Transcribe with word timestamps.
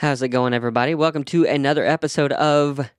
How's 0.00 0.22
it 0.22 0.28
going, 0.28 0.54
everybody? 0.54 0.94
Welcome 0.94 1.24
to 1.24 1.44
another 1.44 1.84
episode 1.84 2.32
of. 2.32 2.90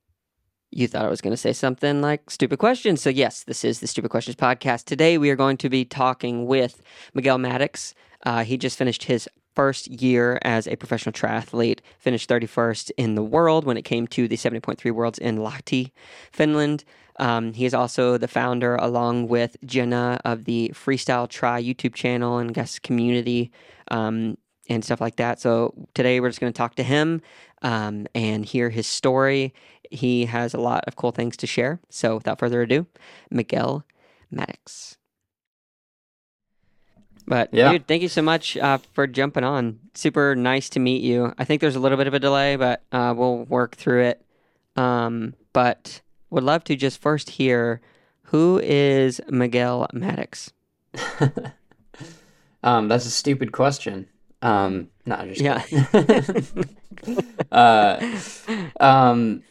You 0.70 0.88
thought 0.88 1.04
I 1.04 1.10
was 1.10 1.20
going 1.20 1.34
to 1.34 1.36
say 1.36 1.52
something 1.52 2.00
like 2.00 2.29
stupid 2.29 2.60
questions. 2.60 3.02
So, 3.02 3.10
yes, 3.10 3.44
this 3.44 3.66
is 3.66 3.79
the 3.79 3.88
Stupid 3.88 4.12
Questions 4.12 4.36
podcast. 4.36 4.86
Today, 4.86 5.18
we 5.18 5.32
are 5.32 5.36
going 5.36 5.58
to 5.58 5.68
be 5.68 5.84
talking 5.84 6.46
with 6.46 6.84
Miguel 7.16 7.40
Maddox. 7.40 7.96
Uh, 8.24 8.44
he 8.44 8.56
just 8.56 8.78
finished 8.78 9.06
his 9.06 9.28
first 9.56 9.88
year 9.88 10.38
as 10.44 10.68
a 10.68 10.76
professional 10.76 11.12
triathlete, 11.12 11.79
finished 11.98 12.29
31st 12.29 12.91
in 12.98 13.15
the 13.15 13.23
world 13.23 13.65
when 13.65 13.77
it 13.77 13.81
came 13.81 14.05
to 14.05 14.27
the 14.27 14.36
70.3 14.36 14.91
Worlds 14.91 15.18
in 15.18 15.39
Lahti, 15.39 15.89
Finland. 16.31 16.83
Um, 17.18 17.54
he 17.54 17.65
is 17.65 17.73
also 17.73 18.20
the 18.20 18.27
founder, 18.27 18.75
along 18.75 19.27
with 19.27 19.57
Jenna, 19.65 20.21
of 20.23 20.45
the 20.45 20.70
Freestyle 20.75 21.27
Tri 21.27 21.63
YouTube 21.63 21.95
channel 21.95 22.38
and 22.38 22.54
guest 22.54 22.83
community. 22.83 23.52
Um, 23.89 24.38
and 24.72 24.86
stuff 24.86 25.02
like 25.02 25.18
that. 25.18 25.40
So 25.40 25.74
today 25.94 26.20
we're 26.20 26.30
just 26.30 26.40
going 26.40 26.52
to 26.52 26.58
talk 26.58 26.76
to 26.76 26.84
him 26.84 27.21
um, 27.62 28.07
and 28.16 28.46
hear 28.46 28.70
his 28.70 28.88
story. 28.88 29.54
He 29.89 30.25
has 30.25 30.54
a 30.54 30.60
lot 30.60 30.86
of 30.88 30.96
cool 30.96 31.12
things 31.12 31.36
to 31.38 31.48
share. 31.48 31.79
So 31.89 32.16
without 32.16 32.39
further 32.39 32.62
ado, 32.62 32.86
Miguel 33.30 33.84
Maddox. 34.31 34.98
But 37.28 37.50
Yeah. 37.53 37.73
dude, 37.73 37.88
thank 37.88 38.02
you 38.02 38.08
so 38.08 38.22
much 38.22 38.56
uh, 38.58 38.78
for 38.94 39.08
jumping 39.08 39.44
on. 39.44 39.80
Super 39.94 40.36
nice 40.36 40.70
to 40.70 40.80
meet 40.80 41.03
you. 41.03 41.34
I 41.38 41.44
think 41.44 41.59
there's 41.62 41.76
a 41.76 41.80
little 41.80 41.98
bit 41.98 42.08
of 42.08 42.14
a 42.14 42.20
delay, 42.20 42.56
but 42.56 42.81
uh, 42.92 43.14
we'll 43.16 43.44
work 43.44 43.76
through 43.76 44.03
it. 44.03 44.26
Um, 44.78 45.36
but 45.52 46.02
would 46.30 46.44
love 46.44 46.64
to 46.66 46.76
just 46.78 47.02
first 47.02 47.31
hear 47.31 47.81
who 48.23 48.59
is 48.64 49.20
Miguel 49.30 49.88
Maddox. 49.92 50.53
um, 52.64 52.88
that's 52.88 53.06
a 53.06 53.12
stupid 53.12 53.52
question. 53.52 54.08
Um, 54.41 54.89
no, 55.05 55.16
I'm 55.16 55.33
just 55.33 55.41
Yeah. 55.41 55.63
uh, 57.52 58.19
um, 58.80 59.44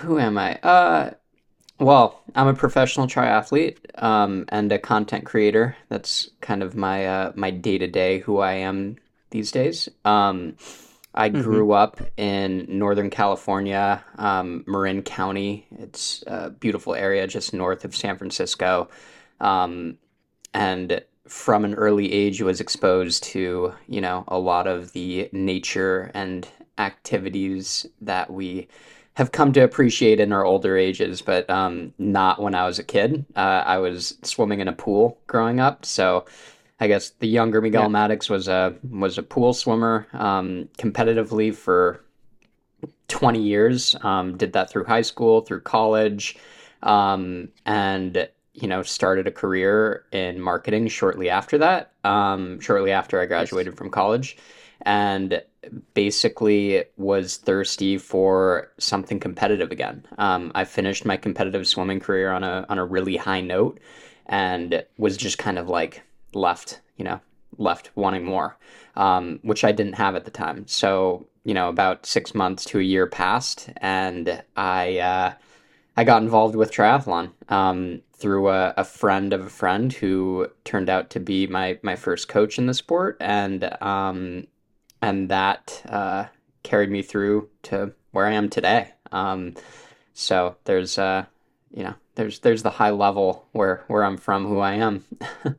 who 0.00 0.18
am 0.18 0.38
I? 0.38 0.56
Uh, 0.56 1.10
well, 1.78 2.22
I'm 2.34 2.46
a 2.48 2.54
professional 2.54 3.06
triathlete, 3.06 3.78
um, 4.02 4.44
and 4.48 4.70
a 4.72 4.78
content 4.78 5.24
creator. 5.24 5.76
That's 5.88 6.30
kind 6.40 6.62
of 6.62 6.76
my 6.76 7.06
uh, 7.06 7.32
my 7.34 7.50
day 7.50 7.78
to 7.78 7.86
day 7.86 8.20
who 8.20 8.38
I 8.38 8.54
am 8.54 8.96
these 9.30 9.50
days. 9.50 9.88
Um, 10.04 10.56
I 11.14 11.28
grew 11.28 11.72
up 11.72 12.00
in 12.16 12.66
Northern 12.68 13.08
California, 13.08 14.04
um, 14.18 14.64
Marin 14.66 15.02
County. 15.02 15.66
It's 15.78 16.24
a 16.26 16.50
beautiful 16.50 16.94
area 16.94 17.26
just 17.28 17.54
north 17.54 17.84
of 17.84 17.94
San 17.94 18.18
Francisco. 18.18 18.88
Um, 19.40 19.98
and 20.52 21.04
from 21.28 21.64
an 21.64 21.74
early 21.74 22.12
age 22.12 22.42
was 22.42 22.60
exposed 22.60 23.22
to 23.24 23.72
you 23.88 24.00
know 24.00 24.24
a 24.28 24.38
lot 24.38 24.66
of 24.66 24.92
the 24.92 25.28
nature 25.32 26.10
and 26.14 26.46
activities 26.78 27.86
that 28.00 28.30
we 28.30 28.68
have 29.14 29.30
come 29.32 29.52
to 29.52 29.60
appreciate 29.62 30.20
in 30.20 30.32
our 30.32 30.44
older 30.44 30.76
ages 30.76 31.22
but 31.22 31.48
um, 31.48 31.92
not 31.98 32.42
when 32.42 32.54
i 32.54 32.66
was 32.66 32.78
a 32.78 32.84
kid 32.84 33.24
uh, 33.36 33.62
i 33.64 33.78
was 33.78 34.18
swimming 34.22 34.60
in 34.60 34.68
a 34.68 34.72
pool 34.72 35.18
growing 35.26 35.60
up 35.60 35.86
so 35.86 36.24
i 36.80 36.86
guess 36.86 37.10
the 37.20 37.28
younger 37.28 37.60
miguel 37.62 37.82
Yeah. 37.82 37.88
maddox 37.88 38.28
was 38.28 38.46
a 38.48 38.74
was 38.90 39.16
a 39.16 39.22
pool 39.22 39.54
swimmer 39.54 40.06
um, 40.12 40.68
competitively 40.78 41.54
for 41.54 42.00
20 43.08 43.40
years 43.40 43.96
um, 44.02 44.36
did 44.36 44.52
that 44.52 44.68
through 44.70 44.84
high 44.84 45.02
school 45.02 45.40
through 45.40 45.60
college 45.60 46.36
um, 46.82 47.48
and 47.64 48.28
you 48.54 48.68
know 48.68 48.82
started 48.82 49.26
a 49.26 49.32
career 49.32 50.04
in 50.12 50.40
marketing 50.40 50.88
shortly 50.88 51.28
after 51.28 51.58
that 51.58 51.92
um, 52.04 52.60
shortly 52.60 52.90
after 52.90 53.20
i 53.20 53.26
graduated 53.26 53.76
from 53.76 53.90
college 53.90 54.36
and 54.82 55.42
basically 55.94 56.84
was 56.96 57.38
thirsty 57.38 57.96
for 57.96 58.70
something 58.78 59.18
competitive 59.18 59.72
again. 59.72 60.04
Um, 60.18 60.52
i 60.54 60.64
finished 60.64 61.04
my 61.04 61.16
competitive 61.16 61.66
swimming 61.66 62.00
career 62.00 62.32
on 62.32 62.44
a 62.44 62.66
on 62.68 62.78
a 62.78 62.84
really 62.84 63.16
high 63.16 63.40
note 63.40 63.78
and 64.26 64.84
was 64.98 65.16
just 65.16 65.38
kind 65.38 65.58
of 65.58 65.68
like 65.68 66.02
left 66.32 66.80
you 66.96 67.04
know 67.04 67.20
left 67.58 67.90
wanting 67.94 68.24
more 68.24 68.56
um, 68.96 69.38
which 69.42 69.64
i 69.64 69.72
didn't 69.72 69.94
have 69.94 70.14
at 70.16 70.24
the 70.24 70.30
time. 70.30 70.66
So 70.66 71.26
you 71.44 71.54
know 71.54 71.68
about 71.68 72.06
six 72.06 72.34
months 72.34 72.64
to 72.66 72.78
a 72.78 72.82
year 72.82 73.06
passed 73.06 73.70
and 73.78 74.42
i 74.56 74.98
uh, 74.98 75.32
I 75.96 76.04
got 76.04 76.22
involved 76.22 76.56
with 76.56 76.72
triathlon 76.72 77.32
um, 77.48 78.02
through 78.16 78.48
a, 78.48 78.74
a 78.76 78.84
friend 78.84 79.32
of 79.32 79.46
a 79.46 79.50
friend 79.50 79.92
who 79.92 80.48
turned 80.64 80.90
out 80.90 81.10
to 81.10 81.20
be 81.20 81.46
my, 81.46 81.78
my 81.82 81.96
first 81.96 82.28
coach 82.28 82.58
in 82.58 82.66
the 82.66 82.74
sport, 82.74 83.16
and 83.20 83.76
um, 83.80 84.46
and 85.00 85.28
that 85.28 85.82
uh, 85.88 86.26
carried 86.62 86.90
me 86.90 87.02
through 87.02 87.48
to 87.64 87.92
where 88.10 88.26
I 88.26 88.32
am 88.32 88.48
today. 88.48 88.92
Um, 89.12 89.54
so 90.14 90.56
there's 90.64 90.98
uh, 90.98 91.26
you 91.72 91.84
know 91.84 91.94
there's 92.16 92.40
there's 92.40 92.62
the 92.62 92.70
high 92.70 92.90
level 92.90 93.46
where 93.52 93.84
where 93.86 94.04
I'm 94.04 94.16
from, 94.16 94.46
who 94.46 94.58
I 94.58 94.74
am. 94.74 95.04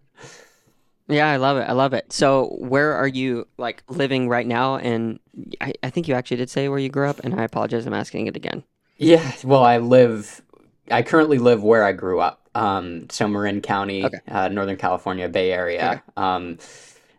Yeah, 1.07 1.29
I 1.29 1.37
love 1.37 1.57
it. 1.57 1.69
I 1.69 1.73
love 1.73 1.93
it. 1.93 2.11
So, 2.11 2.55
where 2.59 2.93
are 2.93 3.07
you 3.07 3.47
like 3.57 3.83
living 3.87 4.27
right 4.27 4.47
now? 4.47 4.77
And 4.77 5.19
I, 5.61 5.73
I 5.83 5.91
think 5.91 6.07
you 6.07 6.15
actually 6.15 6.37
did 6.37 6.49
say 6.49 6.67
where 6.67 6.79
you 6.79 6.89
grew 6.89 7.07
up, 7.07 7.19
and 7.23 7.39
I 7.39 7.43
apologize. 7.43 7.85
I'm 7.85 7.93
asking 7.93 8.25
it 8.25 8.35
again. 8.35 8.63
Yeah, 8.97 9.31
well, 9.43 9.63
I 9.63 9.77
live. 9.77 10.41
I 10.89 11.01
currently 11.01 11.37
live 11.37 11.63
where 11.63 11.83
I 11.83 11.91
grew 11.91 12.19
up. 12.19 12.49
Um, 12.55 13.09
so 13.09 13.27
Marin 13.27 13.61
County, 13.61 14.05
Okay. 14.05 14.19
uh, 14.29 14.47
Northern 14.47 14.77
California, 14.77 15.27
Bay 15.27 15.51
Area. 15.51 16.01
Um, 16.15 16.57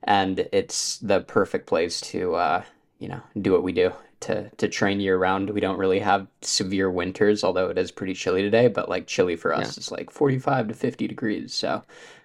and 0.04 0.48
it's 0.52 0.98
the 0.98 1.20
perfect 1.20 1.66
place 1.66 2.00
to, 2.02 2.34
uh, 2.36 2.62
you 2.98 3.08
know, 3.08 3.20
do 3.40 3.52
what 3.52 3.62
we 3.62 3.72
do 3.72 3.92
to 4.20 4.48
to 4.56 4.68
train 4.68 5.00
year 5.00 5.18
round. 5.18 5.50
We 5.50 5.60
don't 5.60 5.78
really 5.78 5.98
have 5.98 6.26
severe 6.40 6.90
winters, 6.90 7.44
although 7.44 7.68
it 7.68 7.76
is 7.76 7.90
pretty 7.90 8.14
chilly 8.14 8.40
today. 8.40 8.68
But 8.68 8.88
like 8.88 9.06
chilly 9.06 9.36
for 9.36 9.52
us 9.52 9.76
is 9.76 9.92
like 9.92 10.10
forty 10.10 10.38
five 10.38 10.68
to 10.68 10.74
fifty 10.74 11.06
degrees. 11.06 11.52
So, 11.52 11.82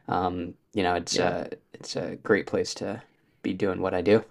um, 0.07 0.53
you 0.73 0.83
know, 0.83 0.95
it's 0.95 1.15
Yeah. 1.17 1.29
uh, 1.29 1.47
it's 1.73 1.95
a 1.97 2.15
great 2.23 2.47
place 2.47 2.73
to 2.75 3.01
be 3.43 3.53
doing 3.53 3.81
what 3.81 3.93
I 3.93 4.01
do. 4.01 4.23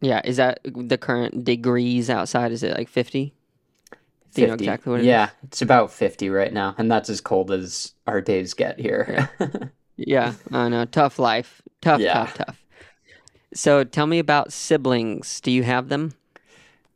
Yeah, 0.00 0.20
is 0.24 0.36
that 0.38 0.58
the 0.64 0.98
current 0.98 1.44
degrees 1.44 2.10
outside? 2.10 2.50
Is 2.52 2.62
it 2.62 2.76
like 2.76 2.88
50? 2.88 3.32
Do 4.34 4.42
you 4.42 4.48
know 4.48 4.54
50. 4.54 4.64
exactly 4.64 4.90
what 4.90 5.00
it 5.00 5.04
is? 5.04 5.06
yeah, 5.06 5.30
it's 5.44 5.62
about 5.62 5.92
50 5.92 6.28
right 6.30 6.52
now, 6.52 6.74
and 6.78 6.90
that's 6.90 7.08
as 7.08 7.20
cold 7.20 7.50
as 7.50 7.94
our 8.06 8.20
days 8.20 8.54
get 8.54 8.78
here. 8.80 9.30
Yeah, 9.96 10.34
I 10.50 10.68
know. 10.70 10.86
Tough 10.86 11.20
life. 11.20 11.62
Tough, 11.80 12.00
Yeah. 12.00 12.14
tough, 12.14 12.34
tough. 12.34 12.64
So, 13.54 13.84
tell 13.84 14.08
me 14.08 14.18
about 14.18 14.52
siblings. 14.52 15.40
Do 15.40 15.52
you 15.52 15.62
have 15.62 15.88
them? 15.88 16.14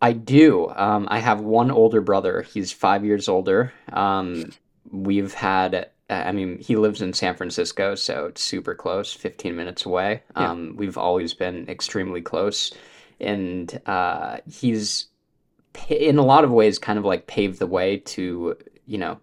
I 0.03 0.13
do. 0.13 0.69
Um, 0.71 1.07
I 1.09 1.21
have 1.21 1.41
one 1.41 1.71
older 1.71 2.01
brother. 2.01 2.43
He's 2.43 2.73
five 2.73 3.05
years 3.05 3.29
older. 3.29 3.73
Um, 3.93 4.51
we've 4.91 5.33
had, 5.33 5.91
I 6.11 6.33
mean, 6.33 6.59
he 6.59 6.75
lives 6.75 7.01
in 7.01 7.13
San 7.13 7.37
Francisco, 7.37 7.95
so 7.95 8.27
it's 8.27 8.43
super 8.43 8.75
close, 8.75 9.13
15 9.13 9.55
minutes 9.55 9.87
away. 9.87 10.23
Yeah. 10.37 10.51
Um, 10.51 10.75
we've 10.77 10.99
always 10.99 11.35
been 11.35 11.69
extremely 11.69 12.21
close. 12.21 12.73
And 13.21 13.81
uh, 13.87 14.39
he's, 14.51 15.07
in 15.89 16.19
a 16.19 16.25
lot 16.25 16.45
of 16.45 16.51
ways, 16.51 16.79
kind 16.79 16.99
of 16.99 17.05
like 17.05 17.27
paved 17.27 17.59
the 17.59 17.67
way 17.67 17.99
to, 17.99 18.57
you 18.87 18.99
know, 18.99 19.19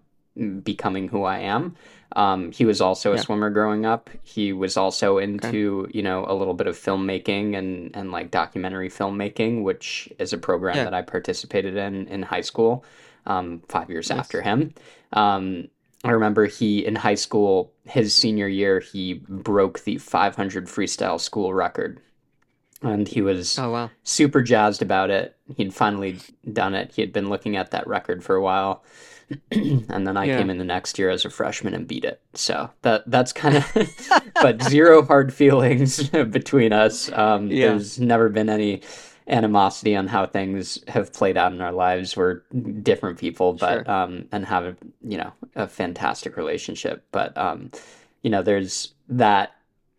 becoming 0.64 1.08
who 1.08 1.24
I 1.24 1.40
am. 1.40 1.76
Um, 2.16 2.52
he 2.52 2.66
was 2.66 2.82
also 2.82 3.12
a 3.12 3.16
Yeah. 3.16 3.22
swimmer 3.22 3.50
growing 3.50 3.86
up. 3.86 4.10
He 4.24 4.54
was 4.54 4.78
also 4.78 5.18
into, 5.18 5.88
you 5.92 6.02
know, 6.04 6.26
a 6.28 6.34
little 6.36 6.54
bit 6.54 6.68
of 6.68 6.78
filmmaking 6.78 7.58
and, 7.58 7.92
and 7.96 8.12
like 8.12 8.32
documentary 8.32 8.90
filmmaking, 8.90 9.64
which 9.64 10.08
is 10.20 10.32
a 10.34 10.38
program 10.38 10.76
Yeah. 10.78 10.84
that 10.86 10.94
I 10.94 11.02
participated 11.02 11.76
in 11.76 12.08
in 12.08 12.22
high 12.24 12.42
school, 12.42 12.86
um, 13.26 13.62
five 13.68 13.90
years 13.90 14.10
Nice. 14.10 14.20
after 14.20 14.42
him. 14.42 14.74
Um, 15.14 15.68
I 16.04 16.12
remember 16.12 16.46
he, 16.46 16.86
in 16.86 16.96
high 16.96 17.16
school, 17.16 17.72
his 17.86 18.14
senior 18.14 18.48
year, 18.48 18.80
he 18.80 19.16
broke 19.28 19.80
the 19.84 19.98
500 19.98 20.68
freestyle 20.68 21.20
school 21.20 21.54
record. 21.54 22.00
And 22.86 23.08
he 23.08 23.22
was 23.22 23.58
Oh, 23.60 23.72
wow. 23.72 23.90
super 24.04 24.42
jazzed 24.42 24.82
about 24.82 25.10
it. 25.10 25.36
He'd 25.58 25.74
finally 25.74 26.20
done 26.52 26.74
it. 26.76 26.92
He 26.96 27.02
had 27.02 27.12
been 27.12 27.30
looking 27.30 27.56
at 27.56 27.72
that 27.72 27.88
record 27.88 28.24
for 28.24 28.36
a 28.36 28.42
while. 28.42 28.84
and 29.52 30.06
then 30.08 30.18
I 30.18 30.26
Yeah. 30.26 30.38
came 30.38 30.50
in 30.52 30.60
the 30.60 30.64
next 30.64 31.00
year 31.00 31.10
as 31.10 31.26
a 31.26 31.30
freshman 31.32 31.74
and 31.74 31.88
beat 31.88 32.06
it. 32.06 32.22
So 32.36 32.70
that 32.84 33.10
that's 33.10 33.34
kind 33.34 33.58
of 33.58 33.66
but 34.36 34.62
zero 34.64 35.04
hard 35.04 35.34
feelings 35.34 36.10
between 36.30 36.72
us. 36.74 37.12
Um, 37.12 37.50
Yeah. 37.50 37.70
There's 37.70 38.00
never 38.00 38.30
been 38.30 38.50
any 38.50 38.82
animosity 39.28 39.96
on 39.96 40.06
how 40.08 40.28
things 40.28 40.78
have 40.88 41.12
played 41.12 41.38
out 41.38 41.52
in 41.52 41.60
our 41.60 41.72
lives. 41.72 42.16
We're 42.16 42.42
different 42.84 43.18
people, 43.18 43.54
but 43.54 43.86
Sure. 43.86 43.92
um, 43.92 44.26
and 44.32 44.46
have 44.46 44.64
a 44.66 44.76
you 45.02 45.18
know 45.18 45.34
a 45.56 45.68
fantastic 45.68 46.38
relationship. 46.38 47.04
But 47.12 47.36
um, 47.36 47.72
you 48.22 48.30
know, 48.30 48.44
there's 48.44 48.94
that 49.10 49.55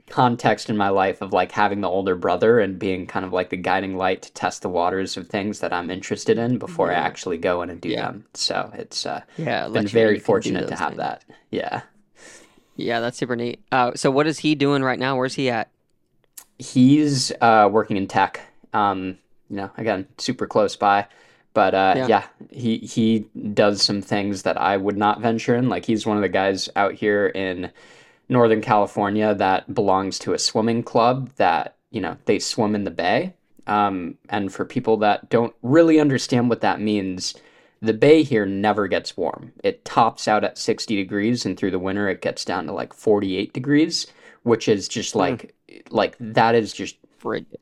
context 0.09 0.71
in 0.71 0.77
my 0.77 0.89
life 0.89 1.21
of 1.21 1.33
like 1.33 1.53
having 1.53 1.81
the 1.81 1.89
older 1.89 2.15
brother 2.15 2.61
and 2.61 2.79
being 2.79 3.07
kind 3.07 3.25
of 3.25 3.33
like 3.33 3.51
the 3.51 3.57
guiding 3.57 3.97
light 3.97 4.23
to 4.23 4.33
test 4.33 4.63
the 4.63 4.69
waters 4.69 5.17
of 5.17 5.29
things 5.29 5.61
that 5.61 5.73
I'm 5.73 5.91
interested 5.91 6.39
in 6.39 6.59
before 6.59 6.91
I 6.93 6.95
actually 6.95 7.39
go 7.39 7.63
in 7.63 7.71
and 7.71 7.81
do 7.81 7.89
Yeah. 7.89 8.03
them. 8.07 8.27
So 8.35 8.71
it's 8.75 9.05
uh, 9.05 9.23
Yeah, 9.37 9.69
been 9.69 9.87
very 9.89 10.15
you 10.15 10.15
can 10.15 10.21
do 10.21 10.25
fortunate 10.27 10.69
to 10.69 10.77
have 10.77 10.91
things. 10.91 10.99
that. 10.99 11.25
Yeah. 11.51 11.83
Yeah, 12.77 13.01
that's 13.01 13.17
super 13.19 13.37
neat. 13.37 13.61
Uh, 13.73 13.93
so, 13.95 14.11
what 14.11 14.27
is 14.27 14.41
he 14.41 14.55
doing 14.55 14.83
right 14.83 14.99
now? 14.99 15.17
Where's 15.17 15.35
he 15.35 15.49
at? 15.49 15.71
He's 16.59 17.33
uh, 17.41 17.69
working 17.73 17.97
in 17.97 18.07
tech. 18.07 18.41
Um, 18.73 19.19
you 19.49 19.57
know, 19.57 19.71
again, 19.77 20.07
super 20.19 20.47
close 20.47 20.77
by. 20.77 21.07
But 21.55 21.75
uh, 21.75 21.95
Yeah. 21.97 22.07
yeah. 22.07 22.25
he 22.51 22.77
he 22.79 23.21
does 23.55 23.81
some 23.83 24.03
things 24.03 24.43
that 24.43 24.61
I 24.61 24.77
would 24.77 24.97
not 24.99 25.21
venture 25.23 25.55
in. 25.55 25.69
Like 25.71 25.87
he's 25.87 26.07
one 26.07 26.17
of 26.19 26.23
the 26.23 26.29
guys 26.29 26.69
out 26.77 26.93
here 26.95 27.27
in 27.29 27.71
Northern 28.29 28.61
California 28.61 29.35
that 29.35 29.73
belongs 29.73 30.19
to 30.21 30.33
a 30.33 30.39
swimming 30.39 30.83
club 30.83 31.31
that 31.37 31.77
you 31.91 32.01
know 32.01 32.17
they 32.25 32.39
swim 32.39 32.75
in 32.75 32.85
the 32.85 32.91
bay. 32.91 33.35
Um, 33.67 34.17
and 34.29 34.53
for 34.53 34.65
people 34.65 34.97
that 34.99 35.29
don't 35.29 35.55
really 35.63 35.99
understand 35.99 36.49
what 36.49 36.61
that 36.61 36.81
means, 36.81 37.35
the 37.83 37.93
bay 37.93 38.23
here 38.23 38.47
never 38.47 38.87
gets 38.87 39.17
warm. 39.17 39.53
It 39.65 39.85
tops 39.85 40.29
out 40.29 40.45
at 40.45 40.57
60 40.57 40.95
degrees, 40.95 41.45
and 41.45 41.59
through 41.59 41.73
the 41.73 41.79
winter 41.79 42.09
it 42.09 42.23
gets 42.23 42.45
down 42.45 42.67
to 42.67 42.73
like 42.73 42.93
48 42.93 43.53
degrees, 43.53 44.07
which 44.45 44.69
is 44.69 44.89
just 44.89 45.15
like 45.15 45.55
like 45.91 46.17
that 46.21 46.55
is 46.55 46.73
just 46.73 46.97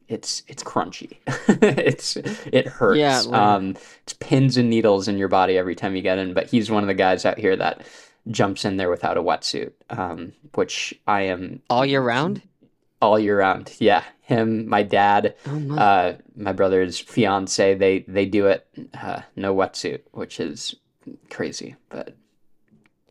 it's 0.09 0.43
it's 0.47 0.63
crunchy. 0.63 1.19
it's 1.63 2.17
it 2.17 2.67
hurts. 2.67 2.99
Yeah, 2.99 3.19
literally. 3.21 3.39
um, 3.39 3.77
it's 4.03 4.13
pins 4.15 4.57
and 4.57 4.69
needles 4.69 5.09
in 5.09 5.17
your 5.17 5.29
body 5.29 5.57
every 5.57 5.75
time 5.75 5.97
you 5.97 6.03
get 6.03 6.19
in. 6.19 6.35
But 6.35 6.49
he's 6.49 6.71
one 6.71 6.83
of 6.83 6.89
the 6.89 6.95
guys 6.95 7.25
out 7.25 7.39
here 7.39 7.57
that 7.57 7.87
jumps 8.31 8.65
in 8.65 8.77
there 8.77 8.91
without 8.91 9.17
a 9.17 9.23
wetsuit, 9.23 9.73
um, 9.91 10.33
which 10.55 10.95
I 11.07 11.23
am 11.23 11.63
All 11.71 11.85
year 11.85 12.03
round? 12.03 12.43
all 13.03 13.19
year 13.19 13.39
round. 13.39 13.73
Yeah, 13.79 14.03
him, 14.23 14.67
my 14.69 14.83
dad, 14.83 15.35
Oh 15.47 15.59
my. 15.61 15.77
uh, 15.83 16.17
my 16.37 16.53
brother's 16.53 16.99
fiance. 16.99 17.75
They 17.75 18.01
they 18.09 18.25
do 18.25 18.47
it 18.47 18.67
uh, 18.95 19.21
no 19.37 19.55
wetsuit, 19.55 20.01
which 20.13 20.41
is 20.41 20.75
crazy. 21.31 21.77
But 21.91 22.17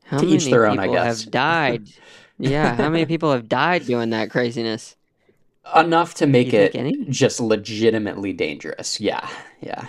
how 0.05 0.17
to 0.17 0.25
many 0.25 0.37
each 0.37 0.45
their 0.45 0.65
own, 0.65 0.79
I 0.79 0.87
guess. 0.87 1.23
have 1.23 1.31
died? 1.31 1.89
yeah, 2.39 2.75
how 2.75 2.89
many 2.89 3.05
people 3.05 3.31
have 3.31 3.47
died 3.47 3.85
doing 3.85 4.09
that 4.11 4.31
craziness? 4.31 4.95
enough 5.75 6.13
to 6.15 6.27
make 6.27 6.53
it 6.53 6.73
just 7.09 7.39
legitimately 7.39 8.33
dangerous. 8.33 8.99
Yeah, 8.99 9.27
yeah. 9.61 9.87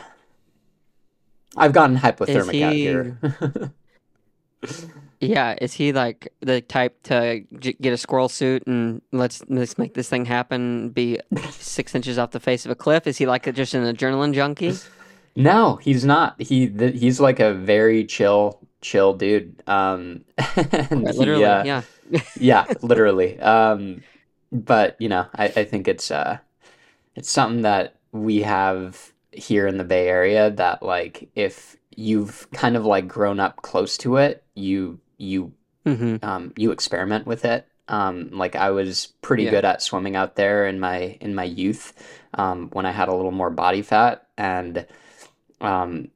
I've 1.56 1.72
gotten 1.72 1.96
hypothermic 1.96 2.62
out 2.62 2.72
here. 2.74 3.72
Yeah, 5.26 5.56
is 5.60 5.72
he 5.72 5.92
like 5.92 6.32
the 6.40 6.60
type 6.60 7.02
to 7.04 7.42
j- 7.58 7.76
get 7.80 7.92
a 7.92 7.96
squirrel 7.96 8.28
suit 8.28 8.66
and 8.66 9.02
let's 9.12 9.42
let's 9.48 9.78
make 9.78 9.94
this 9.94 10.08
thing 10.08 10.24
happen? 10.24 10.90
Be 10.90 11.20
six 11.50 11.94
inches 11.94 12.18
off 12.18 12.30
the 12.30 12.40
face 12.40 12.64
of 12.64 12.70
a 12.70 12.74
cliff? 12.74 13.06
Is 13.06 13.18
he 13.18 13.26
like 13.26 13.46
a, 13.46 13.52
just 13.52 13.74
an 13.74 13.84
adrenaline 13.84 14.34
junkie? 14.34 14.74
no, 15.36 15.76
he's 15.76 16.04
not. 16.04 16.40
He 16.40 16.68
th- 16.68 16.98
he's 16.98 17.20
like 17.20 17.40
a 17.40 17.54
very 17.54 18.04
chill, 18.04 18.60
chill 18.80 19.14
dude. 19.14 19.62
Um, 19.66 20.24
Quite 20.38 20.88
he, 20.90 20.94
literally, 20.96 21.44
uh, 21.44 21.64
yeah. 21.64 21.82
yeah, 22.36 22.64
literally. 22.82 23.40
Um, 23.40 24.02
but 24.52 24.96
you 25.00 25.08
know, 25.08 25.26
I, 25.34 25.44
I 25.44 25.64
think 25.64 25.88
it's 25.88 26.10
uh, 26.10 26.38
it's 27.16 27.30
something 27.30 27.62
that 27.62 27.96
we 28.12 28.42
have 28.42 29.12
here 29.32 29.66
in 29.66 29.78
the 29.78 29.84
Bay 29.84 30.08
Area 30.08 30.50
that 30.50 30.82
like 30.82 31.28
if 31.34 31.76
you've 31.96 32.48
kind 32.52 32.76
of 32.76 32.84
like 32.84 33.08
grown 33.08 33.40
up 33.40 33.62
close 33.62 33.96
to 33.98 34.16
it, 34.16 34.44
you 34.54 35.00
you 35.18 35.52
hmm 35.86 36.16
um, 36.22 36.52
you 36.56 36.70
experiment 36.70 37.26
with 37.26 37.44
it. 37.44 37.66
Um, 37.88 38.30
like 38.32 38.56
I 38.56 38.70
was 38.70 39.12
pretty 39.20 39.44
Yeah. 39.44 39.50
good 39.50 39.64
at 39.66 39.82
swimming 39.82 40.16
out 40.16 40.36
there 40.36 40.66
in 40.66 40.80
my 40.80 41.18
in 41.20 41.34
my 41.34 41.44
youth, 41.44 41.92
um, 42.34 42.70
when 42.72 42.86
I 42.86 42.92
had 42.92 43.08
a 43.08 43.14
little 43.14 43.30
more 43.32 43.50
body 43.50 43.82
fat, 43.82 44.26
and 44.38 44.86
um, 45.60 46.08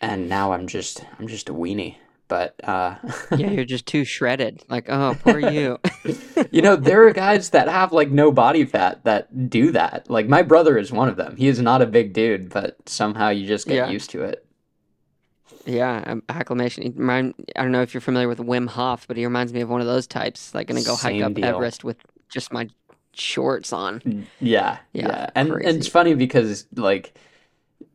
and 0.00 0.28
now 0.28 0.52
I'm 0.52 0.66
just 0.66 1.04
I'm 1.18 1.28
just 1.28 1.48
a 1.48 1.54
weenie. 1.54 1.96
But 2.28 2.54
uh, 2.66 2.96
Yeah, 3.36 3.50
you're 3.50 3.64
just 3.66 3.84
too 3.86 4.04
shredded. 4.06 4.62
Like, 4.68 4.88
oh, 4.88 5.14
poor 5.20 5.38
you. 5.38 5.78
you 6.50 6.62
know, 6.62 6.76
there 6.76 7.06
are 7.06 7.12
guys 7.12 7.50
that 7.50 7.68
have 7.68 7.92
like 7.92 8.10
no 8.10 8.32
body 8.32 8.64
fat 8.64 9.04
that 9.04 9.50
do 9.50 9.70
that. 9.72 10.08
Like 10.10 10.28
my 10.28 10.42
brother 10.42 10.78
is 10.78 10.90
one 10.90 11.08
of 11.08 11.16
them. 11.16 11.36
He 11.36 11.46
is 11.48 11.60
not 11.60 11.82
a 11.82 11.86
big 11.86 12.14
dude, 12.14 12.48
but 12.48 12.76
somehow 12.88 13.28
you 13.28 13.46
just 13.46 13.66
get 13.68 13.76
Yeah. 13.76 13.90
used 13.90 14.10
to 14.10 14.22
it. 14.22 14.46
Yeah, 15.64 16.02
um, 16.06 16.22
acclimation. 16.28 16.82
He 16.82 16.90
remind- 16.90 17.34
I 17.56 17.62
don't 17.62 17.72
know 17.72 17.82
if 17.82 17.94
you're 17.94 18.00
familiar 18.00 18.28
with 18.28 18.38
Wim 18.38 18.68
Hof, 18.68 19.06
but 19.08 19.16
he 19.16 19.24
reminds 19.24 19.52
me 19.52 19.60
of 19.60 19.68
one 19.68 19.80
of 19.80 19.86
those 19.86 20.06
types. 20.06 20.54
Like, 20.54 20.66
gonna 20.68 20.82
go 20.82 20.96
hike 20.96 21.22
up 21.22 21.34
deal. 21.34 21.44
Everest 21.44 21.84
with 21.84 21.98
just 22.28 22.52
my 22.52 22.68
shorts 23.14 23.72
on. 23.72 24.00
Yeah, 24.04 24.22
Yeah, 24.40 24.78
yeah, 24.92 25.30
and 25.34 25.50
and 25.52 25.64
it's 25.64 25.86
funny 25.88 26.14
because 26.14 26.66
like 26.74 27.14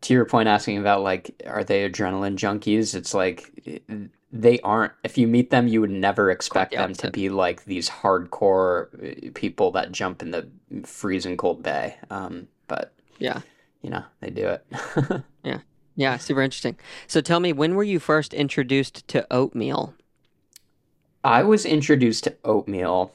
to 0.02 0.14
your 0.14 0.26
point, 0.26 0.48
asking 0.48 0.78
about 0.78 1.02
like 1.02 1.42
are 1.46 1.64
they 1.64 1.90
adrenaline 1.90 2.36
junkies? 2.38 2.94
It's 2.96 3.14
like 3.14 3.52
they 4.32 4.60
aren't. 4.60 4.94
If 5.04 5.18
you 5.18 5.26
meet 5.28 5.50
them, 5.50 5.68
you 5.68 5.82
would 5.82 5.90
never 5.90 6.30
expect 6.30 6.72
the 6.72 6.78
them 6.78 6.94
to 6.96 7.12
be 7.12 7.30
like 7.30 7.66
these 7.66 7.90
hardcore 7.90 9.28
uh, 9.28 9.32
people 9.34 9.72
that 9.72 9.92
jump 9.92 10.22
in 10.22 10.32
the 10.32 10.48
freezing 10.84 11.38
cold 11.38 11.64
bay. 11.64 11.96
Um, 12.10 12.48
but 12.68 12.94
Yeah. 13.20 13.42
you 13.82 13.90
know 13.90 14.04
they 14.20 14.30
do 14.30 14.48
it. 14.48 14.66
Yeah, 15.44 15.60
super 16.18 16.42
interesting. 16.42 16.78
So 17.08 17.22
tell 17.22 17.40
me, 17.40 17.52
when 17.54 17.76
were 17.76 17.84
you 17.84 18.00
first 18.00 18.34
introduced 18.34 19.08
to 19.10 19.26
oatmeal? 19.32 19.94
I 21.24 21.44
was 21.44 21.66
introduced 21.66 22.24
to 22.26 22.36
oatmeal. 22.46 23.12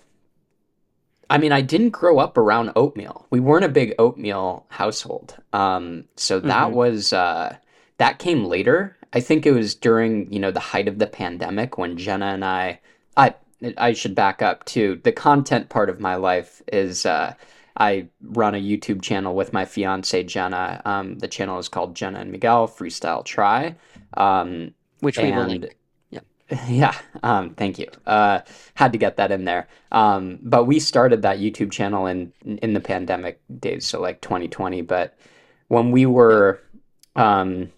I 1.31 1.39
mean, 1.39 1.53
I 1.53 1.63
didn't 1.63 1.91
grow 1.91 2.19
up 2.19 2.37
around 2.37 2.73
oatmeal. 2.77 3.27
We 3.31 3.41
weren't 3.41 3.65
a 3.65 3.69
big 3.71 3.95
oatmeal 3.99 4.67
household. 4.69 5.37
Um, 5.53 6.05
so 6.17 6.41
that 6.41 6.69
Mhm. 6.69 6.73
was 6.73 7.13
uh, 7.13 7.57
that 7.99 8.19
came 8.19 8.45
later. 8.45 8.97
I 9.15 9.21
think 9.21 9.47
it 9.47 9.53
was 9.53 9.75
during 9.75 10.31
you 10.33 10.41
know 10.41 10.51
the 10.51 10.61
height 10.61 10.89
of 10.89 10.99
the 10.99 11.07
pandemic 11.07 11.79
when 11.79 11.97
Jenna 11.97 12.27
and 12.27 12.45
I. 12.45 12.81
I 13.17 13.35
I 13.79 13.93
should 13.93 14.15
back 14.17 14.43
up 14.43 14.65
too. 14.65 15.01
The 15.05 15.13
content 15.13 15.69
part 15.69 15.89
of 15.89 16.01
my 16.01 16.17
life 16.17 16.63
is 16.73 17.07
uh, 17.07 17.35
I 17.77 18.09
run 18.23 18.55
a 18.55 18.59
YouTube 18.59 19.03
channel 19.03 19.35
with 19.35 19.53
my 19.53 19.65
fiance 19.65 20.23
Jenna. 20.25 20.83
Um, 20.85 21.19
the 21.19 21.29
channel 21.29 21.59
is 21.59 21.69
called 21.69 21.95
Jenna 21.95 22.21
and 22.21 22.31
Miguel 22.33 22.69
Freestyle 22.69 23.25
Tri. 23.25 23.77
Um, 24.15 24.75
Which 25.01 25.19
we 25.19 25.31
will 25.33 25.41
and 25.43 25.63
link. 25.63 25.77
Yep. 26.11 26.27
yeah 26.69 26.97
um 27.23 27.51
thank 27.55 27.79
you 27.79 27.87
uh 28.07 28.41
had 28.75 28.93
to 28.93 28.99
get 28.99 29.17
that 29.17 29.31
in 29.31 29.45
there 29.45 29.69
um 29.91 30.39
but 30.43 30.65
we 30.65 30.79
started 30.79 31.23
that 31.23 31.39
youtube 31.39 31.71
channel 31.71 32.07
in 32.07 32.33
in 32.45 32.75
the 32.75 32.81
pandemic 32.81 33.41
days 33.59 33.87
so 33.87 34.01
like 34.01 34.21
2020 34.21 34.83
but 34.83 35.17
when 35.69 35.91
we 35.91 36.05
were 36.05 36.61
um 37.17 37.71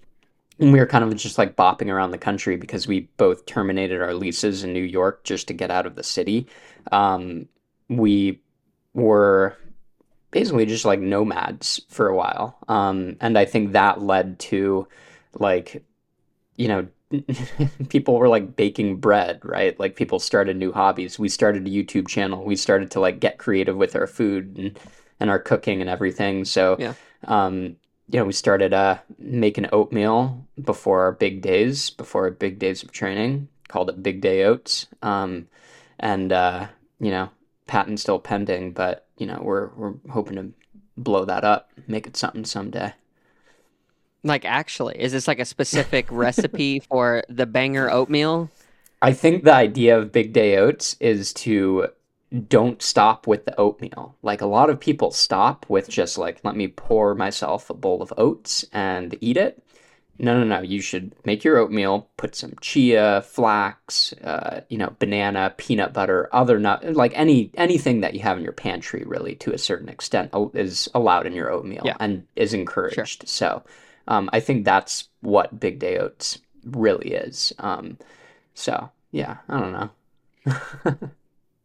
when 0.56 0.73
we 0.73 0.79
were 0.79 0.87
kind 0.87 1.05
of 1.05 1.14
just 1.17 1.38
like 1.38 1.56
bopping 1.56 1.88
around 1.88 2.11
the 2.11 2.19
country 2.19 2.56
because 2.56 2.87
we 2.87 3.00
both 3.17 3.46
terminated 3.46 4.00
our 4.00 4.14
leases 4.14 4.64
in 4.64 4.73
new 4.73 4.82
york 4.82 5.23
just 5.25 5.46
to 5.46 5.55
get 5.55 5.70
out 5.70 5.87
of 5.87 5.94
the 5.94 6.02
city 6.02 6.46
um 6.91 7.46
we 7.88 8.41
were 8.94 9.56
basically 10.34 10.66
just 10.66 10.84
like 10.84 11.00
nomads 11.00 11.81
for 11.88 12.08
a 12.08 12.16
while. 12.16 12.58
Um 12.69 13.16
and 13.20 13.38
i 13.38 13.44
think 13.46 13.72
that 13.72 14.03
led 14.03 14.38
to 14.50 14.86
like 15.38 15.82
you 16.56 16.69
know 16.69 16.86
people 17.88 18.19
were 18.19 18.29
like 18.29 18.56
baking 18.56 18.96
bread 18.96 19.41
right? 19.44 19.79
Like 19.79 19.94
people 19.96 20.19
started 20.19 20.56
new 20.56 20.72
hobbies. 20.72 21.19
We 21.19 21.29
started 21.29 21.67
a 21.67 21.70
youtube 21.70 22.08
channel. 22.08 22.44
We 22.44 22.56
started 22.56 22.91
to 22.93 23.00
like 23.00 23.20
get 23.20 23.38
creative 23.38 23.76
with 23.76 23.94
our 23.96 24.06
food 24.06 24.56
and 24.58 24.79
and 25.20 25.31
our 25.31 25.38
cooking 25.38 25.81
and 25.81 25.88
everything. 25.88 26.44
So 26.44 26.76
Yeah. 26.79 26.94
um 27.26 27.76
you 28.10 28.19
know 28.19 28.26
we 28.26 28.32
started 28.32 28.74
uh 28.74 28.98
making 29.19 29.67
oatmeal 29.72 30.46
before 30.62 31.03
our 31.03 31.12
big 31.12 31.41
days 31.41 31.91
before 31.91 32.24
our 32.24 32.31
big 32.31 32.58
days 32.58 32.82
of 32.82 32.91
training 32.93 33.48
called 33.69 33.88
it 33.88 34.03
big 34.03 34.20
day 34.20 34.43
oats. 34.44 34.86
Um 35.03 35.46
and 35.98 36.32
uh 36.32 36.67
you 37.00 37.10
know 37.10 37.31
patent 37.67 38.00
still 38.00 38.19
pending 38.19 38.72
but 38.72 39.04
you 39.19 39.27
know 39.27 39.41
we're 39.43 39.69
we're 39.77 39.94
hoping 40.11 40.37
to 40.37 40.53
blow 40.97 41.25
that 41.25 41.44
up 41.44 41.71
make 41.87 42.06
it 42.06 42.17
something 42.17 42.44
someday 42.44 42.93
Like, 44.23 44.44
actually, 44.47 44.99
is 45.01 45.13
this 45.13 45.29
like 45.29 45.39
a 45.39 45.44
specific 45.44 46.06
recipe 46.11 46.81
for 46.81 47.25
the 47.29 47.47
banger 47.47 47.91
oatmeal? 47.91 48.51
I 49.03 49.13
think 49.13 49.44
the 49.44 49.55
idea 49.55 49.99
of 49.99 50.13
Big 50.13 50.33
Day 50.33 50.56
Oats 50.56 50.97
is 51.01 51.33
to 51.35 51.89
don't 52.49 52.83
stop 52.83 53.27
with 53.27 53.44
the 53.44 53.59
oatmeal. 53.61 54.17
Like 54.23 54.41
a 54.41 54.47
lot 54.47 54.71
of 54.71 54.81
people 54.81 55.11
stop 55.11 55.67
with 55.69 55.89
just 55.89 56.19
like, 56.19 56.41
let 56.44 56.56
me 56.56 56.69
pour 56.69 57.15
myself 57.15 57.71
a 57.71 57.75
bowl 57.75 58.03
of 58.03 58.13
oats 58.19 58.67
and 58.73 59.17
eat 59.21 59.37
it. 59.37 59.64
No, 60.19 60.39
no, 60.39 60.44
no. 60.44 60.63
You 60.63 60.81
should 60.81 61.13
make 61.25 61.43
your 61.43 61.59
oatmeal, 61.59 62.09
put 62.17 62.35
some 62.37 62.55
chia, 62.61 63.23
flax, 63.23 64.13
uh, 64.23 64.61
you 64.69 64.79
know, 64.79 64.94
banana, 64.99 65.53
peanut 65.56 65.93
butter, 65.93 66.29
other 66.33 66.59
nut, 66.59 66.94
like 66.94 67.13
any 67.17 67.51
anything 67.55 68.01
that 68.03 68.15
you 68.15 68.21
have 68.21 68.39
in 68.39 68.44
your 68.44 68.53
pantry, 68.53 69.03
really, 69.05 69.35
to 69.37 69.53
a 69.53 69.59
certain 69.59 69.89
extent, 69.89 70.31
is 70.55 70.89
allowed 70.94 71.27
in 71.27 71.33
your 71.33 71.51
oatmeal 71.51 71.83
Yeah. 71.85 71.97
and 71.99 72.25
is 72.37 72.55
encouraged. 72.55 73.29
So, 73.29 73.65
um, 74.06 74.31
I 74.33 74.41
think 74.41 74.65
that's 74.65 75.09
what 75.21 75.59
Big 75.59 75.79
Day 75.81 75.99
Oats 75.99 76.39
really 76.65 77.11
is. 77.13 77.53
Um, 77.59 77.99
so 78.55 78.91
yeah, 79.11 79.39
I 79.49 79.61
don't 79.61 79.73
know. 79.73 79.91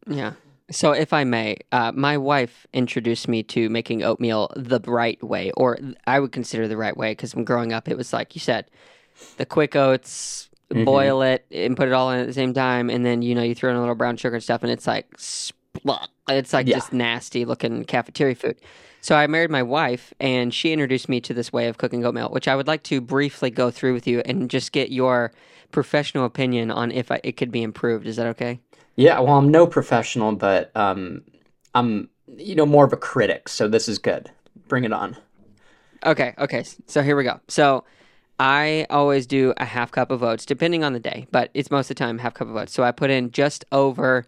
Yeah. 0.07 0.33
So, 0.71 0.91
if 0.91 1.13
I 1.13 1.23
may, 1.23 1.57
uh, 1.71 1.91
my 1.93 2.17
wife 2.17 2.67
introduced 2.73 3.27
me 3.27 3.41
to 3.43 3.69
making 3.69 4.03
oatmeal 4.03 4.51
the 4.55 4.79
right 4.85 5.21
way, 5.23 5.51
or 5.57 5.79
I 6.05 6.19
would 6.19 6.31
consider 6.31 6.67
the 6.67 6.77
right 6.77 6.95
way, 6.95 7.11
because 7.11 7.33
when 7.33 7.43
growing 7.43 7.73
up, 7.73 7.87
it 7.87 7.97
was 7.97 8.13
like 8.13 8.35
you 8.35 8.39
said, 8.39 8.69
the 9.37 9.45
quick 9.45 9.75
oats, 9.75 10.49
Mhm. 10.71 10.85
boil 10.85 11.21
it, 11.23 11.45
and 11.51 11.75
put 11.75 11.87
it 11.87 11.93
all 11.93 12.11
in 12.11 12.19
at 12.19 12.27
the 12.27 12.33
same 12.33 12.53
time, 12.53 12.89
and 12.91 13.03
then 13.03 13.23
you 13.23 13.33
know 13.33 13.41
you 13.41 13.55
throw 13.55 13.71
in 13.71 13.75
a 13.75 13.79
little 13.79 13.95
brown 13.95 14.15
sugar 14.17 14.35
and 14.35 14.43
stuff, 14.43 14.61
and 14.61 14.71
it's 14.71 14.85
like, 14.85 15.09
spluck. 15.17 16.07
it's 16.27 16.53
like 16.53 16.67
Yeah. 16.67 16.75
just 16.75 16.93
nasty 16.93 17.45
looking 17.45 17.83
cafeteria 17.85 18.35
food. 18.35 18.57
So 19.01 19.15
I 19.15 19.25
married 19.25 19.49
my 19.49 19.63
wife, 19.63 20.13
and 20.19 20.53
she 20.53 20.71
introduced 20.71 21.09
me 21.09 21.19
to 21.21 21.33
this 21.33 21.51
way 21.51 21.67
of 21.67 21.79
cooking 21.79 22.05
oatmeal, 22.05 22.29
which 22.29 22.47
I 22.47 22.55
would 22.55 22.67
like 22.67 22.83
to 22.83 23.01
briefly 23.01 23.49
go 23.49 23.71
through 23.71 23.93
with 23.93 24.05
you 24.05 24.19
and 24.25 24.49
just 24.49 24.71
get 24.71 24.91
your 24.91 25.31
professional 25.71 26.25
opinion 26.25 26.69
on 26.69 26.91
if 26.91 27.11
I, 27.11 27.19
it 27.23 27.37
could 27.37 27.51
be 27.51 27.63
improved. 27.63 28.05
Is 28.05 28.17
that 28.17 28.27
okay? 28.27 28.59
Yeah, 28.99 29.21
well, 29.21 29.37
I'm 29.37 29.49
no 29.49 29.65
professional, 29.65 30.35
but 30.35 30.75
um, 30.75 31.21
I'm 31.73 32.09
you 32.35 32.53
know 32.53 32.65
more 32.65 32.83
of 32.83 32.91
a 32.91 32.97
critic, 32.97 33.47
so 33.47 33.69
this 33.69 33.87
is 33.87 33.97
good. 33.97 34.29
Bring 34.67 34.83
it 34.83 34.91
on. 34.91 35.15
Okay, 36.05 36.33
okay. 36.37 36.65
So 36.85 37.01
here 37.01 37.15
we 37.15 37.23
go. 37.23 37.39
So 37.47 37.85
I 38.41 38.85
always 38.89 39.25
do 39.25 39.53
a 39.55 39.63
half 39.63 39.89
cup 39.93 40.11
of 40.11 40.21
oats, 40.21 40.45
depending 40.45 40.83
on 40.83 40.91
the 40.91 40.99
day, 40.99 41.27
but 41.31 41.49
it's 41.53 41.71
most 41.71 41.89
of 41.89 41.95
the 41.95 42.03
time 42.03 42.17
half 42.17 42.33
cup 42.33 42.49
of 42.49 42.57
oats. 42.57 42.73
So 42.73 42.83
I 42.83 42.91
put 42.91 43.09
in 43.09 43.31
just 43.31 43.63
over. 43.71 44.25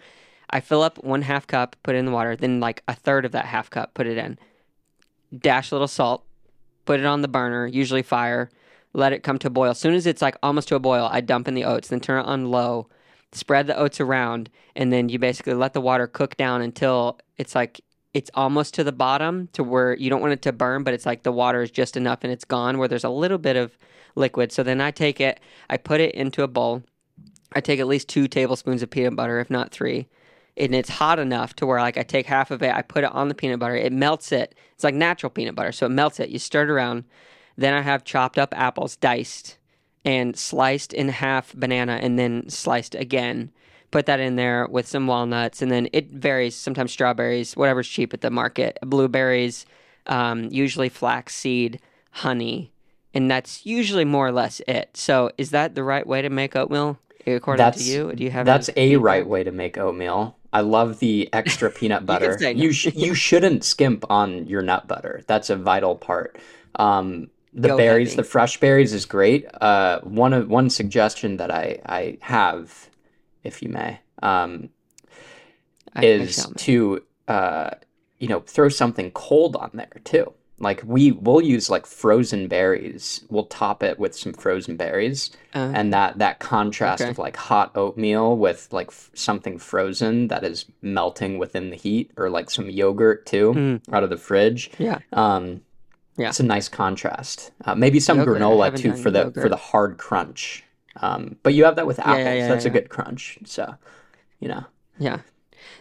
I 0.52 0.62
fill 0.62 0.84
up 0.84 1.04
one 1.04 1.24
half 1.24 1.46
cup, 1.48 1.76
put 1.84 1.96
it 1.96 1.98
in 1.98 2.06
the 2.06 2.12
water, 2.14 2.38
then 2.38 2.62
like 2.62 2.82
a 2.88 2.96
third 2.96 3.26
of 3.26 3.34
that 3.34 3.48
half 3.48 3.70
cup, 3.70 3.94
put 3.94 4.08
it 4.08 4.18
in. 4.18 4.40
Dash 5.38 5.72
a 5.72 5.76
little 5.76 5.90
salt, 5.90 6.24
put 6.86 7.02
it 7.02 7.06
on 7.06 7.22
the 7.22 7.28
burner, 7.28 7.68
usually 7.68 8.04
fire, 8.04 8.50
let 8.94 9.12
it 9.12 9.22
come 9.22 9.38
to 9.40 9.48
a 9.48 9.50
boil. 9.50 9.72
As 9.72 9.80
soon 9.80 9.96
as 9.96 10.08
it's 10.08 10.22
like 10.22 10.38
almost 10.42 10.70
to 10.70 10.76
a 10.76 10.80
boil, 10.80 11.10
I 11.12 11.20
dump 11.20 11.50
in 11.50 11.56
the 11.56 11.66
oats, 11.66 11.90
then 11.90 12.00
turn 12.00 12.22
it 12.22 12.26
on 12.26 12.52
low, 12.52 12.88
spread 13.34 13.68
the 13.68 13.78
oats 13.78 14.00
around, 14.00 14.50
and 14.76 14.92
then 14.92 15.10
you 15.10 15.20
basically 15.20 15.54
let 15.54 15.74
the 15.74 15.82
water 15.82 16.08
cook 16.08 16.38
down 16.38 16.62
until 16.62 17.20
it's 17.38 17.56
like 17.56 17.82
it's 18.14 18.32
almost 18.34 18.74
to 18.74 18.84
the 18.84 18.92
bottom 18.92 19.48
to 19.54 19.64
where 19.64 19.96
you 19.96 20.10
don't 20.10 20.22
want 20.22 20.34
it 20.34 20.42
to 20.42 20.52
burn, 20.52 20.84
but 20.84 20.94
it's 20.94 21.06
like 21.06 21.24
the 21.24 21.32
water 21.32 21.62
is 21.62 21.72
just 21.72 21.96
enough 21.96 22.20
and 22.24 22.32
it's 22.32 22.44
gone 22.44 22.78
where 22.78 22.88
there's 22.88 23.06
a 23.06 23.10
little 23.10 23.38
bit 23.38 23.56
of 23.56 23.78
liquid. 24.16 24.52
So 24.52 24.64
then 24.64 24.82
I 24.82 24.92
take 24.92 25.22
it, 25.22 25.40
I 25.70 25.78
put 25.78 26.02
it 26.02 26.14
into 26.14 26.44
a 26.44 26.48
bowl. 26.48 26.84
I 27.54 27.62
take 27.62 27.80
at 27.80 27.88
least 27.88 28.10
two 28.10 28.28
tablespoons 28.28 28.82
of 28.82 28.90
peanut 28.90 29.16
butter, 29.16 29.40
if 29.40 29.50
not 29.50 29.72
three. 29.72 30.08
And 30.58 30.76
it's 30.76 30.90
hot 30.90 31.20
enough 31.20 31.56
to 31.56 31.66
where 31.66 31.80
like 31.80 31.98
I 31.98 32.04
take 32.04 32.26
half 32.26 32.52
of 32.52 32.62
it, 32.62 32.76
I 32.76 32.82
put 32.82 33.06
it 33.06 33.12
on 33.14 33.30
the 33.30 33.36
peanut 33.36 33.60
butter, 33.60 33.78
it 33.78 33.94
melts 33.94 34.34
it. 34.34 34.56
It's 34.74 34.84
like 34.84 34.94
natural 34.96 35.30
peanut 35.30 35.56
butter, 35.56 35.72
so 35.72 35.86
it 35.86 35.90
melts 35.90 36.20
it. 36.20 36.30
You 36.30 36.40
stir 36.40 36.64
it 36.64 36.70
around. 36.70 37.06
Then 37.56 37.74
I 37.74 37.82
have 37.82 38.04
chopped 38.04 38.38
up 38.38 38.54
apples, 38.58 38.98
diced 38.98 39.58
and 40.04 40.38
sliced 40.38 40.94
in 40.94 41.10
half 41.10 41.54
banana 41.54 42.00
and 42.02 42.18
then 42.18 42.50
sliced 42.50 42.96
again. 42.96 43.52
Put 43.92 44.06
that 44.06 44.20
in 44.20 44.38
there 44.38 44.68
with 44.68 44.88
some 44.88 45.06
walnuts, 45.06 45.62
and 45.62 45.70
then 45.70 45.90
it 45.92 46.10
varies. 46.10 46.56
Sometimes 46.56 46.94
strawberries, 46.94 47.58
whatever's 47.58 47.90
cheap 47.90 48.14
at 48.14 48.22
the 48.22 48.32
market, 48.32 48.80
blueberries, 48.82 49.66
um, 50.08 50.48
usually 50.50 50.88
flaxseed, 50.88 51.82
honey, 52.12 52.72
and 53.14 53.30
that's 53.30 53.66
usually 53.66 54.06
more 54.06 54.28
or 54.28 54.32
less 54.32 54.62
it. 54.68 54.96
So, 54.96 55.32
is 55.38 55.52
that 55.52 55.76
the 55.76 55.84
right 55.84 56.08
way 56.08 56.22
to 56.22 56.30
make 56.30 56.56
oatmeal 56.56 57.00
according 57.28 57.64
That's 57.64 57.84
to 57.84 57.92
you? 57.92 58.14
Do 58.14 58.24
you 58.24 58.32
have 58.32 58.46
that's 58.46 58.70
a 58.76 58.96
right 58.96 59.28
way 59.28 59.44
to 59.44 59.52
make 59.52 59.78
oatmeal. 59.78 60.38
I 60.54 60.62
love 60.62 61.00
the 61.00 61.30
extra 61.34 61.70
peanut 61.78 62.06
butter. 62.06 62.38
no. 62.40 62.50
You 62.50 62.72
sh- 62.72 62.94
you 62.96 63.14
shouldn't 63.14 63.64
skimp 63.64 64.06
on 64.10 64.48
your 64.48 64.62
nut 64.62 64.88
butter. 64.88 65.24
That's 65.28 65.50
a 65.50 65.56
vital 65.56 65.96
part. 65.96 66.38
Um, 66.76 67.30
the 67.54 67.70
Go 67.70 67.78
berries, 67.78 68.10
heavy. 68.10 68.18
the 68.18 68.24
fresh 68.24 68.60
berries 68.60 68.94
is 68.94 69.06
great. 69.06 69.46
Uh, 69.60 70.00
one 70.02 70.34
of 70.34 70.50
one 70.50 70.70
suggestion 70.70 71.38
that 71.38 71.52
I 71.52 71.80
I 71.86 72.18
have, 72.22 72.90
if 73.44 73.62
you 73.62 73.70
may, 73.70 74.00
um, 74.24 74.70
I- 75.96 76.02
I 76.02 76.06
is 76.06 76.48
make. 76.48 76.58
to 76.58 77.04
uh, 77.28 77.70
you 78.20 78.28
know 78.28 78.42
throw 78.42 78.70
something 78.70 79.12
cold 79.12 79.56
on 79.56 79.72
there 79.74 80.02
too. 80.04 80.34
Like 80.60 80.84
we 80.86 81.12
will 81.12 81.42
use 81.42 81.72
like 81.72 81.88
frozen 81.88 82.48
berries. 82.48 83.26
We'll 83.30 83.46
top 83.46 83.82
it 83.82 83.98
with 83.98 84.16
some 84.16 84.32
frozen 84.32 84.78
berries, 84.78 85.32
Uh, 85.56 85.72
and 85.74 85.92
that 85.92 86.20
that 86.20 86.40
contrast 86.40 87.02
Okay. 87.02 87.10
of 87.10 87.18
like 87.18 87.36
hot 87.36 87.72
oatmeal 87.76 88.38
with 88.38 88.68
like 88.72 88.90
f- 88.90 89.10
something 89.16 89.58
frozen 89.58 90.28
that 90.28 90.44
is 90.44 90.66
melting 90.84 91.40
within 91.40 91.72
the 91.72 91.76
heat, 91.76 92.12
or 92.16 92.30
like 92.30 92.52
some 92.52 92.70
yogurt 92.70 93.26
too 93.26 93.54
Mm. 93.56 93.82
out 93.94 94.04
of 94.04 94.10
the 94.12 94.18
fridge. 94.18 94.70
yeah. 94.78 95.00
Um, 95.14 95.62
Yeah. 96.18 96.30
it's 96.30 96.40
a 96.40 96.44
nice 96.44 96.68
contrast. 96.70 97.52
Uh, 97.66 97.74
maybe 97.76 98.00
some 98.00 98.18
Yogurt, 98.20 98.42
granola 98.42 98.78
too 98.78 98.96
for 98.96 99.10
the 99.12 99.32
for 99.32 99.50
the 99.50 99.56
hard 99.58 99.98
crunch. 99.98 100.64
Um, 100.98 101.38
but 101.44 101.54
you 101.54 101.64
have 101.64 101.78
that 101.78 101.88
with 101.88 101.98
Yeah, 102.00 102.04
apples. 102.12 102.26
yeah, 102.26 102.34
yeah, 102.34 102.48
That's 102.50 102.66
a 102.66 102.68
yeah. 102.68 102.74
good 102.74 102.90
crunch. 102.90 103.40
So, 103.46 103.76
you 104.40 104.50
know. 104.50 104.66
Yeah. 105.00 105.20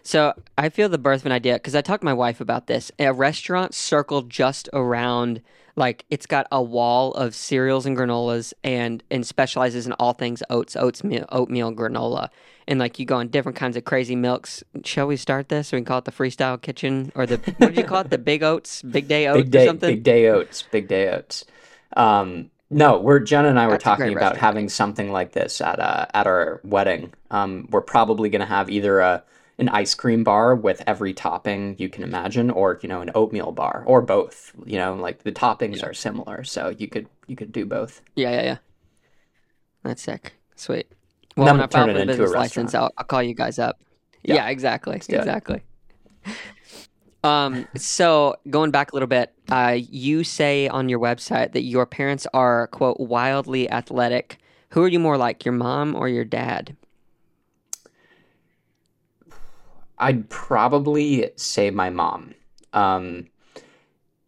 So 0.03 0.35
I 0.57 0.69
feel 0.69 0.89
the 0.89 0.99
birth 0.99 1.23
of 1.23 1.27
an 1.27 1.33
idea 1.33 1.55
because 1.55 1.75
I 1.75 1.81
talked 1.81 2.03
to 2.03 2.05
my 2.05 2.15
wife 2.15 2.41
about 2.41 2.69
this. 2.69 2.93
A 2.99 3.13
restaurant 3.13 3.75
circled 3.75 4.31
just 4.31 4.69
around, 4.73 5.43
like 5.81 6.05
it's 6.11 6.27
got 6.27 6.47
a 6.53 6.63
wall 6.63 7.13
of 7.15 7.35
cereals 7.35 7.87
and 7.87 7.97
granolas, 7.97 8.53
and 8.63 9.03
and 9.11 9.27
specializes 9.27 9.87
in 9.87 9.93
all 9.95 10.13
things 10.13 10.43
oats, 10.51 10.77
oats 10.77 11.03
meal, 11.03 11.25
oatmeal, 11.31 11.73
granola, 11.73 12.29
and 12.69 12.79
like 12.79 13.01
you 13.01 13.07
go 13.07 13.17
on 13.17 13.29
different 13.29 13.57
kinds 13.57 13.77
of 13.77 13.85
crazy 13.85 14.15
milks. 14.15 14.63
Shall 14.85 15.09
we 15.09 15.17
start 15.17 15.49
this? 15.49 15.73
We 15.73 15.79
can 15.79 15.85
call 15.85 15.99
it 15.99 16.05
the 16.05 16.13
freestyle 16.13 16.61
kitchen 16.61 17.11
or 17.17 17.27
the 17.27 17.39
what 17.59 17.75
did 17.75 17.79
you 17.79 17.85
call 17.85 18.03
it? 18.03 18.11
The 18.11 18.19
big 18.19 18.45
oats, 18.45 18.83
big 18.83 19.09
day 19.09 19.27
oats, 19.27 19.43
big 19.43 19.51
day, 19.51 19.65
or 19.65 19.67
something. 19.67 19.91
big 19.91 20.03
day 20.05 20.29
oats, 20.29 20.63
big 20.71 20.87
day 20.87 21.09
oats. 21.09 21.45
Um, 21.97 22.51
no, 22.71 23.01
we're 23.01 23.19
Jen 23.19 23.47
and 23.47 23.59
I 23.59 23.67
were 23.67 23.73
That's 23.73 23.85
talking 23.85 24.13
about 24.13 24.35
restaurant. 24.35 24.37
having 24.39 24.69
something 24.69 25.11
like 25.11 25.33
this 25.33 25.61
at 25.61 25.81
uh, 25.81 26.07
at 26.15 26.29
our 26.29 26.61
wedding. 26.63 27.13
Um, 27.33 27.67
we're 27.71 27.81
probably 27.81 28.29
gonna 28.29 28.47
have 28.47 28.71
either 28.71 29.01
a 29.01 29.25
an 29.61 29.69
ice 29.69 29.95
cream 29.95 30.25
bar 30.25 30.57
with 30.57 30.83
every 30.87 31.15
topping 31.15 31.77
you 31.79 31.89
can 31.89 32.03
imagine, 32.03 32.51
or 32.51 32.81
you 32.83 32.89
know, 32.89 33.01
an 33.01 33.11
oatmeal 33.15 33.53
bar, 33.53 33.85
or 33.87 34.03
both. 34.03 34.53
You 34.67 34.79
know, 34.79 34.95
like 34.95 35.23
the 35.23 35.33
toppings 35.33 35.85
are 35.85 35.95
similar, 35.95 36.43
so 36.43 36.75
you 36.77 36.89
could 36.89 37.07
you 37.29 37.37
could 37.37 37.53
do 37.53 37.65
both. 37.65 38.03
Yeah, 38.17 38.31
yeah, 38.31 38.43
yeah. 38.43 38.57
That's 39.85 40.03
sick. 40.03 40.33
Sweet. 40.57 40.91
Well, 41.37 41.47
then 41.47 41.59
when 41.59 41.63
I 41.63 41.67
turn 41.67 41.91
it 41.91 41.97
into 41.97 42.15
a 42.15 42.17
business 42.17 42.33
license, 42.33 42.65
restaurant. 42.75 42.93
I'll, 42.97 42.99
I'll 42.99 43.05
call 43.05 43.23
you 43.23 43.35
guys 43.35 43.59
up. 43.59 43.81
Yeah. 44.23 44.35
Yeah, 44.35 44.49
exactly. 44.49 44.97
Exactly. 44.97 45.63
Um, 47.23 47.67
so 47.77 48.37
going 48.49 48.71
back 48.71 48.93
a 48.93 48.95
little 48.95 49.07
bit, 49.07 49.33
uh, 49.51 49.77
you 49.79 50.25
say 50.25 50.69
on 50.69 50.89
your 50.89 50.99
website 50.99 51.53
that 51.53 51.63
your 51.63 51.87
parents 51.87 52.27
are 52.33 52.67
quote 52.69 52.99
wildly 52.99 53.71
athletic. 53.71 54.39
Who 54.71 54.83
are 54.83 54.89
you 54.89 54.99
more 54.99 55.19
like, 55.19 55.45
your 55.45 55.53
mom 55.53 55.95
or 55.95 56.09
your 56.09 56.25
dad? 56.25 56.77
I'd 60.01 60.29
probably 60.31 61.31
say 61.37 61.71
my 61.71 61.91
mom. 61.91 62.35
Um, 62.73 63.29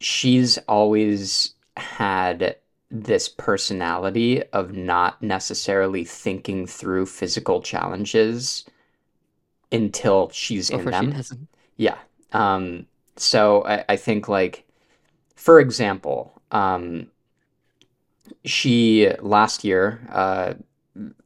she's 0.01 0.59
always 0.69 1.55
had 1.77 2.57
this 2.91 3.29
personality 3.29 4.43
of 4.53 4.75
not 4.75 5.23
necessarily 5.23 6.05
thinking 6.05 6.67
through 6.67 7.07
physical 7.07 7.63
challenges 7.63 8.65
until 9.73 10.29
she's 10.31 10.69
in 10.69 10.79
Before 10.79 10.93
she 10.93 11.07
them. 11.07 11.11
doesn't. 11.13 11.49
Yeah. 11.79 11.97
Um, 12.33 12.87
so 13.17 13.65
I, 13.65 13.85
I 13.89 13.97
think 13.97 14.29
like, 14.29 14.65
for 15.35 15.59
example, 15.59 16.41
um, 16.51 17.07
she 18.45 19.11
last 19.21 19.65
year, 19.65 20.01
uh, 20.11 20.55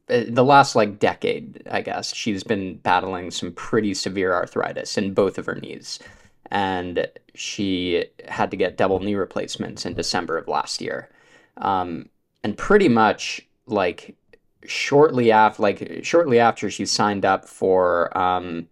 the 0.07 0.43
last 0.43 0.75
like 0.75 0.99
decade, 0.99 1.61
I 1.69 1.81
guess, 1.81 2.13
she's 2.13 2.43
been 2.43 2.77
battling 2.77 3.31
some 3.31 3.51
pretty 3.51 3.93
severe 3.93 4.33
arthritis 4.33 4.97
in 4.97 5.13
both 5.13 5.37
of 5.37 5.45
her 5.45 5.55
knees. 5.55 5.99
And 6.49 7.07
she 7.33 8.05
had 8.27 8.51
to 8.51 8.57
get 8.57 8.77
double 8.77 8.99
knee 8.99 9.15
replacements 9.15 9.85
in 9.85 9.93
December 9.93 10.37
of 10.37 10.47
last 10.47 10.81
year. 10.81 11.09
Um, 11.57 12.09
and 12.43 12.57
pretty 12.57 12.87
much 12.87 13.45
like 13.65 14.15
shortly 14.65 15.31
after, 15.31 15.61
like 15.61 15.99
shortly 16.03 16.39
after 16.39 16.69
she 16.69 16.85
signed 16.85 17.25
up 17.25 17.45
for 17.45 18.17
um, 18.17 18.69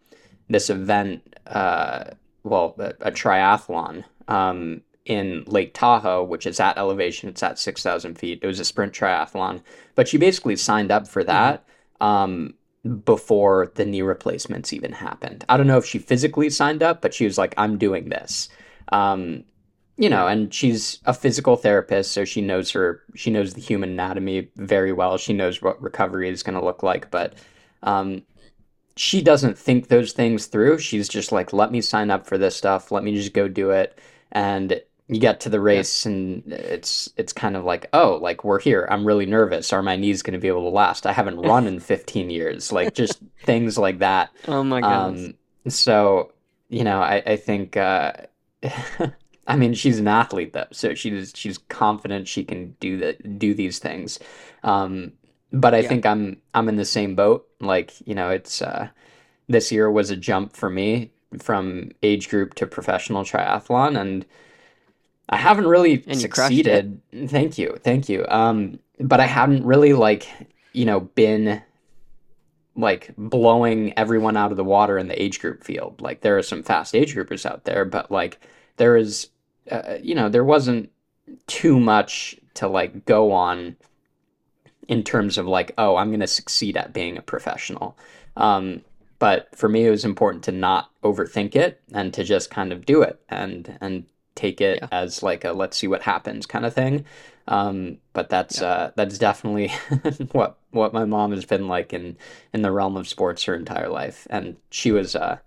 this 0.49 0.69
event, 0.69 1.35
uh, 1.47 2.05
well, 2.43 2.75
a, 2.79 2.93
a 3.01 3.11
triathlon 3.11 4.05
um, 4.29 4.81
in 5.05 5.43
Lake 5.45 5.73
Tahoe, 5.73 6.23
which 6.23 6.45
is 6.45 6.59
at 6.59 6.77
elevation. 6.77 7.29
It's 7.29 7.43
at 7.43 7.59
6,000 7.59 8.17
feet. 8.17 8.39
It 8.41 8.47
was 8.47 8.59
a 8.59 8.65
sprint 8.65 8.93
triathlon. 8.93 9.61
But 9.93 10.07
she 10.07 10.17
basically 10.17 10.55
signed 10.55 10.91
up 10.91 11.07
for 11.07 11.23
that 11.23 11.63
um, 12.01 12.55
before 13.05 13.71
the 13.75 13.85
knee 13.85 14.01
replacements 14.01 14.73
even 14.73 14.91
happened. 14.91 15.45
I 15.47 15.57
don't 15.57 15.67
know 15.67 15.77
if 15.77 15.85
she 15.85 15.99
physically 15.99 16.49
signed 16.49 16.83
up, 16.83 17.01
but 17.01 17.13
she 17.13 17.25
was 17.25 17.37
like, 17.37 17.53
I'm 17.57 17.77
doing 17.77 18.09
this. 18.09 18.49
Um, 18.89 19.43
you 19.97 20.09
know, 20.09 20.27
and 20.27 20.53
she's 20.53 20.99
a 21.05 21.13
physical 21.13 21.55
therapist, 21.55 22.11
so 22.11 22.25
she 22.25 22.41
knows 22.41 22.71
her, 22.71 23.01
she 23.15 23.31
knows 23.31 23.53
the 23.53 23.61
human 23.61 23.91
anatomy 23.91 24.49
very 24.57 24.91
well. 24.91 25.17
She 25.17 25.33
knows 25.33 25.61
what 25.61 25.81
recovery 25.81 26.29
is 26.29 26.43
going 26.43 26.59
to 26.59 26.65
look 26.65 26.83
like, 26.83 27.09
but 27.11 27.33
um, 27.81 28.23
she 28.97 29.21
doesn't 29.21 29.57
think 29.57 29.87
those 29.87 30.11
things 30.11 30.47
through. 30.47 30.79
She's 30.79 31.07
just 31.07 31.31
like, 31.31 31.53
let 31.53 31.71
me 31.71 31.79
sign 31.79 32.11
up 32.11 32.27
for 32.27 32.37
this 32.37 32.55
stuff. 32.55 32.91
Let 32.91 33.03
me 33.03 33.15
just 33.15 33.33
go 33.33 33.47
do 33.47 33.69
it. 33.69 33.97
And 34.31 34.81
you 35.07 35.19
get 35.19 35.39
to 35.41 35.49
the 35.49 35.59
race 35.61 36.05
and 36.05 36.43
it's 36.51 37.11
it's 37.17 37.33
kind 37.33 37.55
of 37.55 37.63
like, 37.63 37.87
oh, 37.93 38.17
like 38.21 38.43
we're 38.43 38.59
here. 38.59 38.87
I'm 38.89 39.05
really 39.05 39.25
nervous. 39.27 39.71
Are 39.73 39.83
my 39.83 39.95
knees 39.95 40.23
going 40.23 40.33
to 40.33 40.39
be 40.39 40.47
able 40.47 40.63
to 40.63 40.69
last? 40.75 41.05
I 41.05 41.13
haven't 41.13 41.39
run 41.41 41.67
in 41.67 41.79
15 41.79 42.29
years. 42.31 42.71
Like 42.71 42.93
just 42.93 43.21
things 43.43 43.77
like 43.77 43.99
that. 43.99 44.31
Oh 44.47 44.63
my 44.63 44.81
god 44.81 45.19
Um, 45.21 45.35
so, 45.67 46.33
you 46.69 46.83
know, 46.83 47.01
I, 47.01 47.21
I 47.25 47.35
think, 47.35 47.77
uh, 47.77 48.13
I 49.47 49.55
mean, 49.55 49.73
she's 49.75 49.99
an 49.99 50.07
athlete 50.07 50.53
though, 50.53 50.65
so 50.71 50.95
she's 50.95 51.31
she's 51.35 51.57
confident 51.59 52.27
she 52.27 52.43
can 52.43 52.75
do 52.79 52.97
the 52.97 53.13
do 53.37 53.53
these 53.53 53.77
things. 53.79 54.17
Um, 54.63 55.13
but 55.51 55.75
I 55.75 55.81
Yeah. 55.81 55.83
think 55.83 56.05
I'm 56.05 56.41
I'm 56.55 56.67
in 56.67 56.77
the 56.77 56.85
same 56.85 57.15
boat. 57.15 57.47
Like, 57.59 57.93
you 58.07 58.15
know, 58.15 58.31
it's 58.31 58.61
uh, 58.61 58.89
this 59.47 59.71
year 59.71 59.91
was 59.91 60.09
a 60.11 60.17
jump 60.17 60.55
for 60.55 60.69
me 60.69 61.11
from 61.39 61.91
age 62.03 62.29
group 62.29 62.55
to 62.55 62.67
professional 62.67 63.23
triathlon, 63.23 63.99
and 63.99 64.25
I 65.29 65.37
haven't 65.37 65.67
really 65.67 66.03
And 66.07 66.15
you 66.15 66.21
succeeded. 66.21 67.01
Thank 67.27 67.57
you, 67.57 67.77
thank 67.83 68.09
you. 68.09 68.25
Um, 68.27 68.79
but 68.99 69.19
I 69.19 69.25
haven't 69.25 69.65
really 69.65 69.93
like 69.93 70.27
you 70.73 70.85
know 70.85 70.99
been 70.99 71.61
like 72.75 73.13
blowing 73.17 73.97
everyone 73.97 74.35
out 74.37 74.51
of 74.51 74.57
the 74.57 74.63
water 74.63 74.97
in 74.97 75.07
the 75.07 75.21
age 75.21 75.39
group 75.39 75.63
field. 75.63 76.01
Like 76.01 76.21
there 76.21 76.37
are 76.37 76.43
some 76.43 76.63
fast 76.63 76.95
age 76.95 77.15
groupers 77.15 77.45
out 77.45 77.63
there, 77.63 77.85
but 77.85 78.11
like 78.11 78.39
there 78.77 78.97
is, 78.97 79.29
uh, 79.71 79.95
you 80.01 80.13
know, 80.13 80.29
there 80.29 80.43
wasn't 80.43 80.91
too 81.47 81.79
much 81.79 82.37
to 82.55 82.67
like 82.67 83.05
go 83.05 83.31
on 83.31 83.77
in 84.87 85.03
terms 85.03 85.37
of 85.37 85.47
like, 85.47 85.73
oh, 85.77 85.95
I'm 85.95 86.09
going 86.09 86.19
to 86.19 86.27
succeed 86.27 86.77
at 86.77 86.93
being 86.93 87.17
a 87.17 87.21
professional. 87.21 87.97
Um, 88.37 88.81
but 89.19 89.55
for 89.55 89.69
me, 89.69 89.85
it 89.85 89.91
was 89.91 90.05
important 90.05 90.43
to 90.43 90.51
not 90.51 90.91
overthink 91.01 91.55
it 91.55 91.81
and 91.93 92.13
to 92.13 92.23
just 92.23 92.51
kind 92.51 92.73
of 92.73 92.85
do 92.85 93.01
it 93.01 93.21
and 93.29 93.77
and 93.79 94.05
take 94.35 94.61
it 94.61 94.79
Yeah. 94.81 94.87
as 94.91 95.23
like 95.23 95.43
a 95.45 95.51
let's 95.53 95.77
see 95.77 95.87
what 95.87 96.01
happens 96.03 96.45
kind 96.45 96.65
of 96.65 96.73
thing. 96.73 97.05
Um, 97.47 97.97
but 98.13 98.29
that's 98.29 98.61
uh, 98.61 98.91
that's 98.95 99.17
definitely 99.17 99.67
what 100.31 100.57
what 100.71 100.93
my 100.93 101.05
mom 101.05 101.31
has 101.31 101.45
been 101.45 101.67
like 101.67 101.93
in 101.93 102.17
in 102.53 102.61
the 102.61 102.71
realm 102.71 102.97
of 102.97 103.07
sports 103.07 103.43
her 103.45 103.55
entire 103.55 103.89
life, 103.89 104.25
and 104.29 104.57
she 104.71 104.91
was 104.91 105.15
uh, 105.15 105.37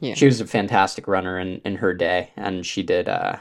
Yeah. 0.00 0.14
she 0.14 0.26
was 0.26 0.40
a 0.40 0.46
fantastic 0.46 1.08
runner 1.08 1.38
in 1.38 1.60
in 1.64 1.76
her 1.76 1.94
day, 1.94 2.30
and 2.36 2.64
she 2.64 2.82
did 2.82 3.08
uh, 3.08 3.36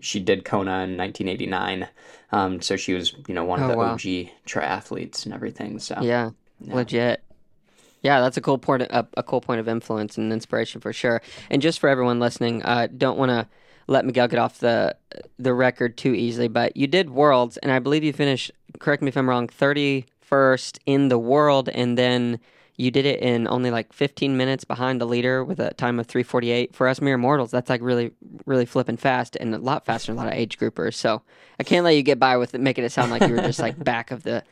she 0.00 0.20
did 0.20 0.44
Kona 0.44 0.80
in 0.84 0.96
1989. 0.96 1.88
Um, 2.32 2.60
so 2.60 2.76
she 2.76 2.92
was 2.92 3.14
you 3.26 3.34
know 3.34 3.44
one 3.44 3.60
of 3.62 3.70
Oh, 3.70 3.72
the 3.72 3.78
wow. 3.78 3.92
OG 3.94 4.30
triathletes 4.46 5.24
and 5.24 5.32
everything. 5.34 5.78
So 5.78 5.98
Yeah, 6.02 6.30
yeah. 6.60 6.74
legit. 6.74 7.22
Yeah, 8.02 8.20
that's 8.20 8.36
a 8.36 8.40
cool 8.40 8.58
point. 8.58 8.82
A, 8.82 9.06
a 9.16 9.22
cool 9.22 9.40
point 9.40 9.60
of 9.60 9.68
influence 9.68 10.18
and 10.18 10.32
inspiration 10.32 10.80
for 10.80 10.92
sure. 10.92 11.22
And 11.50 11.62
just 11.62 11.80
for 11.80 11.88
everyone 11.88 12.20
listening, 12.20 12.62
uh, 12.62 12.88
don't 12.96 13.18
want 13.18 13.30
to 13.30 13.48
let 13.86 14.04
Miguel 14.04 14.28
get 14.28 14.38
off 14.38 14.58
the 14.58 14.96
the 15.38 15.54
record 15.54 15.96
too 15.96 16.14
easily. 16.14 16.48
But 16.48 16.76
you 16.76 16.86
did 16.86 17.10
worlds, 17.10 17.56
and 17.58 17.72
I 17.72 17.78
believe 17.78 18.04
you 18.04 18.12
finished. 18.12 18.50
Correct 18.78 19.02
me 19.02 19.08
if 19.08 19.16
I'm 19.16 19.28
wrong. 19.28 19.48
Thirty 19.48 20.06
first 20.20 20.78
in 20.86 21.08
the 21.08 21.18
world, 21.18 21.68
and 21.68 21.96
then 21.96 22.40
you 22.76 22.90
did 22.90 23.06
it 23.06 23.20
in 23.20 23.48
only 23.48 23.70
like 23.70 23.92
15 23.92 24.36
minutes 24.36 24.64
behind 24.64 25.00
the 25.00 25.06
leader 25.06 25.42
with 25.42 25.58
a 25.60 25.72
time 25.74 25.98
of 25.98 26.06
348. 26.06 26.74
For 26.74 26.88
us 26.88 27.00
mere 27.00 27.16
mortals, 27.16 27.50
that's 27.50 27.70
like 27.70 27.80
really, 27.80 28.12
really 28.44 28.66
flipping 28.66 28.98
fast 28.98 29.36
and 29.36 29.54
a 29.54 29.58
lot 29.58 29.86
faster 29.86 30.12
than 30.12 30.18
a 30.18 30.24
lot 30.24 30.32
of 30.32 30.38
age 30.38 30.58
groupers. 30.58 30.94
So 30.94 31.22
I 31.58 31.62
can't 31.62 31.84
let 31.84 31.96
you 31.96 32.02
get 32.02 32.18
by 32.18 32.36
with 32.36 32.54
it, 32.54 32.60
making 32.60 32.84
it 32.84 32.92
sound 32.92 33.10
like 33.10 33.22
you 33.22 33.34
were 33.34 33.42
just 33.42 33.60
like 33.60 33.82
back 33.84 34.10
of 34.10 34.24
the 34.24 34.42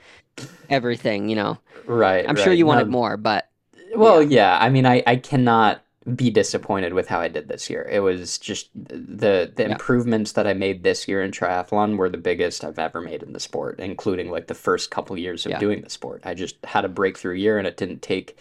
everything. 0.70 1.28
You 1.28 1.36
know. 1.36 1.58
right, 1.86 2.24
I'm 2.26 2.36
sure 2.36 2.52
you 2.52 2.66
wanted 2.66 2.86
No, 2.86 2.92
more, 2.92 3.16
but 3.16 3.50
Well, 3.94 4.22
yeah. 4.22 4.58
I 4.58 4.70
mean, 4.70 4.86
I, 4.86 5.02
I 5.06 5.16
cannot 5.16 5.83
be 6.14 6.30
disappointed 6.30 6.92
with 6.92 7.08
how 7.08 7.20
I 7.20 7.28
did 7.28 7.48
this 7.48 7.70
year. 7.70 7.88
It 7.90 8.00
was 8.00 8.38
just 8.38 8.68
the 8.74 9.50
the 9.54 9.66
Yeah. 9.66 9.72
improvements 9.72 10.32
that 10.32 10.46
I 10.46 10.52
made 10.52 10.82
this 10.82 11.08
year 11.08 11.22
in 11.22 11.30
triathlon 11.30 11.96
were 11.96 12.10
the 12.10 12.18
biggest 12.18 12.62
I've 12.64 12.78
ever 12.78 13.00
made 13.00 13.22
in 13.22 13.32
the 13.32 13.40
sport, 13.40 13.80
including 13.80 14.30
like 14.30 14.46
the 14.46 14.54
first 14.54 14.90
couple 14.90 15.16
years 15.18 15.46
of 15.46 15.52
Yeah. 15.52 15.58
doing 15.58 15.80
the 15.82 15.90
sport. 15.90 16.20
I 16.24 16.34
just 16.34 16.56
had 16.64 16.84
a 16.84 16.88
breakthrough 16.88 17.34
year, 17.36 17.58
and 17.58 17.66
it 17.66 17.76
didn't 17.76 18.02
take 18.02 18.36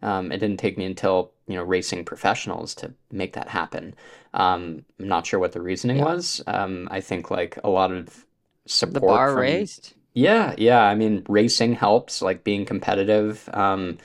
um, 0.00 0.30
it 0.30 0.38
didn't 0.38 0.58
take 0.60 0.78
me 0.78 0.84
until 0.84 1.32
you 1.48 1.56
know 1.56 1.64
racing 1.64 2.04
professionals 2.04 2.74
to 2.76 2.92
make 3.10 3.32
that 3.32 3.48
happen. 3.48 3.94
Um, 4.34 4.84
I'm 5.00 5.08
not 5.08 5.26
sure 5.26 5.40
what 5.40 5.52
the 5.52 5.60
reasoning 5.60 5.98
Yeah. 5.98 6.04
was. 6.04 6.40
Um, 6.46 6.86
I 6.90 7.00
think 7.00 7.30
like 7.32 7.58
a 7.64 7.68
lot 7.70 7.90
of 7.90 8.24
support. 8.66 8.94
the 8.94 9.00
bar 9.00 9.32
from 9.34 9.40
raised. 9.40 9.94
yeah, 10.14 10.54
yeah. 10.56 10.82
I 10.84 10.94
mean, 10.94 11.24
racing 11.28 11.74
helps, 11.74 12.22
like 12.22 12.44
being 12.44 12.64
competitive. 12.64 13.48
Um, 13.52 13.98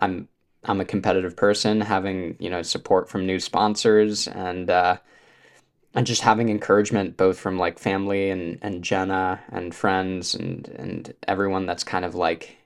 I'm 0.00 0.28
I'm 0.68 0.80
a 0.80 0.84
competitive 0.84 1.36
person, 1.36 1.80
having, 1.80 2.36
you 2.38 2.50
know, 2.50 2.62
support 2.62 3.08
from 3.08 3.26
new 3.26 3.40
sponsors 3.40 4.28
and 4.28 4.70
uh 4.70 4.98
and 5.94 6.06
just 6.06 6.20
having 6.22 6.48
encouragement 6.50 7.16
both 7.16 7.38
from 7.38 7.58
like 7.58 7.78
family 7.78 8.30
and 8.30 8.58
and 8.62 8.84
Jenna 8.84 9.40
and 9.50 9.74
friends 9.74 10.34
and 10.34 10.68
and 10.68 11.14
everyone 11.26 11.66
that's 11.66 11.82
kind 11.84 12.04
of 12.04 12.14
like 12.14 12.56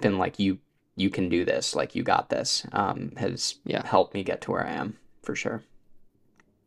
been 0.00 0.18
like 0.18 0.38
you 0.38 0.58
you 0.96 1.10
can 1.10 1.28
do 1.28 1.44
this, 1.44 1.74
like 1.76 1.94
you 1.94 2.02
got 2.02 2.28
this, 2.28 2.66
um, 2.72 3.12
has 3.18 3.54
Yeah. 3.64 3.86
helped 3.86 4.14
me 4.14 4.24
get 4.24 4.40
to 4.42 4.50
where 4.50 4.66
I 4.66 4.72
am 4.72 4.98
for 5.22 5.36
sure. 5.36 5.62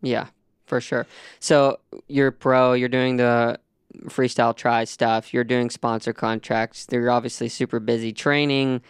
Yeah, 0.01 0.27
for 0.65 0.79
sure. 0.79 1.05
So 1.39 1.79
you're 2.08 2.32
pro. 2.32 2.73
You're 2.73 2.88
doing 2.89 3.17
the 3.17 3.60
freestyle 4.05 4.55
tri 4.55 4.86
stuff. 4.86 5.34
You're 5.34 5.43
doing 5.43 5.69
sponsor 5.69 6.13
contracts. 6.13 6.88
You're 6.89 7.12
obviously 7.12 7.49
super 7.49 7.79
busy 7.82 8.13
training. 8.13 8.82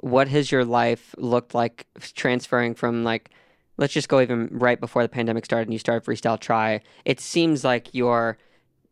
What 0.00 0.28
has 0.28 0.52
your 0.52 0.64
life 0.64 1.14
looked 1.18 1.54
like 1.54 1.86
transferring 2.14 2.74
from 2.74 3.04
like, 3.04 3.30
let's 3.76 3.92
just 3.92 4.08
go 4.08 4.20
even 4.20 4.48
right 4.50 4.78
before 4.78 5.02
the 5.02 5.08
pandemic 5.08 5.44
started 5.44 5.68
and 5.68 5.72
you 5.72 5.78
started 5.78 6.06
freestyle 6.06 6.38
tri. 6.38 6.80
It 7.04 7.20
seems 7.20 7.64
like 7.64 7.94
your 7.94 8.38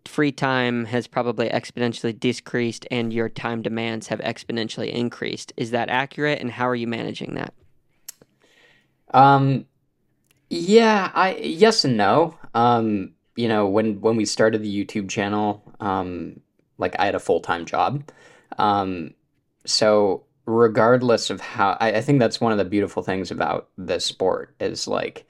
free 0.07 0.33
time 0.33 0.85
has 0.85 1.07
probably 1.07 1.49
exponentially 1.49 2.19
decreased 2.19 2.87
and 2.91 3.13
your 3.13 3.29
time 3.29 3.63
demands 3.63 4.09
have 4.09 4.21
exponentially 4.21 4.93
increased. 4.93 5.53
Is 5.57 5.71
that 5.71 5.89
accurate? 5.89 6.41
And 6.41 6.51
how 6.51 6.69
are 6.69 6.75
you 6.75 6.87
managing 6.87 7.35
that? 7.35 7.55
Um, 9.13 9.67
yeah, 10.51 11.11
I 11.15 11.37
yes 11.37 11.85
and 11.85 11.97
no. 11.97 12.37
Um, 12.55 13.13
you 13.37 13.49
know, 13.49 13.67
when 13.67 14.01
when 14.01 14.17
we 14.17 14.25
started 14.25 14.63
the 14.63 14.85
YouTube 14.85 15.09
channel, 15.09 15.63
um, 15.81 16.41
like 16.79 16.99
I 16.99 17.07
had 17.07 17.15
a 17.15 17.21
full-time 17.21 17.65
job. 17.65 18.11
Um, 18.59 19.15
so 19.65 20.24
regardless 20.47 21.31
of 21.31 21.41
how, 21.41 21.77
I, 21.81 21.95
I 21.95 22.01
think 22.01 22.19
that's 22.19 22.41
one 22.41 22.53
of 22.53 22.59
the 22.59 22.65
beautiful 22.65 23.03
things 23.03 23.31
about 23.31 23.69
this 23.79 24.05
sport 24.05 24.55
is 24.61 24.87
like, 24.87 25.27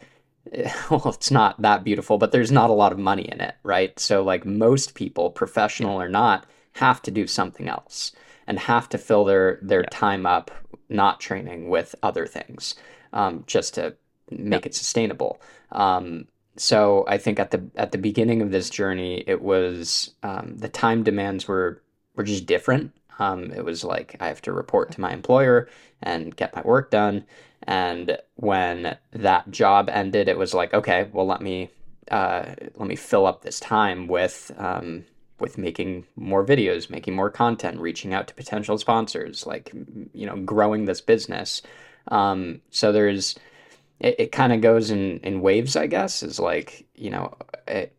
well, 0.90 1.02
it's 1.08 1.30
not 1.30 1.60
that 1.62 1.84
beautiful, 1.84 2.18
but 2.18 2.32
there's 2.32 2.52
not 2.52 2.70
a 2.70 2.74
lot 2.74 2.92
of 2.92 2.98
money 2.98 3.22
in 3.30 3.40
it, 3.40 3.54
right? 3.62 3.98
So 3.98 4.22
like 4.22 4.44
most 4.44 4.94
people, 4.94 5.30
professional 5.30 6.00
or 6.00 6.08
not, 6.08 6.46
have 6.74 7.00
to 7.02 7.10
do 7.10 7.26
something 7.26 7.68
else 7.68 8.12
and 8.46 8.58
have 8.58 8.88
to 8.90 8.98
fill 8.98 9.24
their 9.24 9.58
their 9.62 9.82
Yeah. 9.82 9.88
time 9.90 10.26
up 10.26 10.50
not 10.88 11.20
training 11.20 11.68
with 11.70 11.94
other 12.02 12.26
things 12.26 12.74
um, 13.12 13.44
just 13.46 13.74
to 13.74 13.94
make 14.30 14.66
it 14.66 14.74
sustainable. 14.74 15.40
Um, 15.72 16.26
so 16.56 17.04
I 17.08 17.18
think 17.18 17.38
at 17.40 17.50
the 17.50 17.64
at 17.76 17.92
the 17.92 17.98
beginning 17.98 18.42
of 18.42 18.50
this 18.50 18.70
journey, 18.70 19.24
it 19.26 19.42
was 19.42 20.14
um, 20.22 20.56
the 20.58 20.68
time 20.68 21.02
demands 21.02 21.48
were 21.48 21.82
were 22.16 22.24
just 22.24 22.46
different. 22.46 22.92
Um, 23.18 23.50
it 23.52 23.64
was 23.64 23.84
like 23.84 24.16
I 24.20 24.28
have 24.28 24.42
to 24.42 24.52
report 24.52 24.92
to 24.92 25.00
my 25.00 25.12
employer 25.12 25.68
and 26.02 26.34
get 26.36 26.54
my 26.54 26.62
work 26.62 26.90
done. 26.90 27.24
And 27.66 28.18
when 28.36 28.96
that 29.12 29.50
job 29.50 29.88
ended, 29.88 30.28
it 30.28 30.36
was 30.36 30.52
like, 30.52 30.74
okay, 30.74 31.08
well, 31.12 31.26
let 31.26 31.40
me 31.40 31.70
uh, 32.10 32.54
let 32.76 32.86
me 32.86 32.96
fill 32.96 33.26
up 33.26 33.42
this 33.42 33.58
time 33.60 34.06
with 34.06 34.50
um, 34.58 35.04
with 35.40 35.58
making 35.58 36.06
more 36.16 36.44
videos, 36.44 36.90
making 36.90 37.14
more 37.14 37.30
content, 37.30 37.80
reaching 37.80 38.12
out 38.12 38.28
to 38.28 38.34
potential 38.34 38.78
sponsors, 38.78 39.46
like 39.46 39.72
you 40.12 40.26
know, 40.26 40.36
growing 40.36 40.84
this 40.84 41.00
business. 41.00 41.62
Um, 42.08 42.60
so 42.70 42.92
there's 42.92 43.36
it, 44.00 44.16
it 44.18 44.32
kind 44.32 44.52
of 44.52 44.60
goes 44.60 44.90
in 44.90 45.20
in 45.20 45.40
waves, 45.40 45.76
I 45.76 45.86
guess. 45.86 46.22
Is 46.22 46.38
like 46.38 46.86
you 46.94 47.10
know. 47.10 47.34
It, 47.66 47.96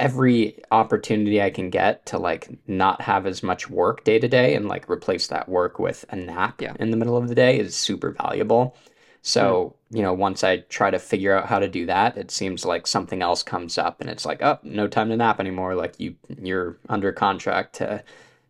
every 0.00 0.58
opportunity 0.72 1.42
I 1.42 1.50
can 1.50 1.70
get 1.70 2.06
to 2.06 2.18
like 2.18 2.48
not 2.66 3.02
have 3.02 3.26
as 3.26 3.42
much 3.44 3.70
work 3.70 4.04
day 4.04 4.18
to 4.18 4.28
day 4.28 4.56
and 4.56 4.66
like 4.68 4.90
replace 4.90 5.28
that 5.28 5.48
work 5.48 5.78
with 5.78 6.06
a 6.10 6.16
nap 6.16 6.62
Yeah. 6.62 6.74
in 6.80 6.90
the 6.90 6.96
middle 6.98 7.16
of 7.18 7.28
the 7.28 7.36
day 7.36 7.58
is 7.60 7.76
super 7.76 8.12
valuable. 8.12 8.76
So, 9.22 9.76
you 9.90 10.02
know, 10.02 10.14
once 10.14 10.42
I 10.44 10.58
try 10.70 10.90
to 10.90 10.98
figure 10.98 11.36
out 11.36 11.46
how 11.46 11.58
to 11.60 11.68
do 11.68 11.86
that, 11.86 12.16
it 12.16 12.30
seems 12.30 12.64
like 12.64 12.86
something 12.86 13.22
else 13.22 13.42
comes 13.42 13.78
up 13.78 14.00
and 14.00 14.10
it's 14.10 14.24
like, 14.26 14.42
oh, 14.42 14.58
no 14.62 14.88
time 14.88 15.10
to 15.10 15.16
nap 15.18 15.40
anymore. 15.40 15.74
Like 15.76 16.00
you 16.00 16.16
you're 16.42 16.78
under 16.88 17.12
contract 17.12 17.74
to 17.76 18.02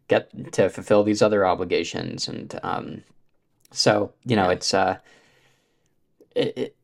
get 0.08 0.52
to 0.54 0.68
fulfill 0.70 1.04
these 1.04 1.22
other 1.22 1.46
obligations 1.46 2.28
and 2.28 2.58
um 2.62 3.04
so, 3.72 4.12
you 4.24 4.36
know, 4.36 4.48
Yeah. 4.48 4.52
it's 4.52 4.74
uh 4.74 4.98
it, 6.34 6.58
it 6.58 6.76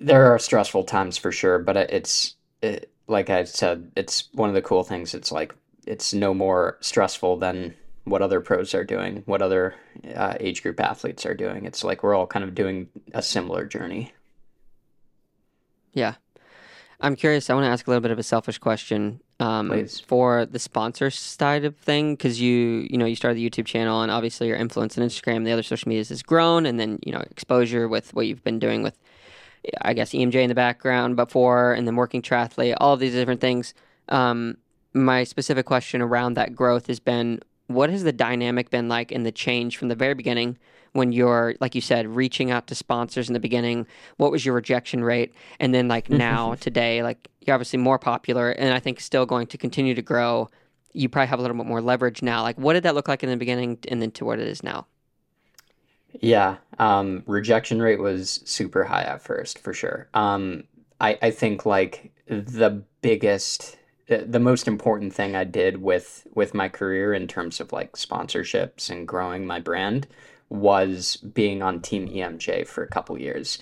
there 0.00 0.32
are 0.34 0.38
stressful 0.38 0.84
times 0.84 1.16
for 1.16 1.32
sure, 1.32 1.58
but 1.58 1.76
it's 1.76 2.36
it, 2.62 2.90
like 3.06 3.30
I 3.30 3.44
said, 3.44 3.90
it's 3.96 4.28
one 4.32 4.48
of 4.48 4.54
the 4.54 4.62
cool 4.62 4.84
things. 4.84 5.14
It's 5.14 5.32
like 5.32 5.54
it's 5.86 6.14
no 6.14 6.32
more 6.34 6.78
stressful 6.80 7.36
than 7.36 7.74
what 8.04 8.22
other 8.22 8.40
pros 8.40 8.74
are 8.74 8.84
doing, 8.84 9.22
what 9.26 9.42
other 9.42 9.74
uh, 10.14 10.34
age 10.40 10.62
group 10.62 10.80
athletes 10.80 11.24
are 11.24 11.34
doing. 11.34 11.64
It's 11.64 11.84
like 11.84 12.02
we're 12.02 12.14
all 12.14 12.26
kind 12.26 12.44
of 12.44 12.54
doing 12.54 12.88
a 13.12 13.22
similar 13.22 13.64
journey. 13.64 14.12
Yeah. 15.92 16.14
I'm 17.00 17.16
curious. 17.16 17.50
I 17.50 17.54
want 17.54 17.64
to 17.64 17.68
ask 17.68 17.86
a 17.86 17.90
little 17.90 18.00
bit 18.00 18.10
of 18.10 18.18
a 18.18 18.22
selfish 18.22 18.58
question 18.58 19.20
um, 19.40 19.68
Please. 19.68 20.00
for 20.00 20.46
the 20.46 20.58
sponsor 20.58 21.10
side 21.10 21.64
of 21.64 21.76
thing 21.76 22.14
because 22.14 22.40
you 22.40 22.86
you 22.88 22.96
know 22.96 23.04
you 23.04 23.16
started 23.16 23.36
the 23.36 23.48
YouTube 23.48 23.66
channel 23.66 24.02
and 24.02 24.10
obviously 24.10 24.46
your 24.46 24.56
influence 24.56 24.96
on 24.96 25.04
Instagram, 25.04 25.44
the 25.44 25.52
other 25.52 25.62
social 25.62 25.88
medias 25.88 26.08
has 26.08 26.22
grown, 26.22 26.66
and 26.66 26.78
then 26.78 26.98
you 27.04 27.12
know 27.12 27.20
exposure 27.30 27.88
with 27.88 28.14
what 28.14 28.26
you've 28.26 28.44
been 28.44 28.58
doing 28.58 28.82
with 28.82 28.98
I 29.82 29.94
guess 29.94 30.10
EMJ 30.10 30.34
in 30.34 30.48
the 30.48 30.54
background 30.54 31.16
before, 31.16 31.72
and 31.72 31.86
then 31.86 31.96
working 31.96 32.22
triathlete, 32.22 32.76
all 32.80 32.94
of 32.94 33.00
these 33.00 33.14
different 33.14 33.40
things. 33.40 33.74
Um, 34.08 34.56
my 34.92 35.24
specific 35.24 35.66
question 35.66 36.00
around 36.00 36.34
that 36.34 36.54
growth 36.54 36.86
has 36.86 37.00
been, 37.00 37.40
what 37.66 37.90
has 37.90 38.04
the 38.04 38.12
dynamic 38.12 38.70
been 38.70 38.88
like 38.88 39.10
in 39.10 39.22
the 39.22 39.32
change 39.32 39.76
from 39.76 39.88
the 39.88 39.94
very 39.94 40.14
beginning 40.14 40.58
when 40.92 41.10
you're 41.10 41.54
like 41.60 41.74
you 41.74 41.80
said 41.80 42.06
reaching 42.06 42.50
out 42.50 42.68
to 42.68 42.74
sponsors 42.74 43.28
in 43.28 43.32
the 43.32 43.40
beginning? 43.40 43.86
What 44.16 44.30
was 44.30 44.44
your 44.44 44.54
rejection 44.54 45.02
rate? 45.02 45.34
And 45.58 45.74
then 45.74 45.88
like 45.88 46.08
now 46.08 46.54
today 46.54 47.02
like 47.02 47.28
you're 47.40 47.54
obviously 47.54 47.78
more 47.78 47.98
popular 47.98 48.50
and 48.50 48.72
i 48.72 48.80
think 48.80 49.00
still 49.00 49.26
going 49.26 49.46
to 49.48 49.58
continue 49.58 49.94
to 49.94 50.02
grow. 50.02 50.48
You 50.92 51.08
probably 51.08 51.28
have 51.28 51.40
a 51.40 51.42
little 51.42 51.56
bit 51.56 51.66
more 51.66 51.82
leverage 51.82 52.22
now. 52.22 52.42
Like 52.42 52.56
what 52.58 52.74
did 52.74 52.84
that 52.84 52.94
look 52.94 53.08
like 53.08 53.24
in 53.24 53.30
the 53.30 53.36
beginning 53.36 53.78
and 53.88 54.00
then 54.00 54.12
to 54.12 54.24
what 54.24 54.38
it 54.38 54.46
is 54.46 54.62
now 54.62 54.86
yeah 56.20 56.56
um, 56.78 57.22
rejection 57.26 57.80
rate 57.80 58.00
was 58.00 58.40
super 58.44 58.84
high 58.84 59.02
at 59.02 59.22
first 59.22 59.58
for 59.58 59.72
sure 59.72 60.08
um, 60.14 60.64
I, 61.00 61.18
I 61.22 61.30
think 61.30 61.66
like 61.66 62.12
the 62.26 62.82
biggest 63.02 63.76
the 64.06 64.40
most 64.40 64.68
important 64.68 65.14
thing 65.14 65.34
I 65.34 65.44
did 65.44 65.80
with 65.82 66.26
with 66.34 66.54
my 66.54 66.68
career 66.68 67.14
in 67.14 67.26
terms 67.26 67.60
of 67.60 67.72
like 67.72 67.92
sponsorships 67.92 68.90
and 68.90 69.08
growing 69.08 69.46
my 69.46 69.60
brand 69.60 70.06
was 70.50 71.16
being 71.16 71.62
on 71.62 71.80
Team 71.80 72.08
EMJ 72.08 72.66
for 72.66 72.84
a 72.84 72.88
couple 72.88 73.18
years. 73.18 73.58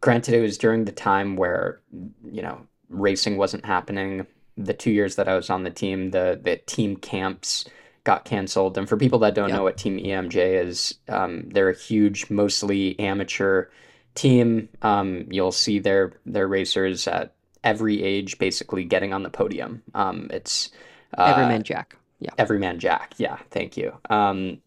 Granted, 0.00 0.34
it 0.34 0.40
was 0.40 0.56
during 0.56 0.84
the 0.84 0.92
time 0.92 1.36
where 1.36 1.80
you 2.24 2.42
know 2.42 2.66
racing 2.88 3.36
wasn't 3.36 3.66
happening. 3.66 4.26
The 4.56 4.74
two 4.74 4.90
years 4.90 5.16
that 5.16 5.28
I 5.28 5.36
was 5.36 5.50
on 5.50 5.64
the 5.64 5.70
team, 5.70 6.10
the 6.10 6.40
the 6.42 6.56
team 6.56 6.96
camps 6.96 7.66
got 8.06 8.24
canceled. 8.24 8.78
And 8.78 8.88
for 8.88 8.96
people 8.96 9.18
that 9.18 9.34
don't 9.34 9.50
yeah. 9.50 9.56
know 9.56 9.64
what 9.64 9.76
Team 9.76 9.98
EMJ 9.98 10.64
is, 10.64 10.94
um, 11.08 11.50
they're 11.50 11.68
a 11.68 11.76
huge, 11.76 12.30
mostly 12.30 12.98
amateur 13.00 13.66
team. 14.14 14.68
Um, 14.80 15.26
you'll 15.28 15.52
see 15.52 15.80
their 15.80 16.14
their 16.24 16.46
racers 16.46 17.06
at 17.08 17.34
every 17.64 18.02
age 18.02 18.38
basically 18.38 18.84
getting 18.84 19.12
on 19.12 19.24
the 19.24 19.28
podium. 19.28 19.82
Um, 19.92 20.28
it's 20.30 20.70
uh, 21.18 21.24
Every 21.24 21.46
Man 21.46 21.64
Jack. 21.64 21.96
Yeah. 22.20 22.30
Every 22.38 22.60
Man 22.60 22.78
Jack. 22.78 23.14
Yeah. 23.18 23.38
Thank 23.50 23.76
you. 23.76 23.92
Um, 24.08 24.62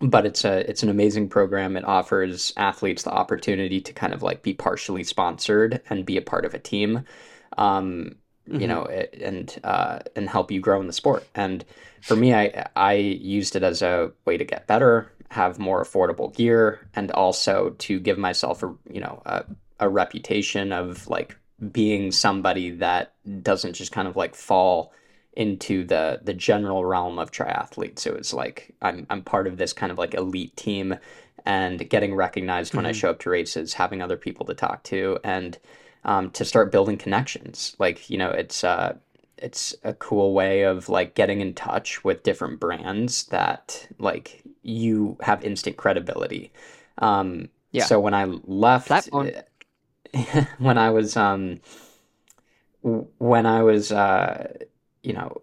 but 0.00 0.24
it's 0.24 0.44
a 0.44 0.70
it's 0.70 0.84
an 0.84 0.88
amazing 0.88 1.28
program. 1.28 1.76
It 1.76 1.84
offers 1.84 2.52
athletes 2.56 3.02
the 3.02 3.10
opportunity 3.10 3.80
to 3.80 3.92
kind 3.92 4.14
of 4.14 4.22
like 4.22 4.42
be 4.42 4.54
partially 4.54 5.02
sponsored 5.02 5.82
and 5.90 6.06
be 6.06 6.16
a 6.16 6.22
part 6.22 6.44
of 6.44 6.54
a 6.54 6.58
team. 6.58 7.04
Um, 7.58 8.14
mm-hmm. 8.50 8.60
You 8.60 8.68
know, 8.68 8.84
and 8.84 9.60
uh, 9.64 10.00
and 10.16 10.28
help 10.28 10.50
you 10.50 10.60
grow 10.60 10.80
in 10.80 10.86
the 10.86 10.92
sport. 10.92 11.26
And 11.34 11.64
for 12.02 12.16
me, 12.16 12.34
I 12.34 12.66
I 12.76 12.94
used 12.94 13.56
it 13.56 13.62
as 13.62 13.82
a 13.82 14.12
way 14.24 14.36
to 14.36 14.44
get 14.44 14.66
better, 14.66 15.12
have 15.30 15.58
more 15.58 15.84
affordable 15.84 16.34
gear, 16.34 16.88
and 16.94 17.10
also 17.12 17.70
to 17.78 18.00
give 18.00 18.18
myself 18.18 18.62
a 18.62 18.74
you 18.90 19.00
know 19.00 19.22
a, 19.24 19.44
a 19.78 19.88
reputation 19.88 20.72
of 20.72 21.08
like 21.08 21.36
being 21.72 22.10
somebody 22.10 22.70
that 22.70 23.14
doesn't 23.42 23.74
just 23.74 23.92
kind 23.92 24.08
of 24.08 24.16
like 24.16 24.34
fall 24.34 24.92
into 25.34 25.84
the 25.84 26.20
the 26.22 26.34
general 26.34 26.84
realm 26.84 27.18
of 27.18 27.30
triathletes. 27.30 28.00
So 28.00 28.14
it's 28.14 28.34
like 28.34 28.74
I'm 28.82 29.06
I'm 29.10 29.22
part 29.22 29.46
of 29.46 29.58
this 29.58 29.72
kind 29.72 29.92
of 29.92 29.98
like 29.98 30.14
elite 30.14 30.56
team 30.56 30.96
and 31.46 31.88
getting 31.88 32.14
recognized 32.14 32.70
mm-hmm. 32.70 32.78
when 32.78 32.86
I 32.86 32.90
mm-hmm. 32.90 32.98
show 32.98 33.10
up 33.10 33.20
to 33.20 33.30
races, 33.30 33.74
having 33.74 34.02
other 34.02 34.16
people 34.16 34.46
to 34.46 34.54
talk 34.54 34.82
to 34.84 35.18
and 35.22 35.58
um, 36.04 36.30
to 36.30 36.44
start 36.44 36.72
building 36.72 36.96
connections. 36.96 37.76
Like, 37.78 38.08
you 38.10 38.18
know, 38.18 38.30
it's 38.30 38.64
uh 38.64 38.96
it's 39.38 39.74
a 39.84 39.94
cool 39.94 40.34
way 40.34 40.62
of 40.62 40.88
like 40.88 41.14
getting 41.14 41.40
in 41.40 41.54
touch 41.54 42.04
with 42.04 42.22
different 42.22 42.60
brands 42.60 43.24
that 43.26 43.88
like 43.98 44.42
you 44.62 45.16
have 45.22 45.44
instant 45.44 45.76
credibility. 45.76 46.52
Um 46.98 47.48
yeah. 47.72 47.84
so 47.84 48.00
when 48.00 48.14
I 48.14 48.24
left 48.24 48.88
when 50.58 50.78
I 50.78 50.90
was 50.90 51.16
um 51.16 51.60
when 52.82 53.46
I 53.46 53.62
was 53.62 53.92
uh 53.92 54.52
you 55.02 55.12
know 55.12 55.42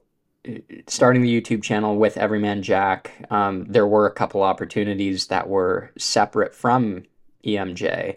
starting 0.88 1.22
the 1.22 1.42
YouTube 1.42 1.64
channel 1.64 1.98
with 1.98 2.18
Every 2.18 2.40
Man 2.40 2.62
Jack, 2.62 3.12
um, 3.30 3.66
there 3.66 3.88
were 3.88 4.06
a 4.06 4.14
couple 4.14 4.44
opportunities 4.44 5.28
that 5.28 5.50
were 5.50 5.92
separate 5.98 6.54
from 6.54 7.04
EMJ. 7.46 8.16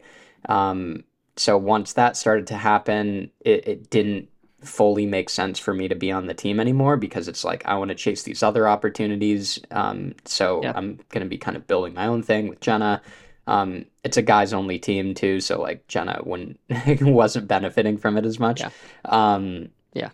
Um, 0.48 1.05
so 1.40 1.57
once 1.57 1.94
that 1.94 2.18
started 2.18 2.46
to 2.48 2.55
happen, 2.55 3.31
it, 3.40 3.66
it 3.66 3.90
didn't 3.90 4.29
fully 4.62 5.07
make 5.07 5.31
sense 5.31 5.59
for 5.59 5.72
me 5.72 5.88
to 5.88 5.94
be 5.94 6.12
on 6.12 6.26
the 6.26 6.35
team 6.35 6.61
anymore 6.61 6.98
because 6.98 7.29
it's 7.29 7.44
like 7.44 7.64
I 7.64 7.76
want 7.76 7.88
to 7.88 7.94
chase 7.94 8.24
these 8.24 8.42
other 8.42 8.68
opportunities. 8.68 9.59
Um, 9.70 10.16
so 10.26 10.61
yeah. 10.62 10.74
I'm 10.76 11.00
going 11.09 11.24
to 11.24 11.29
be 11.31 11.38
kind 11.38 11.57
of 11.57 11.66
building 11.66 11.94
my 11.94 12.07
own 12.07 12.22
thing 12.22 12.46
with 12.48 12.61
Jenna. 12.61 13.00
Um, 13.46 13.87
it's 14.05 14.18
a 14.18 14.22
guys 14.22 14.53
only 14.53 14.79
team 14.79 15.14
too, 15.14 15.40
so 15.40 15.59
like 15.59 15.88
Jenna 15.88 16.20
when 16.24 16.59
wasn't 17.00 17.48
benefiting 17.48 17.96
from 17.96 18.18
it 18.18 18.26
as 18.26 18.38
much. 18.38 18.61
Yeah. 18.61 18.70
Um, 19.07 19.70
yeah. 19.94 20.11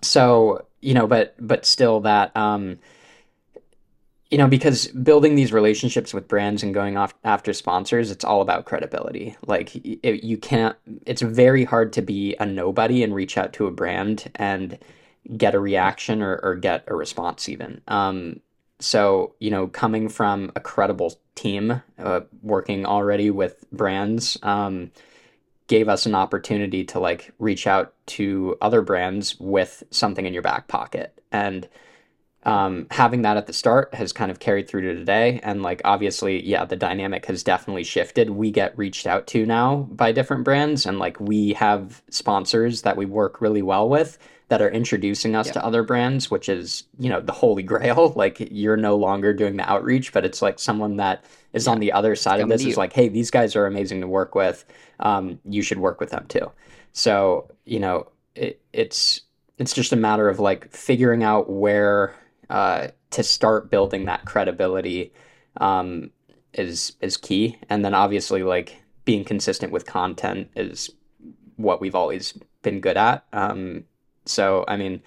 So 0.00 0.64
you 0.80 0.94
know, 0.94 1.06
but 1.06 1.34
but 1.38 1.66
still 1.66 2.00
that 2.00 2.34
um, 2.34 2.78
you 4.30 4.38
know 4.38 4.46
because 4.46 4.86
building 4.88 5.34
these 5.34 5.52
relationships 5.52 6.14
with 6.14 6.28
brands 6.28 6.62
and 6.62 6.72
going 6.72 6.96
off 6.96 7.14
after 7.24 7.52
sponsors, 7.52 8.10
it's 8.10 8.24
all 8.24 8.42
about 8.42 8.64
credibility. 8.64 9.36
Like 9.46 9.74
it, 9.76 10.22
you 10.24 10.36
can't. 10.36 10.76
It's 11.06 11.22
very 11.22 11.64
hard 11.64 11.92
to 11.94 12.02
be 12.02 12.36
a 12.38 12.46
nobody 12.46 13.02
and 13.02 13.14
reach 13.14 13.36
out 13.36 13.52
to 13.54 13.66
a 13.66 13.70
brand 13.72 14.30
and 14.36 14.78
get 15.36 15.54
a 15.54 15.60
reaction 15.60 16.22
or, 16.22 16.36
or 16.42 16.54
get 16.54 16.84
a 16.86 16.94
response 16.94 17.48
even. 17.48 17.80
Um, 17.88 18.40
so 18.78 19.34
you 19.40 19.50
know 19.50 19.66
coming 19.66 20.08
from 20.08 20.52
a 20.56 20.60
credible 20.60 21.18
team 21.34 21.82
uh, 21.98 22.20
working 22.42 22.86
already 22.86 23.30
with 23.30 23.64
brands 23.70 24.38
um, 24.42 24.90
gave 25.66 25.88
us 25.88 26.06
an 26.06 26.14
opportunity 26.14 26.84
to 26.84 26.98
like 26.98 27.32
reach 27.38 27.66
out 27.66 27.94
to 28.06 28.56
other 28.60 28.82
brands 28.82 29.38
with 29.38 29.82
something 29.90 30.26
in 30.26 30.32
your 30.32 30.42
back 30.42 30.66
pocket 30.68 31.20
and 31.30 31.68
um, 32.44 32.86
having 32.90 33.22
that 33.22 33.36
at 33.36 33.46
the 33.46 33.52
start 33.52 33.92
has 33.94 34.12
kind 34.12 34.30
of 34.30 34.38
carried 34.38 34.66
through 34.66 34.80
to 34.80 34.94
today 34.94 35.40
and 35.42 35.62
like 35.62 35.82
obviously 35.84 36.42
yeah 36.46 36.64
the 36.64 36.76
dynamic 36.76 37.26
has 37.26 37.42
definitely 37.42 37.84
shifted 37.84 38.30
we 38.30 38.50
get 38.50 38.76
reached 38.78 39.06
out 39.06 39.26
to 39.26 39.44
now 39.44 39.88
by 39.90 40.10
different 40.10 40.44
brands 40.44 40.86
and 40.86 40.98
like 40.98 41.20
we 41.20 41.52
have 41.52 42.02
sponsors 42.08 42.82
that 42.82 42.96
we 42.96 43.04
work 43.04 43.40
really 43.40 43.62
well 43.62 43.88
with 43.88 44.18
that 44.50 44.60
are 44.60 44.68
introducing 44.68 45.36
us 45.36 45.46
yeah. 45.46 45.52
to 45.52 45.64
other 45.64 45.84
brands, 45.84 46.28
which 46.28 46.48
is, 46.48 46.82
you 46.98 47.08
know, 47.08 47.20
the 47.20 47.32
holy 47.32 47.62
grail. 47.72 48.12
Like 48.14 48.48
you're 48.50 48.76
no 48.76 48.96
longer 48.96 49.32
doing 49.32 49.56
the 49.56 49.70
outreach, 49.70 50.12
but 50.12 50.24
it's 50.24 50.42
like 50.42 50.58
someone 50.58 50.96
that 50.96 51.24
is 51.52 51.66
yeah. 51.66 51.72
on 51.72 51.80
the 51.80 51.92
other 51.92 52.14
side 52.16 52.40
of 52.40 52.48
this 52.48 52.64
is 52.64 52.76
like, 52.76 52.92
hey, 52.92 53.08
these 53.08 53.30
guys 53.30 53.56
are 53.56 53.66
amazing 53.66 54.00
to 54.00 54.08
work 54.08 54.34
with. 54.34 54.64
Um, 54.98 55.38
you 55.44 55.62
should 55.62 55.78
work 55.78 56.00
with 56.00 56.10
them 56.10 56.26
too. 56.26 56.50
So, 56.92 57.48
you 57.64 57.78
know, 57.78 58.08
it, 58.34 58.60
it's 58.72 59.22
it's 59.58 59.72
just 59.72 59.92
a 59.92 59.96
matter 59.96 60.28
of 60.28 60.40
like 60.40 60.70
figuring 60.72 61.22
out 61.22 61.48
where 61.48 62.16
uh, 62.50 62.88
to 63.10 63.22
start 63.22 63.70
building 63.70 64.04
that 64.04 64.24
credibility 64.24 65.12
um, 65.58 66.10
is 66.52 66.96
is 67.00 67.16
key, 67.16 67.56
and 67.68 67.84
then 67.84 67.94
obviously 67.94 68.42
like 68.42 68.82
being 69.04 69.24
consistent 69.24 69.72
with 69.72 69.86
content 69.86 70.50
is 70.56 70.90
what 71.56 71.80
we've 71.80 71.94
always 71.94 72.34
been 72.62 72.80
good 72.80 72.96
at. 72.96 73.24
Um, 73.32 73.84
so 74.26 74.64
I 74.68 74.76
mean, 74.76 75.02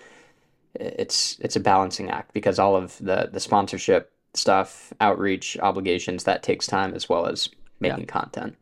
it's 0.73 1.37
it's 1.41 1.55
a 1.55 1.59
balancing 1.59 2.09
act 2.09 2.33
because 2.33 2.59
all 2.59 2.75
of 2.75 2.97
the 2.99 3.29
the 3.31 3.39
sponsorship 3.39 4.11
stuff, 4.33 4.93
outreach 4.99 5.57
obligations 5.59 6.23
that 6.23 6.43
takes 6.43 6.65
time 6.65 6.93
as 6.95 7.07
well 7.07 7.27
as 7.27 7.49
making 7.79 7.99
yeah. 7.99 8.05
content. 8.05 8.55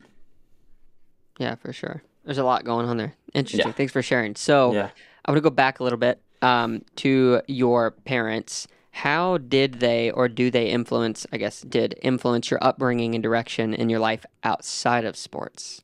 Yeah, 1.38 1.56
for 1.56 1.72
sure. 1.72 2.04
There's 2.26 2.38
a 2.38 2.44
lot 2.44 2.66
going 2.66 2.88
on 2.88 2.98
there. 2.98 3.16
Interesting. 3.34 3.70
Yeah. 3.70 3.74
Thanks 3.74 3.94
for 3.94 4.02
sharing. 4.02 4.36
So 4.36 4.74
yeah. 4.74 4.90
I 5.26 5.32
want 5.32 5.38
to 5.38 5.42
go 5.42 5.50
back 5.50 5.80
a 5.80 5.84
little 5.84 6.00
bit 6.00 6.22
um, 6.42 6.84
to 6.98 7.42
your 7.48 7.92
parents. 7.92 8.68
How 8.92 9.38
did 9.38 9.80
they 9.80 10.12
or 10.12 10.28
do 10.28 10.52
they 10.52 10.70
influence, 10.70 11.26
I 11.32 11.38
guess, 11.38 11.62
did 11.62 11.96
influence 12.02 12.52
your 12.52 12.62
upbringing 12.64 13.16
and 13.16 13.24
direction 13.24 13.74
in 13.74 13.90
your 13.90 14.00
life 14.00 14.26
outside 14.44 15.06
of 15.06 15.16
sports? 15.16 15.82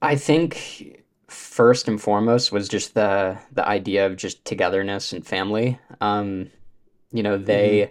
I 0.00 0.16
think 0.16 1.02
first 1.28 1.88
and 1.88 2.00
foremost 2.00 2.52
was 2.52 2.68
just 2.68 2.94
the 2.94 3.38
the 3.52 3.66
idea 3.66 4.06
of 4.06 4.16
just 4.16 4.44
togetherness 4.44 5.12
and 5.12 5.26
family. 5.26 5.78
Um, 6.00 6.50
you 7.10 7.22
know, 7.22 7.38
they 7.38 7.90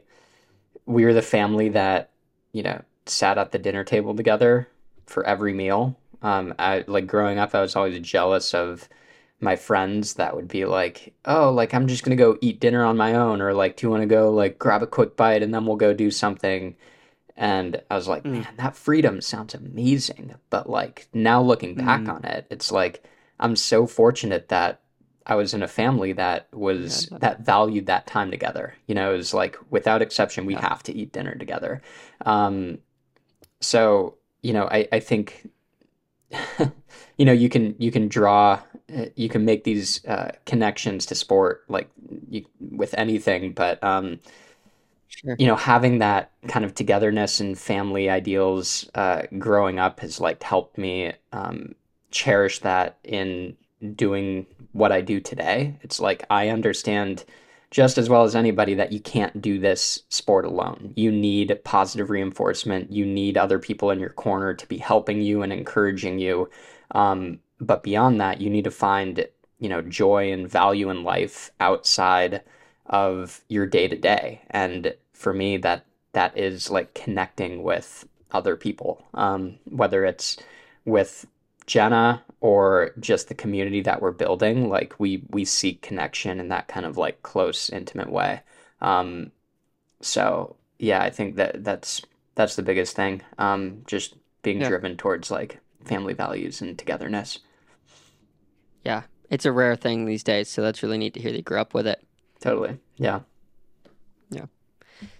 mm-hmm. 0.86 0.94
we 0.94 1.06
were 1.06 1.14
the 1.14 1.22
family 1.22 1.70
that 1.70 2.12
you 2.54 2.64
know 2.64 2.82
sat 3.06 3.38
at 3.38 3.52
the 3.52 3.60
dinner 3.60 3.84
table 3.84 4.16
together 4.16 4.68
for 5.06 5.26
every 5.26 5.54
meal. 5.54 5.98
Um, 6.22 6.54
I 6.58 6.86
like 6.88 7.08
growing 7.08 7.40
up, 7.40 7.54
I 7.54 7.62
was 7.62 7.76
always 7.76 8.00
jealous 8.00 8.54
of 8.54 8.88
my 9.44 9.56
friends 9.56 10.16
that 10.16 10.36
would 10.36 10.48
be 10.48 10.66
like, 10.66 11.14
"Oh, 11.26 11.52
like 11.52 11.74
I'm 11.74 11.88
just 11.88 12.04
gonna 12.04 12.16
go 12.16 12.38
eat 12.42 12.60
dinner 12.60 12.84
on 12.84 12.98
my 12.98 13.14
own," 13.16 13.42
or 13.42 13.54
like, 13.54 13.78
"Do 13.78 13.86
you 13.86 13.92
want 13.92 14.02
to 14.02 14.08
go 14.08 14.32
like 14.32 14.58
grab 14.58 14.82
a 14.82 14.88
quick 14.88 15.16
bite 15.16 15.44
and 15.44 15.54
then 15.54 15.66
we'll 15.66 15.76
go 15.76 15.94
do 15.94 16.10
something?" 16.10 16.76
And 17.36 17.82
I 17.92 17.96
was 17.96 18.08
like, 18.08 18.24
mm. 18.24 18.32
"Man, 18.32 18.56
that 18.58 18.76
freedom 18.76 19.22
sounds 19.22 19.54
amazing." 19.54 20.36
But 20.50 20.70
like 20.70 21.08
now 21.14 21.42
looking 21.42 21.76
back 21.76 22.02
mm. 22.02 22.14
on 22.14 22.26
it, 22.26 22.48
it's 22.50 22.72
like 22.72 23.04
I'm 23.40 23.56
so 23.56 23.86
fortunate 23.86 24.50
that 24.50 24.82
I 25.26 25.36
was 25.36 25.54
in 25.54 25.64
a 25.64 25.68
family 25.68 26.14
that 26.14 26.48
was 26.54 27.10
yeah, 27.12 27.18
that 27.20 27.42
valued 27.42 27.86
that 27.88 28.08
time 28.08 28.32
together. 28.32 28.76
You 28.88 28.96
know, 28.96 29.14
it 29.14 29.18
was 29.18 29.34
like 29.34 29.58
without 29.70 30.02
exception, 30.02 30.46
we 30.46 30.54
yeah. 30.54 30.68
have 30.68 30.84
to 30.84 30.96
eat 30.96 31.14
dinner 31.14 31.36
together. 31.36 31.82
Um, 32.26 32.80
so 33.60 34.16
you 34.42 34.54
know, 34.54 34.68
I 34.70 34.88
I 34.92 35.00
think 35.00 35.50
you 37.18 37.26
know 37.26 37.34
you 37.34 37.50
can 37.50 37.76
you 37.78 37.92
can 37.92 38.08
draw 38.08 38.60
you 39.16 39.30
can 39.30 39.46
make 39.46 39.64
these 39.64 40.04
uh, 40.06 40.32
connections 40.46 41.06
to 41.08 41.16
sport 41.16 41.64
like 41.68 41.90
you, 42.30 42.46
with 42.60 42.94
anything, 42.98 43.54
but 43.54 43.84
um, 43.84 44.20
sure. 45.08 45.36
you 45.40 45.48
know, 45.48 45.56
having 45.56 46.00
that 46.00 46.32
kind 46.48 46.66
of 46.66 46.76
togetherness 46.76 47.40
and 47.40 47.58
family 47.58 48.10
ideals 48.10 48.90
uh, 48.96 49.24
growing 49.38 49.80
up 49.80 50.00
has 50.02 50.20
like 50.20 50.42
helped 50.44 50.78
me 50.78 51.14
um, 51.32 51.76
cherish 52.12 52.60
that 52.60 52.98
in 53.04 53.56
doing 53.96 54.46
what 54.72 54.92
I 54.92 55.02
do 55.02 55.20
today. 55.20 55.76
It's 55.82 56.00
like 56.00 56.26
I 56.30 56.50
understand 56.50 57.26
just 57.74 57.98
as 57.98 58.08
well 58.08 58.24
as 58.24 58.36
anybody 58.36 58.76
that 58.76 58.92
you 58.92 59.00
can't 59.00 59.42
do 59.42 59.58
this 59.58 60.04
sport 60.10 60.46
alone. 60.46 60.94
You 60.96 61.12
need 61.12 61.60
positive 61.64 62.12
reinforcement. 62.12 62.92
You 62.92 63.04
need 63.04 63.36
other 63.36 63.58
people 63.58 63.90
in 63.90 64.00
your 64.00 64.12
corner 64.12 64.54
to 64.54 64.68
be 64.68 64.78
helping 64.78 65.22
you 65.22 65.42
and 65.42 65.52
encouraging 65.52 66.20
you. 66.20 66.52
Um, 66.92 67.40
but 67.60 67.84
beyond 67.84 68.20
that, 68.22 68.42
you 68.42 68.50
need 68.50 68.64
to 68.66 68.72
find 68.72 69.28
you 69.60 69.70
know 69.70 69.82
joy 69.82 70.32
and 70.32 70.50
value 70.50 70.90
in 70.90 71.04
life 71.04 71.52
outside 71.60 72.42
of 72.88 73.42
your 73.48 73.66
day 73.66 73.88
to 73.88 73.96
day. 73.96 74.42
And 74.50 74.96
for 75.14 75.34
me, 75.34 75.58
that 75.58 75.86
that 76.14 76.38
is 76.38 76.70
like 76.70 76.94
connecting 76.94 77.64
with 77.64 78.08
other 78.32 78.56
people, 78.56 79.06
um, 79.14 79.58
whether 79.66 80.06
it's 80.06 80.38
with 80.86 81.26
Jenna 81.66 82.24
or 82.42 82.92
just 83.00 83.30
the 83.30 83.36
community 83.36 83.82
that 83.82 84.02
we're 84.02 84.12
building. 84.12 84.70
Like 84.70 85.00
we 85.00 85.24
we 85.30 85.46
seek 85.46 85.82
connection 85.82 86.40
in 86.40 86.50
that 86.50 86.68
kind 86.68 86.86
of 86.86 86.98
like 86.98 87.24
close, 87.24 87.70
intimate 87.70 88.12
way. 88.12 88.42
Um, 88.82 89.32
so 90.02 90.56
yeah, 90.80 91.02
I 91.02 91.10
think 91.10 91.36
that 91.36 91.64
that's 91.64 92.02
that's 92.36 92.56
the 92.56 92.64
biggest 92.64 92.96
thing. 92.96 93.22
Um, 93.38 93.84
just 93.88 94.16
being 94.42 94.60
yeah. 94.62 94.68
driven 94.68 94.98
towards 94.98 95.32
like 95.32 95.60
family 95.84 96.14
values 96.14 96.62
and 96.62 96.78
togetherness. 96.78 97.40
Yeah, 98.84 99.04
it's 99.30 99.46
a 99.46 99.52
rare 99.52 99.76
thing 99.76 100.06
these 100.06 100.24
days, 100.24 100.50
so 100.50 100.62
that's 100.62 100.84
really 100.84 100.98
neat 100.98 101.14
to 101.14 101.20
hear 101.20 101.32
that 101.32 101.38
you 101.38 101.44
grew 101.44 101.60
up 101.60 101.74
with 101.74 101.88
it. 101.88 102.04
Totally. 102.40 102.78
Yeah. 102.98 103.22
Yeah. 104.30 104.46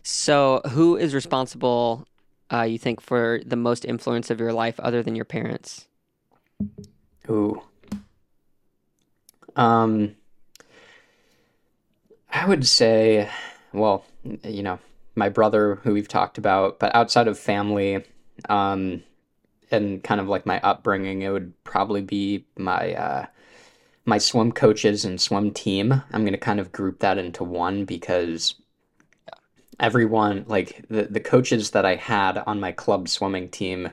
So, 0.04 0.62
who 0.70 0.98
is 0.98 1.14
responsible, 1.14 2.06
uh, 2.52 2.64
you 2.64 2.78
think, 2.78 3.02
for 3.02 3.42
the 3.46 3.56
most 3.56 3.86
influence 3.86 4.30
of 4.30 4.40
your 4.40 4.54
life 4.54 4.80
other 4.80 5.02
than 5.02 5.16
your 5.16 5.26
parents? 5.26 5.88
Ooh. 7.30 7.62
Um, 9.56 10.16
I 12.32 12.46
would 12.46 12.68
say, 12.68 13.30
well, 13.72 14.06
you 14.44 14.64
know, 14.64 14.80
my 15.16 15.30
brother, 15.30 15.76
who 15.84 15.94
we've 15.94 16.08
talked 16.08 16.38
about, 16.38 16.80
but 16.80 16.94
outside 16.96 17.28
of 17.28 17.38
family, 17.38 18.04
um, 18.50 19.04
and 19.74 20.04
kind 20.04 20.22
of 20.22 20.28
like 20.28 20.46
my 20.46 20.60
upbringing, 20.62 21.22
it 21.22 21.30
would 21.30 21.54
probably 21.64 22.02
be 22.02 22.46
my 22.58 22.94
uh, 22.94 23.26
my 24.06 24.18
swim 24.18 24.52
coaches 24.52 25.06
and 25.06 25.20
swim 25.20 25.52
team. 25.52 26.04
I'm 26.12 26.22
going 26.22 26.34
to 26.34 26.38
kind 26.38 26.60
of 26.60 26.72
group 26.72 27.00
that 27.00 27.18
into 27.18 27.44
one 27.44 27.86
because 27.86 28.56
everyone, 29.80 30.46
like 30.48 30.86
the, 30.90 31.04
the 31.04 31.20
coaches 31.20 31.72
that 31.72 31.86
I 31.86 31.96
had 31.96 32.38
on 32.38 32.60
my 32.60 32.72
club 32.72 33.08
swimming 33.08 33.50
team 33.50 33.90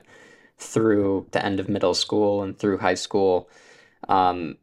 through 0.57 1.27
the 1.31 1.43
end 1.43 1.59
of 1.59 1.69
middle 1.69 1.93
school 1.93 2.43
and 2.43 2.57
through 2.57 2.77
high 2.77 2.95
school, 2.95 3.49
um, 4.07 4.57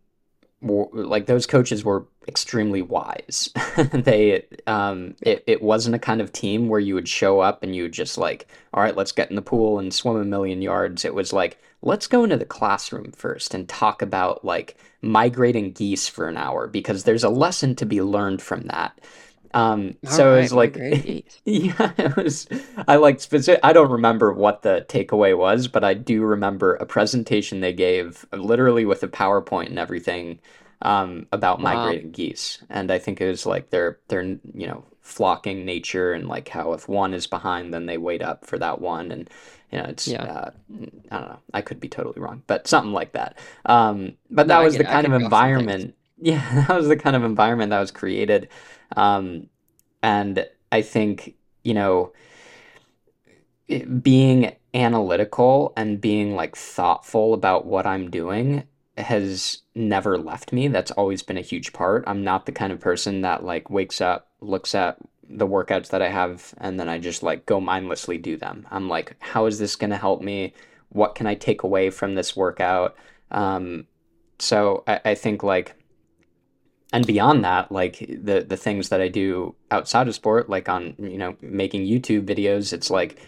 were, 0.60 0.88
like 0.92 1.26
those 1.26 1.46
coaches 1.46 1.84
were 1.84 2.06
extremely 2.28 2.82
wise. 2.82 3.50
they 3.92 4.44
um 4.66 5.14
it, 5.22 5.42
it 5.46 5.62
wasn't 5.62 5.96
a 5.96 5.98
kind 5.98 6.20
of 6.20 6.32
team 6.32 6.68
where 6.68 6.80
you 6.80 6.94
would 6.94 7.08
show 7.08 7.40
up 7.40 7.62
and 7.62 7.74
you 7.74 7.84
would 7.84 7.92
just 7.92 8.18
like, 8.18 8.46
all 8.74 8.82
right, 8.82 8.96
let's 8.96 9.12
get 9.12 9.30
in 9.30 9.36
the 9.36 9.42
pool 9.42 9.78
and 9.78 9.92
swim 9.92 10.16
a 10.16 10.24
million 10.24 10.62
yards. 10.62 11.04
It 11.04 11.14
was 11.14 11.32
like, 11.32 11.60
let's 11.82 12.06
go 12.06 12.24
into 12.24 12.36
the 12.36 12.44
classroom 12.44 13.12
first 13.12 13.54
and 13.54 13.68
talk 13.68 14.02
about 14.02 14.44
like 14.44 14.76
migrating 15.00 15.72
geese 15.72 16.08
for 16.08 16.28
an 16.28 16.36
hour 16.36 16.66
because 16.66 17.04
there's 17.04 17.24
a 17.24 17.28
lesson 17.28 17.74
to 17.76 17.86
be 17.86 18.02
learned 18.02 18.42
from 18.42 18.62
that. 18.62 19.00
Um, 19.54 19.96
so 20.04 20.30
right, 20.30 20.38
it 20.38 20.42
was 20.42 20.52
like, 20.52 20.76
yeah, 21.44 21.92
it 21.96 22.16
was. 22.16 22.48
I 22.86 22.96
like 22.96 23.20
specific. 23.20 23.60
I 23.62 23.72
don't 23.72 23.90
remember 23.90 24.32
what 24.32 24.62
the 24.62 24.84
takeaway 24.88 25.36
was, 25.36 25.68
but 25.68 25.84
I 25.84 25.94
do 25.94 26.22
remember 26.22 26.74
a 26.74 26.86
presentation 26.86 27.60
they 27.60 27.72
gave, 27.72 28.26
literally 28.32 28.84
with 28.84 29.02
a 29.02 29.08
PowerPoint 29.08 29.66
and 29.66 29.78
everything, 29.78 30.38
um, 30.82 31.26
about 31.32 31.58
wow. 31.58 31.74
migrating 31.74 32.10
geese. 32.10 32.62
And 32.70 32.90
I 32.90 32.98
think 32.98 33.20
it 33.20 33.28
was 33.28 33.46
like 33.46 33.70
their 33.70 33.98
their 34.08 34.22
you 34.22 34.66
know 34.66 34.84
flocking 35.00 35.64
nature 35.64 36.12
and 36.12 36.28
like 36.28 36.48
how 36.48 36.72
if 36.72 36.88
one 36.88 37.14
is 37.14 37.26
behind, 37.26 37.72
then 37.72 37.86
they 37.86 37.98
wait 37.98 38.22
up 38.22 38.46
for 38.46 38.58
that 38.58 38.80
one, 38.80 39.10
and 39.10 39.30
you 39.72 39.78
know, 39.78 39.84
it's 39.84 40.08
yeah. 40.08 40.22
Uh, 40.22 40.50
I 41.10 41.18
don't 41.18 41.28
know. 41.28 41.40
I 41.54 41.62
could 41.62 41.80
be 41.80 41.88
totally 41.88 42.20
wrong, 42.20 42.42
but 42.46 42.68
something 42.68 42.92
like 42.92 43.12
that. 43.12 43.38
Um, 43.66 44.14
but 44.30 44.46
no, 44.46 44.54
that 44.54 44.64
was 44.64 44.76
the 44.76 44.84
kind 44.84 45.06
of 45.06 45.12
environment. 45.12 45.94
Yeah, 46.20 46.64
that 46.66 46.76
was 46.76 46.88
the 46.88 46.96
kind 46.96 47.14
of 47.14 47.22
environment 47.22 47.70
that 47.70 47.78
was 47.78 47.92
created, 47.92 48.48
um, 48.96 49.48
and 50.02 50.48
I 50.72 50.82
think 50.82 51.36
you 51.62 51.74
know, 51.74 52.12
being 54.02 54.56
analytical 54.74 55.72
and 55.76 56.00
being 56.00 56.34
like 56.34 56.56
thoughtful 56.56 57.34
about 57.34 57.66
what 57.66 57.86
I'm 57.86 58.10
doing 58.10 58.64
has 58.98 59.62
never 59.74 60.18
left 60.18 60.52
me. 60.52 60.68
That's 60.68 60.90
always 60.92 61.22
been 61.22 61.38
a 61.38 61.42
huge 61.42 61.72
part. 61.72 62.04
I'm 62.06 62.24
not 62.24 62.46
the 62.46 62.52
kind 62.52 62.72
of 62.72 62.80
person 62.80 63.22
that 63.22 63.44
like 63.44 63.70
wakes 63.70 64.00
up, 64.00 64.28
looks 64.40 64.74
at 64.74 64.98
the 65.28 65.46
workouts 65.46 65.88
that 65.88 66.02
I 66.02 66.08
have 66.08 66.54
and 66.58 66.80
then 66.80 66.88
I 66.88 66.98
just 66.98 67.22
like 67.22 67.46
go 67.46 67.60
mindlessly 67.60 68.18
do 68.18 68.36
them. 68.36 68.66
I'm 68.70 68.88
like, 68.88 69.16
how 69.20 69.46
is 69.46 69.58
this 69.58 69.76
going 69.76 69.90
to 69.90 69.96
help 69.96 70.22
me? 70.22 70.54
What 70.90 71.14
can 71.14 71.26
I 71.26 71.34
take 71.34 71.62
away 71.62 71.90
from 71.90 72.14
this 72.14 72.36
workout? 72.36 72.96
Um, 73.30 73.86
so 74.38 74.84
I, 74.86 75.00
I 75.04 75.14
think 75.14 75.42
like, 75.42 75.74
and 76.92 77.06
beyond 77.06 77.44
that, 77.44 77.70
like 77.70 77.98
the 77.98 78.46
the 78.48 78.56
things 78.56 78.88
that 78.88 79.02
I 79.02 79.08
do 79.08 79.54
outside 79.70 80.08
of 80.08 80.14
sport, 80.14 80.48
like 80.48 80.70
on 80.70 80.94
you 80.98 81.18
know 81.18 81.36
making 81.42 81.82
YouTube 81.82 82.24
videos, 82.24 82.72
it's 82.72 82.90
like, 82.90 83.20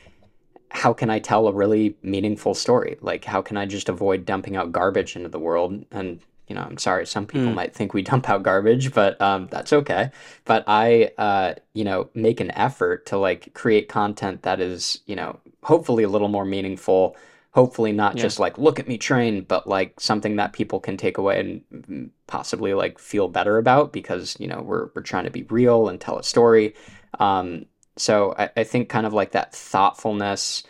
how 0.71 0.93
can 0.93 1.11
I 1.11 1.19
tell 1.19 1.49
a 1.49 1.53
really 1.53 1.97
meaningful 2.03 2.55
story? 2.55 2.97
Like, 3.01 3.25
how 3.25 3.43
can 3.43 3.57
I 3.57 3.67
just 3.67 3.89
avoid 3.89 4.25
dumping 4.25 4.57
out 4.57 4.73
garbage 4.73 5.17
into 5.17 5.29
the 5.29 5.39
world 5.39 5.85
and 5.91 6.21
you 6.51 6.57
know, 6.57 6.63
I'm 6.63 6.79
sorry, 6.79 7.07
some 7.07 7.27
people 7.27 7.47
mm. 7.47 7.55
might 7.55 7.73
think 7.73 7.95
we 7.95 8.03
dump 8.03 8.29
out 8.29 8.43
garbage, 8.43 8.93
but 8.93 9.19
um, 9.21 9.47
that's 9.53 9.73
okay. 9.73 10.11
But 10.45 10.65
I, 10.67 11.13
uh, 11.17 11.55
you 11.75 11.85
know, 11.85 12.11
make 12.13 12.41
an 12.41 12.51
effort 12.51 13.07
to 13.07 13.19
like 13.19 13.55
create 13.55 13.89
content 13.89 14.43
that 14.43 14.61
is, 14.61 15.01
you 15.07 15.15
know, 15.15 15.39
hopefully 15.63 16.03
a 16.03 16.09
little 16.09 16.27
more 16.27 16.45
meaningful. 16.45 17.17
Hopefully 17.53 17.93
not 17.93 18.17
yeah. 18.17 18.23
just 18.23 18.41
like 18.41 18.59
look 18.59 18.81
at 18.81 18.89
me 18.89 18.99
train, 18.99 19.43
but 19.43 19.69
like 19.69 20.01
something 20.01 20.37
that 20.37 20.53
people 20.53 20.81
can 20.81 20.97
take 20.97 21.19
away 21.19 21.63
and 21.87 22.11
possibly 22.27 22.75
like 22.75 22.99
feel 22.99 23.29
better 23.29 23.57
about 23.59 23.93
because 23.93 24.37
you 24.41 24.47
know 24.47 24.61
we're 24.61 24.89
we're 24.95 25.03
trying 25.03 25.25
to 25.25 25.31
be 25.31 25.45
real 25.45 25.89
and 25.89 26.01
tell 26.01 26.19
a 26.19 26.25
story. 26.25 26.75
Um, 27.19 27.67
so 28.01 28.35
I, 28.39 28.51
I 28.57 28.65
think 28.65 28.89
kind 28.89 29.07
of 29.07 29.13
like 29.13 29.33
that 29.33 29.55
thoughtfulness 29.55 30.65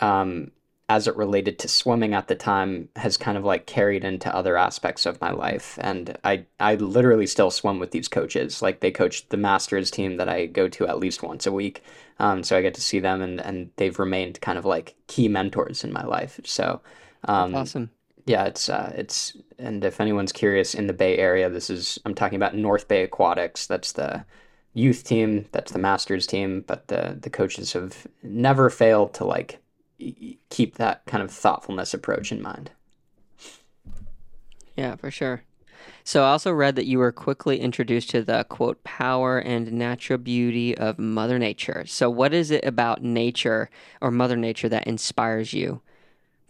um, 0.00 0.50
as 0.88 1.06
it 1.06 1.16
related 1.16 1.60
to 1.60 1.68
swimming 1.68 2.12
at 2.12 2.26
the 2.26 2.34
time 2.34 2.88
has 2.96 3.16
kind 3.16 3.38
of 3.38 3.44
like 3.44 3.66
carried 3.66 4.04
into 4.04 4.34
other 4.34 4.56
aspects 4.56 5.06
of 5.06 5.20
my 5.20 5.30
life. 5.30 5.78
And 5.80 6.18
i 6.24 6.44
i 6.58 6.74
literally 6.74 7.26
still 7.28 7.52
swim 7.52 7.78
with 7.78 7.92
these 7.92 8.08
coaches. 8.08 8.62
Like 8.62 8.80
they 8.80 8.90
coach 8.90 9.28
the 9.28 9.36
masters 9.36 9.92
team 9.92 10.16
that 10.16 10.28
i 10.28 10.46
go 10.46 10.68
to 10.68 10.88
at 10.88 10.98
least 10.98 11.22
once 11.22 11.46
a 11.46 11.52
week. 11.52 11.84
Um, 12.18 12.42
so 12.42 12.56
i 12.56 12.62
get 12.62 12.74
to 12.74 12.80
see 12.80 12.98
them 12.98 13.22
and 13.22 13.40
and 13.40 13.70
they've 13.76 13.98
remained 13.98 14.40
kind 14.40 14.58
of 14.58 14.64
like 14.64 14.96
key 15.06 15.28
mentors 15.28 15.84
in 15.84 15.92
my 15.92 16.04
life. 16.04 16.40
So 16.44 16.80
um, 17.28 17.54
awesome. 17.54 17.90
yeah 18.26 18.44
it's 18.44 18.68
uh, 18.68 18.92
it's 18.96 19.36
and 19.56 19.84
if 19.84 20.00
anyone's 20.00 20.32
curious 20.32 20.74
in 20.74 20.88
the 20.88 20.92
bay 20.92 21.16
area 21.16 21.48
this 21.48 21.70
is 21.70 21.98
i'm 22.04 22.14
talking 22.14 22.36
about 22.36 22.56
north 22.56 22.88
bay 22.88 23.04
aquatics. 23.04 23.68
That's 23.68 23.92
the 23.92 24.24
youth 24.76 25.04
team 25.04 25.46
that's 25.52 25.72
the 25.72 25.78
masters 25.78 26.26
team 26.26 26.62
but 26.66 26.88
the 26.88 27.16
the 27.20 27.30
coaches 27.30 27.72
have 27.72 28.06
never 28.22 28.68
failed 28.68 29.14
to 29.14 29.24
like 29.24 29.60
keep 30.50 30.76
that 30.76 31.04
kind 31.06 31.22
of 31.22 31.30
thoughtfulness 31.30 31.94
approach 31.94 32.30
in 32.30 32.42
mind. 32.42 32.70
Yeah, 34.76 34.96
for 34.96 35.10
sure. 35.10 35.42
So 36.04 36.22
I 36.22 36.28
also 36.28 36.52
read 36.52 36.76
that 36.76 36.86
you 36.86 36.98
were 36.98 37.12
quickly 37.12 37.60
introduced 37.60 38.10
to 38.10 38.22
the 38.22 38.44
quote 38.48 38.82
power 38.84 39.38
and 39.38 39.72
natural 39.72 40.18
beauty 40.18 40.76
of 40.76 40.98
Mother 40.98 41.38
Nature. 41.38 41.84
So 41.86 42.10
what 42.10 42.34
is 42.34 42.50
it 42.50 42.64
about 42.64 43.02
nature 43.02 43.70
or 44.00 44.10
Mother 44.10 44.36
Nature 44.36 44.68
that 44.68 44.86
inspires 44.86 45.52
you? 45.52 45.80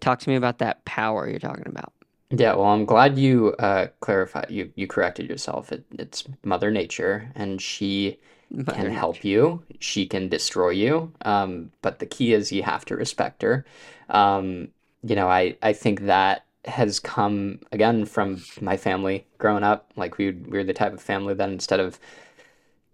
Talk 0.01 0.19
to 0.21 0.29
me 0.29 0.37
about 0.37 0.59
that 0.59 0.85
power 0.85 1.29
you're 1.29 1.39
talking 1.39 1.67
about. 1.67 1.93
Yeah, 2.31 2.55
well, 2.55 2.67
I'm 2.67 2.85
glad 2.87 3.19
you 3.19 3.53
uh, 3.59 3.89
clarified. 4.01 4.51
You 4.51 4.73
you 4.75 4.87
corrected 4.89 5.29
yourself. 5.29 5.71
It, 5.73 5.85
it's 5.93 6.25
Mother 6.45 6.71
Nature, 6.71 7.31
and 7.37 7.62
she 7.62 8.19
Mother 8.51 8.89
can 8.89 8.91
nature. 8.91 8.99
help 8.99 9.25
you. 9.25 9.62
She 9.81 10.07
can 10.07 10.29
destroy 10.29 10.71
you. 10.71 11.12
Um, 11.23 11.71
but 11.83 12.01
the 12.01 12.07
key 12.07 12.33
is 12.33 12.51
you 12.53 12.65
have 12.65 12.85
to 12.87 12.97
respect 12.97 13.43
her. 13.43 13.65
Um, 14.11 14.69
you 15.05 15.15
know, 15.15 15.29
I, 15.29 15.57
I 15.62 15.73
think 15.73 16.01
that 16.03 16.45
has 16.65 16.99
come 16.99 17.61
again 17.71 18.05
from 18.07 18.43
my 18.61 18.77
family 18.77 19.27
growing 19.39 19.62
up. 19.62 19.93
Like 19.97 20.19
we 20.19 20.33
we 20.33 20.59
were 20.59 20.65
the 20.65 20.73
type 20.75 20.93
of 20.93 21.01
family 21.01 21.35
that 21.35 21.49
instead 21.49 21.79
of 21.81 22.01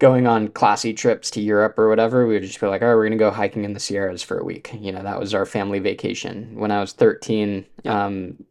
going 0.02 0.26
on 0.26 0.48
classy 0.48 0.92
trips 0.92 1.30
to 1.30 1.40
Europe 1.40 1.78
or 1.78 1.88
whatever, 1.88 2.26
we 2.26 2.34
would 2.34 2.42
just 2.42 2.60
be 2.60 2.66
like, 2.66 2.82
"Oh, 2.82 2.96
we're 2.96 3.04
gonna 3.04 3.16
go 3.16 3.30
hiking 3.30 3.64
in 3.64 3.72
the 3.72 3.78
Sierras 3.78 4.20
for 4.20 4.36
a 4.36 4.44
week." 4.44 4.74
You 4.74 4.90
know, 4.90 5.02
that 5.02 5.20
was 5.20 5.32
our 5.32 5.46
family 5.46 5.78
vacation. 5.78 6.56
When 6.56 6.72
I 6.72 6.80
was 6.80 6.92
thirteen, 6.92 7.64
yeah. 7.84 8.06
um, 8.06 8.44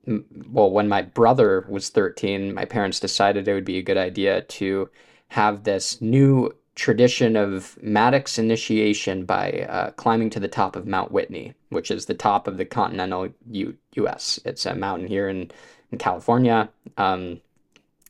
well, 0.50 0.72
when 0.72 0.88
my 0.88 1.02
brother 1.02 1.66
was 1.68 1.90
thirteen, 1.90 2.54
my 2.54 2.64
parents 2.64 3.02
decided 3.02 3.48
it 3.48 3.54
would 3.54 3.66
be 3.66 3.78
a 3.78 3.84
good 3.84 3.98
idea 3.98 4.44
to 4.44 4.90
have 5.28 5.66
this 5.66 6.02
new 6.02 6.54
tradition 6.76 7.36
of 7.36 7.78
Maddox 7.84 8.40
initiation 8.40 9.26
by 9.26 9.68
uh, 9.70 9.92
climbing 9.92 10.30
to 10.30 10.40
the 10.40 10.48
top 10.48 10.78
of 10.78 10.88
Mount 10.88 11.12
Whitney, 11.12 11.54
which 11.68 11.92
is 11.92 12.06
the 12.06 12.14
top 12.14 12.48
of 12.48 12.56
the 12.56 12.66
continental 12.66 13.28
U- 13.50 13.78
U.S. 13.96 14.40
It's 14.46 14.66
a 14.66 14.74
mountain 14.74 15.08
here 15.08 15.28
in, 15.28 15.52
in 15.92 15.98
California, 15.98 16.70
um, 16.96 17.42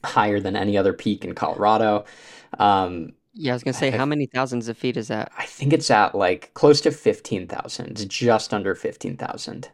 higher 0.04 0.40
than 0.40 0.56
any 0.56 0.78
other 0.78 0.94
peak 0.94 1.26
in 1.26 1.34
Colorado. 1.34 2.06
Um, 2.60 3.14
yeah, 3.34 3.52
I 3.52 3.56
was 3.56 3.64
gonna 3.64 3.74
say, 3.74 3.94
I- 3.94 3.98
how 3.98 4.06
many 4.06 4.26
thousands 4.26 4.68
of 4.68 4.78
feet 4.78 4.98
is 4.98 5.08
that? 5.10 5.32
I 5.38 5.46
think 5.46 5.74
it's 5.74 5.90
at 5.92 6.16
like 6.16 6.54
close 6.54 6.82
to 6.82 6.92
15,000. 6.92 7.88
It's 7.92 8.06
just 8.06 8.54
under 8.54 8.76
15,000. 8.76 9.70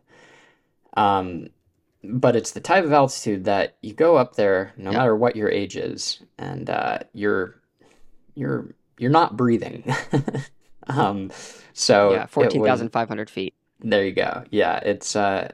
Um, 0.96 1.48
but 2.04 2.36
it's 2.36 2.52
the 2.52 2.60
type 2.60 2.84
of 2.86 2.94
altitude 2.94 3.46
that 3.46 3.76
you 3.82 3.94
go 3.94 4.18
up 4.18 4.36
there 4.36 4.74
no 4.78 4.92
Yeah. 4.92 4.98
matter 5.00 5.16
what 5.16 5.36
your 5.36 5.50
age 5.50 5.76
is, 5.76 6.22
and 6.38 6.70
uh, 6.70 7.00
you're 7.14 7.56
you're 8.36 8.74
you're 8.98 9.12
not 9.12 9.36
breathing. 9.38 9.84
um, 10.88 11.32
so 11.74 12.14
yeah, 12.14 12.26
fourteen 12.28 12.64
thousand 12.64 12.90
five 12.90 13.08
hundred 13.08 13.30
feet. 13.30 13.54
there 13.80 14.06
you 14.06 14.12
go. 14.14 14.44
Yeah, 14.52 14.78
it's 14.78 15.16
uh 15.16 15.52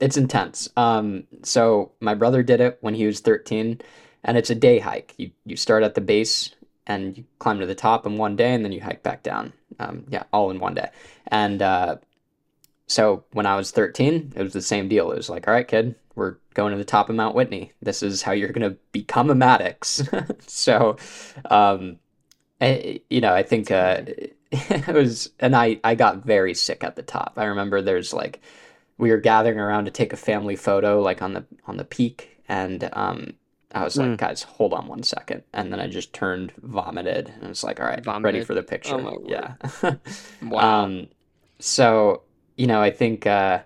it's 0.00 0.16
intense. 0.16 0.68
Um 0.76 1.24
so 1.42 1.92
my 2.00 2.14
brother 2.14 2.42
did 2.42 2.60
it 2.60 2.78
when 2.80 2.94
he 2.94 3.06
was 3.06 3.20
13 3.20 3.80
and 4.24 4.36
it's 4.36 4.50
a 4.50 4.54
day 4.54 4.78
hike. 4.80 5.14
You 5.16 5.30
you 5.44 5.56
start 5.56 5.82
at 5.84 5.94
the 5.94 6.00
base 6.00 6.54
and 6.86 7.16
you 7.16 7.24
climb 7.38 7.60
to 7.60 7.66
the 7.66 7.74
top 7.74 8.06
in 8.06 8.18
one 8.18 8.36
day 8.36 8.54
and 8.54 8.64
then 8.64 8.72
you 8.72 8.80
hike 8.80 9.02
back 9.02 9.22
down. 9.22 9.52
Um 9.78 10.04
yeah, 10.08 10.24
all 10.32 10.50
in 10.50 10.58
one 10.60 10.74
day. 10.74 10.90
And 11.28 11.62
uh 11.62 11.96
so 12.86 13.24
when 13.32 13.46
I 13.46 13.56
was 13.56 13.70
13, 13.70 14.34
it 14.36 14.42
was 14.42 14.52
the 14.52 14.60
same 14.62 14.88
deal. 14.88 15.10
It 15.10 15.16
was 15.16 15.30
like, 15.30 15.48
"All 15.48 15.54
right, 15.54 15.66
kid, 15.66 15.94
we're 16.14 16.36
going 16.52 16.72
to 16.72 16.78
the 16.78 16.84
top 16.84 17.08
of 17.08 17.16
Mount 17.16 17.34
Whitney. 17.34 17.72
This 17.80 18.02
is 18.02 18.22
how 18.22 18.32
you're 18.32 18.52
going 18.52 18.70
to 18.70 18.78
become 18.92 19.30
a 19.30 19.34
Maddox." 19.34 20.02
So 20.46 20.96
um 21.50 21.98
I, 22.60 23.00
you 23.10 23.20
know, 23.20 23.34
I 23.34 23.42
think 23.42 23.70
uh, 23.70 24.02
it 24.52 24.94
was, 24.94 25.30
and 25.38 25.54
I 25.54 25.80
I 25.84 25.94
got 25.94 26.24
very 26.24 26.54
sick 26.54 26.84
at 26.84 26.96
the 26.96 27.02
top. 27.02 27.34
I 27.36 27.44
remember 27.44 27.82
there's 27.82 28.12
like 28.12 28.40
we 28.98 29.10
were 29.10 29.18
gathering 29.18 29.58
around 29.58 29.86
to 29.86 29.90
take 29.90 30.12
a 30.12 30.16
family 30.16 30.56
photo, 30.56 31.00
like 31.00 31.22
on 31.22 31.34
the 31.34 31.44
on 31.66 31.76
the 31.76 31.84
peak, 31.84 32.40
and 32.48 32.88
um, 32.92 33.34
I 33.74 33.84
was 33.84 33.96
like, 33.98 34.08
Mm. 34.10 34.16
guys, 34.18 34.42
hold 34.42 34.72
on 34.72 34.86
one 34.86 35.02
second, 35.02 35.42
and 35.52 35.72
then 35.72 35.80
I 35.80 35.88
just 35.88 36.12
turned, 36.12 36.52
vomited, 36.62 37.32
and 37.40 37.50
it's 37.50 37.64
like, 37.64 37.80
all 37.80 37.86
right, 37.86 38.04
ready 38.22 38.40
for 38.44 38.54
the 38.54 38.62
picture. 38.62 38.94
Oh. 38.96 39.22
Yeah. 39.26 39.54
Wow. 40.42 40.84
Um, 40.84 41.08
so 41.58 42.22
you 42.56 42.66
know, 42.68 42.80
I 42.80 42.90
think 42.90 43.26
uh, 43.26 43.60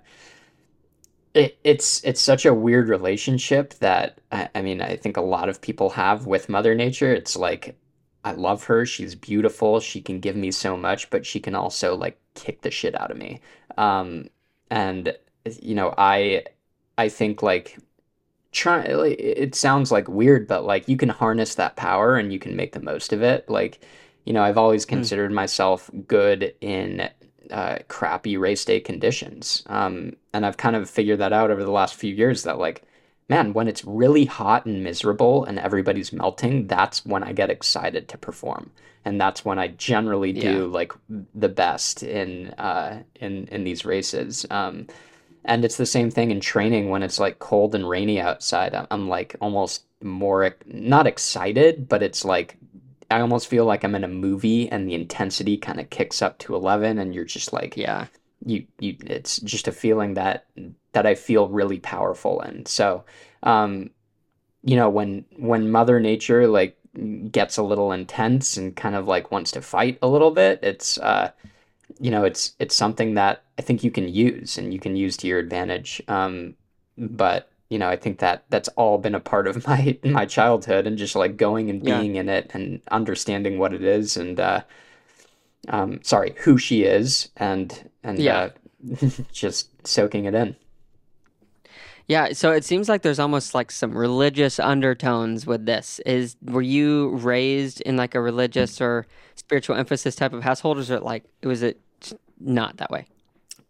it, 1.35 1.59
it's 1.65 2.03
it's 2.05 2.21
such 2.21 2.47
a 2.47 2.55
weird 2.55 2.89
relationship 2.89 3.75
that 3.75 4.19
I, 4.33 4.49
I 4.55 4.63
mean, 4.63 4.81
I 4.81 4.97
think 4.97 5.17
a 5.17 5.21
lot 5.23 5.49
of 5.49 5.61
people 5.61 5.91
have 5.91 6.27
with 6.27 6.49
Mother 6.49 6.75
Nature. 6.75 7.13
It's 7.13 7.37
like 7.37 7.77
I 8.25 8.33
love 8.33 8.65
her. 8.65 8.85
She's 8.87 9.15
beautiful. 9.15 9.81
She 9.81 10.01
can 10.01 10.21
give 10.21 10.37
me 10.37 10.51
so 10.51 10.77
much, 10.77 11.11
but 11.11 11.27
she 11.27 11.41
can 11.41 11.55
also 11.55 11.95
like 11.97 12.19
kick 12.35 12.63
the 12.63 12.71
shit 12.71 12.99
out 13.01 13.11
of 13.11 13.17
me. 13.17 13.41
Um, 13.77 14.29
and 14.71 15.17
you 15.63 15.75
know, 15.75 15.95
I 15.99 16.45
I 16.97 17.09
think 17.09 17.43
like 17.43 17.79
try 18.53 18.87
like, 18.93 19.19
it 19.19 19.55
sounds 19.55 19.93
like 19.93 20.09
weird, 20.09 20.47
but 20.49 20.65
like 20.65 20.89
you 20.89 20.97
can 20.97 21.09
harness 21.11 21.55
that 21.57 21.77
power 21.77 22.17
and 22.17 22.33
you 22.33 22.39
can 22.39 22.57
make 22.57 22.73
the 22.73 22.81
most 22.81 23.13
of 23.13 23.23
it. 23.23 23.49
Like, 23.49 23.81
you 24.25 24.33
know, 24.33 24.43
I've 24.43 24.59
always 24.59 24.85
Mm. 24.87 24.89
considered 24.91 25.33
myself 25.33 25.91
good 26.07 26.55
in 26.61 27.09
uh, 27.51 27.79
crappy 27.89 28.37
race 28.37 28.65
day 28.65 28.81
conditions. 28.81 29.63
Um, 29.67 30.15
and 30.33 30.45
I've 30.45 30.57
kind 30.59 30.77
of 30.77 30.89
figured 30.91 31.19
that 31.21 31.33
out 31.33 31.51
over 31.51 31.65
the 31.65 31.71
last 31.71 31.95
few 31.95 32.15
years 32.15 32.43
that 32.43 32.59
like, 32.59 32.83
man, 33.29 33.53
when 33.53 33.69
it's 33.69 33.85
really 33.85 34.25
hot 34.25 34.67
and 34.67 34.83
miserable 34.85 35.45
and 35.45 35.59
everybody's 35.59 36.13
melting, 36.13 36.67
that's 36.67 37.05
when 37.07 37.23
I 37.23 37.33
get 37.33 37.51
excited 37.51 38.09
to 38.09 38.19
perform. 38.19 38.71
And 39.05 39.21
that's 39.21 39.45
when 39.45 39.59
I 39.59 39.69
generally 39.69 40.33
do 40.33 40.67
like 40.67 40.93
the 41.35 41.49
best 41.49 42.03
in 42.03 42.49
uh, 42.59 43.03
in 43.15 43.47
in 43.49 43.65
these 43.65 43.85
races. 43.87 44.45
Um, 44.51 44.87
and 45.49 45.65
it's 45.65 45.79
the 45.79 45.87
same 45.87 46.11
thing 46.11 46.31
in 46.31 46.41
training 46.41 46.91
when 46.91 47.03
it's 47.03 47.19
like 47.19 47.39
cold 47.39 47.75
and 47.75 47.89
rainy 47.89 48.21
outside. 48.21 48.75
I'm, 48.75 48.87
I'm 48.91 49.09
like 49.09 49.35
almost 49.41 49.85
more 50.03 50.55
not 50.67 51.07
excited, 51.07 51.89
but 51.89 52.03
it's 52.03 52.25
like 52.25 52.57
I 53.11 53.21
almost 53.21 53.49
feel 53.49 53.65
like 53.65 53.83
I'm 53.83 53.95
in 53.95 54.05
a 54.05 54.09
movie 54.09 54.69
and 54.69 54.87
the 54.87 54.95
intensity 54.95 55.57
kind 55.57 55.81
of 55.81 55.91
kicks 55.91 56.21
up 56.21 56.39
to 56.41 56.55
11 56.55 56.99
and 56.99 57.15
you're 57.15 57.25
just 57.25 57.53
like 57.53 57.77
yeah. 57.77 58.07
you 58.45 58.67
you 58.79 58.97
it's 59.07 59.41
just 59.41 59.67
a 59.67 59.73
feeling 59.73 60.15
that 60.15 60.47
that 60.93 61.07
I 61.07 61.15
feel 61.15 61.49
really 61.49 61.79
powerful 61.81 62.41
in. 62.43 62.67
So, 62.67 63.05
um 63.43 63.91
you 64.63 64.77
know, 64.77 64.91
when 64.91 65.25
when 65.37 65.71
Mother 65.71 65.99
Nature 65.99 66.47
like 66.47 66.77
gets 67.31 67.57
a 67.57 67.63
little 67.63 67.93
intense 67.93 68.57
and 68.57 68.77
kind 68.77 68.95
of 68.97 69.07
like 69.07 69.31
wants 69.31 69.53
to 69.53 69.63
fight 69.63 69.99
a 70.03 70.09
little 70.09 70.31
bit, 70.31 70.61
it's 70.63 70.99
uh 70.99 71.31
you 72.01 72.11
know, 72.11 72.25
it's 72.25 72.55
it's 72.59 72.75
something 72.75 73.15
that 73.15 73.43
I 73.59 73.63
think 73.63 73.83
you 73.85 73.91
can 73.91 74.09
use 74.09 74.59
and 74.59 74.73
you 74.73 74.81
can 74.81 74.97
use 74.97 75.17
to 75.19 75.27
your 75.27 75.39
advantage. 75.39 76.03
Um, 76.09 76.55
but 76.97 77.51
you 77.71 77.79
know, 77.79 77.89
I 77.89 77.97
think 77.97 78.19
that 78.21 78.45
that's 78.51 78.69
all 78.71 78.99
been 78.99 79.15
a 79.15 79.21
part 79.21 79.47
of 79.47 79.67
my 79.67 79.99
my 80.05 80.27
childhood 80.27 80.87
and 80.87 80.99
just 80.99 81.17
like 81.17 81.37
going 81.37 81.71
and 81.71 81.83
Yeah. 81.83 81.99
being 82.01 82.17
in 82.17 82.29
it 82.29 82.51
and 82.55 82.81
understanding 82.91 83.59
what 83.59 83.75
it 83.75 83.83
is 83.85 84.17
and 84.17 84.39
uh, 84.41 84.63
um, 85.69 86.01
sorry, 86.03 86.35
who 86.39 86.59
she 86.59 86.83
is 86.85 87.31
and 87.37 87.91
and 88.03 88.21
Yeah. 88.21 88.51
uh, 88.91 88.97
just 89.33 89.87
soaking 89.87 90.25
it 90.25 90.35
in. 90.35 90.57
Yeah, 92.09 92.33
so 92.33 92.53
it 92.53 92.65
seems 92.65 92.89
like 92.89 93.03
there's 93.03 93.19
almost 93.19 93.55
like 93.55 93.71
some 93.71 93.97
religious 93.97 94.59
undertones 94.59 95.47
with 95.47 95.67
this. 95.67 96.01
Is 96.07 96.37
were 96.43 96.63
you 96.63 97.11
raised 97.17 97.83
in 97.83 97.97
like 97.99 98.15
a 98.15 98.21
religious 98.21 98.81
or 98.81 99.07
spiritual 99.35 99.77
emphasis 99.77 100.17
type 100.17 100.33
of 100.33 100.43
household, 100.43 100.79
or 100.79 100.81
is 100.81 100.91
it 100.91 101.03
like 101.03 101.25
was 101.43 101.63
it 101.63 101.79
not 102.41 102.79
that 102.79 102.91
way? 102.91 103.05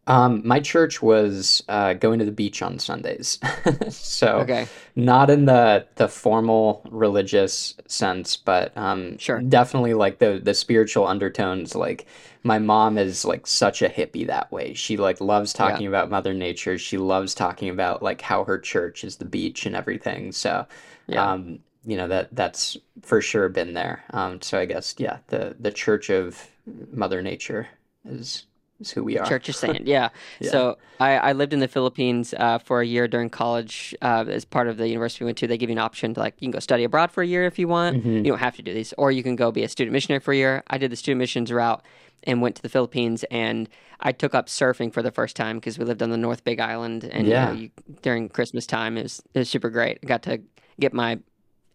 Um, 0.09 0.43
my 0.45 0.59
church 0.61 1.03
was 1.03 1.63
uh, 1.69 1.93
going 1.93 2.19
to 2.19 2.25
the 2.25 2.33
beach 2.33 2.63
on 2.63 2.79
Sundays, 2.79 3.39
so 3.91 4.49
Okay, 4.49 4.71
not 4.97 5.31
in 5.31 5.45
the 5.45 5.87
the 5.97 6.09
formal 6.09 6.83
religious 6.91 7.75
sense, 7.87 8.37
but 8.37 8.77
um, 8.77 9.19
Sure. 9.19 9.47
definitely 9.49 9.95
like 9.95 10.19
the 10.19 10.41
the 10.43 10.55
spiritual 10.55 11.07
undertones. 11.07 11.75
Like 11.77 12.07
my 12.43 12.59
mom 12.59 12.99
is 12.99 13.25
like 13.27 13.47
such 13.47 13.83
a 13.83 13.89
hippie 13.91 14.27
that 14.27 14.51
way. 14.51 14.75
She 14.75 14.97
like 14.97 15.21
loves 15.21 15.53
Yeah. 15.61 15.83
talking 15.83 15.87
about 15.87 16.11
Mother 16.11 16.33
Nature. 16.35 16.79
She 16.79 16.97
loves 16.99 17.35
talking 17.35 17.69
about 17.69 18.03
like 18.03 18.23
how 18.23 18.45
her 18.45 18.59
church 18.59 19.05
is 19.05 19.17
the 19.17 19.27
beach 19.27 19.67
and 19.67 19.77
everything. 19.77 20.33
So, 20.33 20.67
yeah, 21.07 21.33
um, 21.33 21.59
you 21.85 21.97
know 21.99 22.09
that 22.09 22.35
that's 22.35 22.77
for 23.03 23.21
sure 23.21 23.49
been 23.51 23.75
there. 23.75 24.05
Um, 24.11 24.41
so 24.43 24.59
I 24.59 24.65
guess 24.65 24.95
yeah, 24.99 25.19
the 25.29 25.55
the 25.61 25.71
Church 25.73 26.11
of 26.11 26.49
Mother 26.93 27.23
Nature 27.23 27.69
is 28.09 28.45
is 28.81 28.91
who 28.91 29.03
we 29.05 29.19
are. 29.19 29.27
Church 29.27 29.49
of 29.49 29.57
Saint. 29.57 29.87
Yeah. 29.87 30.09
Yeah. 30.41 30.51
So 30.51 30.79
I, 31.01 31.13
I 31.19 31.33
lived 31.33 31.53
in 31.53 31.59
the 31.61 31.69
Philippines 31.69 32.33
uh, 32.39 32.59
for 32.59 32.81
a 32.81 32.87
year 32.87 33.09
during 33.09 33.29
college. 33.31 33.95
Uh, 34.03 34.25
as 34.29 34.45
part 34.45 34.69
of 34.69 34.77
the 34.77 34.89
university 34.89 35.25
we 35.25 35.29
went 35.29 35.39
to, 35.39 35.47
they 35.47 35.59
give 35.59 35.69
you 35.71 35.75
an 35.75 35.79
option 35.81 36.15
to 36.15 36.21
like 36.21 36.35
you 36.39 36.47
can 36.47 36.53
go 36.53 36.59
study 36.61 36.85
abroad 36.85 37.11
for 37.11 37.23
a 37.23 37.27
year 37.27 37.45
if 37.47 37.59
you 37.59 37.67
want. 37.69 38.05
Mhm. 38.05 38.19
You 38.25 38.31
don't 38.33 38.39
have 38.39 38.57
to 38.57 38.63
do 38.63 38.73
these, 38.73 38.93
or 38.99 39.11
you 39.11 39.23
can 39.23 39.37
go 39.37 39.51
be 39.51 39.63
a 39.65 39.69
student 39.69 39.93
missionary 39.93 40.21
for 40.21 40.33
a 40.33 40.37
year. 40.37 40.63
I 40.69 40.79
did 40.79 40.91
the 40.93 40.97
student 40.97 41.19
missions 41.19 41.51
route 41.53 41.83
and 42.25 42.43
went 42.43 42.57
to 42.57 42.63
the 42.63 42.69
Philippines, 42.69 43.25
and 43.31 43.69
I 44.01 44.13
took 44.13 44.35
up 44.35 44.47
surfing 44.47 44.93
for 44.93 45.03
the 45.03 45.11
first 45.13 45.35
time 45.37 45.59
because 45.59 45.79
we 45.79 45.85
lived 45.85 46.03
on 46.03 46.11
the 46.11 46.17
North 46.17 46.45
Big 46.45 46.61
Island, 46.61 47.05
and 47.05 47.27
Yeah. 47.27 47.51
you 47.51 47.55
know, 47.55 47.61
you, 47.63 47.71
during 48.03 48.29
Christmas 48.29 48.67
time 48.67 48.97
it 48.99 49.03
was 49.05 49.23
it 49.35 49.39
was 49.41 49.49
super 49.51 49.71
great. 49.71 49.99
I 50.03 50.07
got 50.07 50.23
to 50.25 50.41
get 50.81 50.93
my 50.93 51.19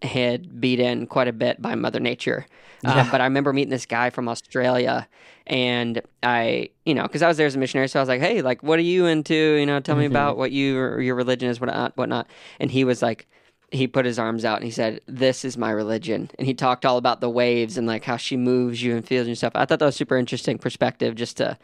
head 0.04 0.60
beat 0.62 0.80
in 0.80 1.08
quite 1.08 1.28
a 1.28 1.34
bit 1.34 1.62
by 1.62 1.76
Mother 1.76 2.00
Nature. 2.00 2.46
Uh, 2.86 2.94
Yeah. 2.96 3.12
but 3.12 3.22
I 3.22 3.26
remember 3.26 3.54
meeting 3.54 3.70
this 3.72 3.86
guy 3.86 4.10
from 4.10 4.28
Australia, 4.28 5.08
and 5.48 6.02
I, 6.22 6.70
you 6.86 6.94
know, 6.94 7.04
because 7.04 7.22
I 7.22 7.28
was 7.28 7.38
there 7.38 7.48
as 7.48 7.56
a 7.56 7.60
missionary, 7.60 7.88
so 7.88 8.00
I 8.00 8.02
was 8.02 8.10
like, 8.10 8.20
"Hey, 8.22 8.42
like, 8.42 8.62
what 8.64 8.78
are 8.80 8.84
you 8.84 9.06
into? 9.06 9.34
You 9.36 9.66
know, 9.66 9.80
tell 9.80 9.96
me 9.96 10.04
Mhm. 10.06 10.08
about 10.12 10.38
what 10.38 10.52
you 10.52 10.76
your 11.00 11.16
religion 11.16 11.50
is, 11.50 11.60
whatnot, 11.62 11.96
whatnot." 11.98 12.28
And 12.60 12.70
he 12.72 12.84
was 12.84 13.02
like, 13.02 13.26
he 13.72 13.88
put 13.88 14.06
his 14.06 14.20
arms 14.20 14.44
out 14.46 14.58
and 14.58 14.66
he 14.66 14.72
said, 14.72 15.00
"This 15.08 15.44
is 15.46 15.58
my 15.58 15.72
religion," 15.72 16.30
and 16.38 16.46
he 16.46 16.54
talked 16.54 16.86
all 16.86 16.98
about 16.98 17.22
the 17.22 17.30
waves 17.30 17.78
and 17.78 17.88
like 17.88 18.04
how 18.04 18.18
she 18.18 18.36
moves 18.38 18.84
you 18.84 18.96
and 18.96 19.08
feels 19.08 19.26
you 19.28 19.32
and 19.32 19.38
stuff. 19.38 19.54
I 19.56 19.66
thought 19.66 19.80
that 19.80 19.86
was 19.86 19.96
super 19.96 20.18
interesting 20.18 20.58
perspective, 20.58 21.16
just 21.16 21.38
to, 21.38 21.58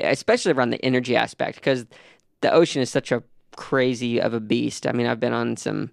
especially 0.00 0.52
around 0.52 0.70
the 0.70 0.84
energy 0.84 1.16
aspect, 1.16 1.54
because 1.56 1.86
the 2.40 2.52
ocean 2.52 2.82
is 2.82 2.90
such 2.90 3.10
a 3.12 3.22
crazy 3.56 4.20
of 4.20 4.34
a 4.34 4.40
beast. 4.40 4.86
I 4.86 4.92
mean, 4.92 5.06
I've 5.06 5.20
been 5.20 5.32
on 5.32 5.56
some. 5.56 5.90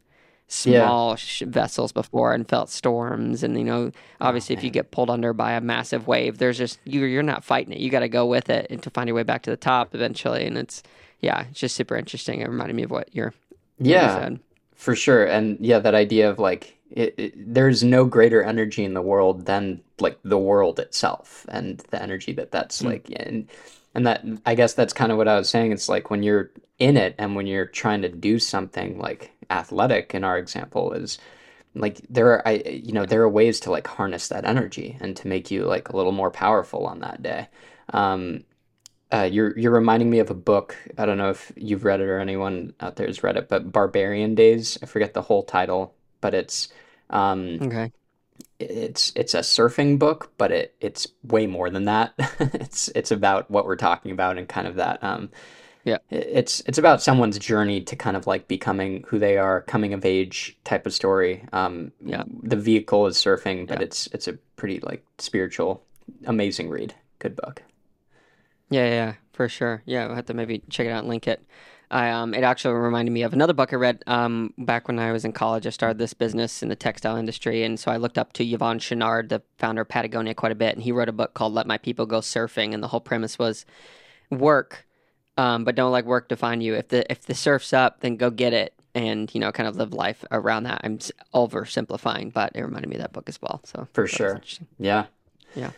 Small 0.47 1.15
sh- 1.15 1.41
vessels 1.47 1.91
before 1.91 2.33
and 2.33 2.47
felt 2.47 2.69
storms 2.69 3.41
and 3.43 3.57
you 3.57 3.63
know 3.63 3.91
obviously 4.21 4.55
if 4.55 4.63
you 4.63 4.69
get 4.69 4.91
pulled 4.91 5.09
under 5.09 5.33
by 5.33 5.53
a 5.53 5.59
massive 5.61 6.07
wave 6.07 6.37
there's 6.37 6.57
just 6.57 6.77
you 6.85 7.03
you're 7.05 7.23
not 7.23 7.43
fighting 7.43 7.73
it 7.73 7.79
you 7.79 7.89
got 7.89 8.01
to 8.01 8.07
go 8.07 8.25
with 8.27 8.49
it 8.49 8.67
and 8.69 8.83
to 8.83 8.89
find 8.91 9.07
your 9.07 9.15
way 9.15 9.23
back 9.23 9.41
to 9.41 9.49
the 9.49 9.57
top 9.57 9.95
eventually 9.95 10.45
and 10.45 10.55
it's 10.57 10.83
yeah 11.19 11.45
it's 11.49 11.59
just 11.59 11.75
super 11.75 11.95
interesting 11.95 12.41
it 12.41 12.47
reminded 12.47 12.75
me 12.75 12.83
of 12.83 12.91
what 12.91 13.09
you're 13.13 13.33
you 13.79 13.91
Yeah. 13.93 14.13
said. 14.15 14.39
For 14.75 14.95
sure. 14.95 15.25
And 15.25 15.57
yeah, 15.59 15.79
that 15.79 15.95
idea 15.95 16.29
of 16.29 16.37
like 16.37 16.77
it, 16.91 17.15
it, 17.17 17.33
there's 17.53 17.83
no 17.83 18.05
greater 18.05 18.43
energy 18.43 18.83
in 18.83 18.93
the 18.93 19.01
world 19.01 19.45
than 19.45 19.81
like 19.99 20.17
the 20.23 20.37
world 20.37 20.79
itself 20.79 21.45
and 21.49 21.79
the 21.89 22.01
energy 22.01 22.33
that 22.33 22.51
that's 22.51 22.81
Mm. 22.81 22.85
like 22.85 23.07
and 23.15 23.47
and 23.95 24.05
that 24.07 24.25
I 24.45 24.55
guess 24.55 24.73
that's 24.73 24.93
kind 24.93 25.11
of 25.11 25.17
what 25.17 25.27
I 25.27 25.37
was 25.37 25.49
saying. 25.49 25.71
It's 25.71 25.89
like 25.89 26.09
when 26.11 26.23
you're 26.23 26.51
in 26.79 26.97
it 26.97 27.15
and 27.17 27.35
when 27.35 27.47
you're 27.47 27.65
trying 27.65 28.01
to 28.03 28.09
do 28.09 28.39
something 28.39 28.99
like 28.99 29.31
athletic 29.49 30.13
in 30.15 30.23
our 30.23 30.37
example 30.37 30.93
is 30.93 31.17
like 31.75 32.01
there 32.09 32.27
are 32.31 32.47
I 32.47 32.63
you 32.65 32.93
know 32.93 33.05
there 33.05 33.21
are 33.23 33.29
ways 33.29 33.59
to 33.61 33.71
like 33.71 33.87
harness 33.87 34.29
that 34.29 34.45
energy 34.45 34.97
and 35.01 35.15
to 35.17 35.27
make 35.27 35.51
you 35.51 35.65
like 35.65 35.89
a 35.89 35.97
little 35.97 36.11
more 36.13 36.31
powerful 36.31 36.85
on 36.87 36.99
that 37.01 37.23
day. 37.23 37.47
Um, 37.93 38.45
uh, 39.11 39.29
you're 39.31 39.57
you're 39.57 39.71
reminding 39.71 40.09
me 40.09 40.19
of 40.19 40.29
a 40.31 40.35
book. 40.35 40.75
I 40.97 41.05
don't 41.05 41.17
know 41.17 41.29
if 41.29 41.51
you've 41.55 41.85
read 41.85 42.01
it 42.01 42.05
or 42.09 42.19
anyone 42.19 42.73
out 42.81 42.95
there 42.97 43.07
has 43.07 43.23
read 43.23 43.37
it, 43.37 43.49
but 43.49 43.71
Barbarian 43.71 44.35
Days. 44.35 44.77
I 44.81 44.85
forget 44.87 45.13
the 45.13 45.21
whole 45.23 45.43
title, 45.43 45.95
but 46.21 46.33
it's 46.33 46.69
um, 47.09 47.61
Okay. 47.61 47.91
It's 48.59 49.11
it's 49.15 49.33
a 49.33 49.39
surfing 49.39 49.99
book, 49.99 50.31
but 50.37 50.51
it 50.51 50.75
it's 50.81 51.07
way 51.23 51.47
more 51.47 51.69
than 51.69 51.85
that. 51.85 52.13
it's 52.39 52.89
it's 52.89 53.11
about 53.11 53.49
what 53.51 53.65
we're 53.65 53.75
talking 53.75 54.11
about 54.11 54.37
and 54.37 54.47
kind 54.47 54.67
of 54.67 54.75
that 54.75 55.03
um, 55.03 55.29
Yeah. 55.83 55.97
it's 56.09 56.61
it's 56.65 56.77
about 56.77 57.01
someone's 57.01 57.37
journey 57.39 57.81
to 57.81 57.95
kind 57.95 58.15
of 58.17 58.27
like 58.27 58.47
becoming 58.47 59.03
who 59.07 59.19
they 59.19 59.37
are, 59.37 59.61
coming 59.61 59.93
of 59.93 60.05
age 60.05 60.57
type 60.63 60.85
of 60.85 60.93
story. 60.93 61.45
Um, 61.53 61.91
Yeah. 62.03 62.23
the 62.43 62.55
vehicle 62.55 63.07
is 63.07 63.17
surfing, 63.17 63.67
but 63.67 63.79
Yeah. 63.79 63.85
it's 63.85 64.07
it's 64.07 64.27
a 64.27 64.33
pretty 64.55 64.79
like 64.81 65.05
spiritual, 65.19 65.83
amazing 66.25 66.69
read. 66.69 66.93
Good 67.19 67.35
book. 67.35 67.61
Yeah, 68.69 68.87
yeah, 68.87 69.13
for 69.33 69.47
sure. 69.47 69.83
Yeah, 69.85 70.07
I'll 70.07 70.15
have 70.15 70.25
to 70.25 70.33
maybe 70.33 70.63
check 70.69 70.87
it 70.87 70.91
out 70.91 70.99
and 70.99 71.07
link 71.09 71.27
it. 71.27 71.43
I 71.95 72.09
um, 72.09 72.33
it 72.33 72.43
actually 72.43 72.73
reminded 72.73 73.11
me 73.11 73.21
of 73.21 73.31
another 73.31 73.53
book 73.53 73.71
I 73.71 73.77
read 73.77 74.03
um 74.05 74.53
back 74.57 74.89
when 74.89 74.99
I 74.99 75.13
was 75.13 75.23
in 75.23 75.31
college. 75.31 75.65
I 75.65 75.69
started 75.69 75.97
this 75.97 76.13
business 76.13 76.61
in 76.61 76.67
the 76.67 76.75
textile 76.75 77.15
industry, 77.15 77.63
and 77.63 77.79
so 77.79 77.89
I 77.89 77.95
looked 77.95 78.17
up 78.17 78.33
to 78.33 78.43
Yvon 78.45 78.79
Chouinard, 78.79 79.29
the 79.29 79.41
founder 79.57 79.83
of 79.83 79.87
Patagonia, 79.87 80.33
quite 80.33 80.51
a 80.51 80.55
bit. 80.55 80.75
And 80.75 80.83
he 80.83 80.91
wrote 80.91 81.07
a 81.07 81.13
book 81.13 81.33
called 81.33 81.53
"Let 81.53 81.67
My 81.67 81.77
People 81.77 82.05
Go 82.05 82.19
Surfing," 82.19 82.73
and 82.73 82.83
the 82.83 82.89
whole 82.89 82.99
premise 82.99 83.39
was 83.39 83.65
work, 84.29 84.85
um, 85.37 85.63
but 85.63 85.75
don't 85.75 85.93
let 85.93 86.05
work 86.05 86.27
define 86.27 86.59
you. 86.59 86.75
If 86.75 86.89
the 86.89 87.09
if 87.09 87.21
the 87.21 87.33
surf's 87.33 87.71
up, 87.71 88.01
then 88.01 88.17
go 88.17 88.29
get 88.29 88.51
it, 88.51 88.73
and 88.93 89.33
you 89.33 89.39
know, 89.39 89.53
kind 89.53 89.69
of 89.69 89.77
live 89.77 89.93
life 89.93 90.25
around 90.31 90.63
that. 90.63 90.81
I'm 90.83 90.99
oversimplifying, 91.33 92.33
but 92.33 92.51
it 92.55 92.61
reminded 92.61 92.89
me 92.89 92.97
of 92.97 93.03
that 93.03 93.13
book 93.13 93.29
as 93.29 93.41
well. 93.41 93.61
So 93.63 93.87
For 93.93 94.05
sure. 94.05 94.41
Yeah. 94.77 95.05
Yeah. 95.55 95.71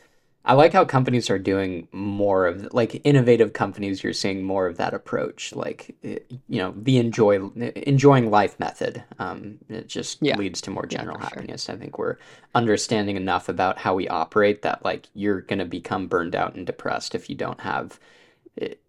I 0.47 0.53
like 0.53 0.71
how 0.73 0.85
companies 0.85 1.29
are 1.29 1.37
doing 1.37 1.89
more 1.91 2.47
of 2.47 2.73
like 2.73 3.01
innovative 3.03 3.53
companies. 3.53 4.01
You're 4.03 4.13
seeing 4.13 4.43
more 4.43 4.65
of 4.65 4.77
that 4.77 4.93
approach, 4.93 5.53
like 5.53 5.95
eh, 6.03 6.19
you 6.47 6.59
know, 6.59 6.73
the 6.75 6.97
enjoy 6.97 7.39
enjoying 7.75 8.31
life 8.31 8.57
method. 8.59 9.03
Um, 9.19 9.59
it 9.69 9.87
just 9.87 10.21
Yeah. 10.21 10.37
leads 10.37 10.61
to 10.61 10.71
more 10.71 10.87
Yeah, 10.89 10.99
general 10.99 11.17
sure. 11.17 11.29
happiness. 11.29 11.69
I 11.69 11.75
think 11.75 11.99
we're 11.99 12.15
understanding 12.55 13.17
enough 13.17 13.49
about 13.49 13.79
how 13.79 13.93
we 13.93 14.07
operate 14.07 14.61
that 14.61 14.85
like 14.85 15.07
you're 15.13 15.41
gonna 15.41 15.65
become 15.65 16.07
burned 16.07 16.35
out 16.35 16.55
and 16.55 16.65
depressed 16.65 17.13
if 17.13 17.29
you 17.29 17.35
don't 17.35 17.59
have 17.61 17.99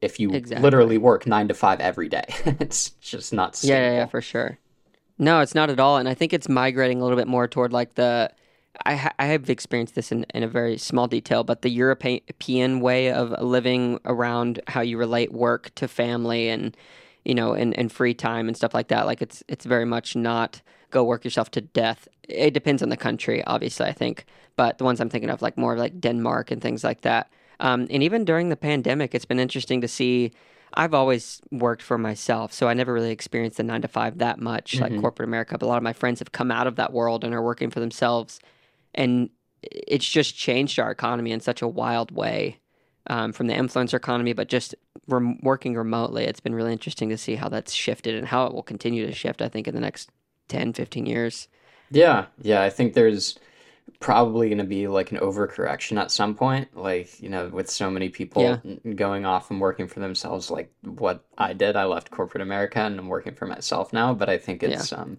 if 0.01 0.19
you 0.21 0.33
Exactly. 0.33 0.63
literally 0.63 0.97
work 0.99 1.27
nine 1.27 1.49
to 1.49 1.55
five 1.55 1.81
every 1.81 2.09
day. 2.09 2.25
It's 2.61 2.91
just 3.01 3.33
not 3.33 3.63
Yeah, 3.63 3.81
yeah, 3.81 3.97
yeah, 3.97 4.07
for 4.07 4.21
sure. 4.23 4.59
No, 5.19 5.41
it's 5.41 5.55
not 5.55 5.69
at 5.71 5.81
all, 5.81 5.97
and 5.97 6.09
I 6.09 6.15
think 6.15 6.33
it's 6.33 6.49
migrating 6.49 7.01
a 7.01 7.03
little 7.03 7.19
bit 7.19 7.27
more 7.29 7.49
toward 7.49 7.73
like 7.73 7.95
the. 7.95 8.31
I 8.87 8.95
ha- 8.97 9.15
I 9.19 9.27
have 9.27 9.49
experienced 9.51 9.95
this 9.95 10.13
in, 10.13 10.25
in 10.35 10.43
a 10.43 10.49
very 10.49 10.79
small 10.79 11.07
detail, 11.09 11.45
but 11.45 11.63
the 11.63 11.71
European 11.71 12.81
way 12.81 13.11
of 13.13 13.31
living 13.43 13.99
around 14.05 14.61
how 14.69 14.81
you 14.81 14.99
relate 14.99 15.33
work 15.33 15.75
to 15.77 15.89
family 15.89 16.49
and 16.49 16.77
you 17.25 17.35
know 17.35 17.53
and, 17.53 17.77
and 17.79 17.91
free 17.93 18.15
time 18.15 18.49
and 18.49 18.57
stuff 18.57 18.75
like 18.75 18.89
that. 18.89 19.07
Like 19.07 19.23
it's 19.23 19.43
it's 19.49 19.65
very 19.65 19.85
much 19.85 20.17
not 20.17 20.63
go 20.91 21.05
work 21.05 21.25
yourself 21.25 21.51
to 21.53 21.61
death. 21.61 22.09
It 22.29 22.55
depends 22.55 22.83
on 22.83 22.89
the 22.89 22.97
country, 22.97 23.45
obviously. 23.45 23.87
I 23.87 23.93
think, 23.93 24.25
but 24.57 24.79
the 24.79 24.85
ones 24.85 25.01
I'm 25.01 25.11
thinking 25.11 25.31
of, 25.31 25.43
like 25.43 25.59
more 25.59 25.77
like 25.77 26.01
Denmark 26.01 26.51
and 26.51 26.63
things 26.63 26.85
like 26.85 27.03
that. 27.03 27.31
Um, 27.61 27.87
and 27.91 28.03
even 28.03 28.25
during 28.25 28.49
the 28.49 28.57
pandemic, 28.57 29.15
it's 29.15 29.25
been 29.25 29.41
interesting 29.41 29.81
to 29.81 29.89
see. 29.89 30.33
I've 30.75 30.93
always 30.93 31.41
worked 31.51 31.81
for 31.83 31.97
myself, 31.97 32.53
so 32.53 32.69
I 32.69 32.75
never 32.75 32.93
really 32.93 33.11
experienced 33.11 33.57
the 33.57 33.63
nine 33.63 33.81
to 33.83 33.89
five 33.89 34.19
that 34.19 34.39
much, 34.39 34.79
like 34.81 34.93
Mhm. 34.93 35.01
corporate 35.01 35.27
America. 35.27 35.57
But 35.59 35.65
a 35.65 35.69
lot 35.69 35.79
of 35.79 35.83
my 35.83 35.95
friends 35.95 36.19
have 36.21 36.31
come 36.31 36.51
out 36.51 36.67
of 36.67 36.77
that 36.77 36.93
world 36.93 37.25
and 37.25 37.35
are 37.35 37.43
working 37.43 37.71
for 37.71 37.81
themselves, 37.81 38.39
and 38.95 39.31
it's 39.63 40.09
just 40.09 40.37
changed 40.37 40.79
our 40.79 40.91
economy 40.91 41.33
in 41.33 41.41
such 41.41 41.63
a 41.63 41.69
wild 41.69 42.11
way. 42.11 42.59
Um, 43.11 43.33
from 43.33 43.47
the 43.47 43.55
influencer 43.55 43.95
economy, 43.95 44.35
but 44.35 44.49
just 44.51 44.75
rem- 45.07 45.41
working 45.43 45.75
remotely, 45.75 46.25
it's 46.25 46.41
been 46.41 46.55
really 46.55 46.73
interesting 46.73 47.09
to 47.09 47.17
see 47.17 47.37
how 47.37 47.49
that's 47.49 47.73
shifted 47.73 48.15
and 48.15 48.27
how 48.29 48.45
it 48.45 48.53
will 48.53 48.63
continue 48.63 49.07
to 49.07 49.13
shift. 49.15 49.41
I 49.41 49.49
think 49.49 49.67
in 49.67 49.75
the 49.75 49.81
next 49.81 50.11
10, 50.49 50.75
15 50.75 51.07
years. 51.07 51.49
Yeah, 51.91 52.27
yeah, 52.43 52.61
I 52.61 52.69
think 52.69 52.93
there's 52.93 53.39
probably 54.01 54.49
going 54.49 54.59
to 54.59 54.65
be 54.65 54.87
like 54.89 55.11
an 55.11 55.19
overcorrection 55.19 55.99
at 55.99 56.11
some 56.11 56.35
point, 56.35 56.77
like, 56.77 57.21
you 57.21 57.29
know, 57.31 57.49
with 57.49 57.71
so 57.71 57.91
many 57.91 58.11
people 58.11 58.43
Yeah. 58.43 58.59
going 58.95 59.25
off 59.25 59.51
and 59.51 59.61
working 59.61 59.89
for 59.89 60.01
themselves, 60.01 60.51
like 60.51 60.71
what 60.83 61.25
I 61.39 61.55
did. 61.55 61.77
I 61.77 61.85
left 61.85 62.11
corporate 62.11 62.43
America 62.43 62.81
and 62.81 62.99
I'm 62.99 63.09
working 63.09 63.35
for 63.35 63.47
myself 63.47 63.93
now, 63.93 64.13
but 64.15 64.29
I 64.29 64.37
think 64.39 64.63
Yeah. 64.63 64.71
it's 64.75 64.93
um 64.93 65.19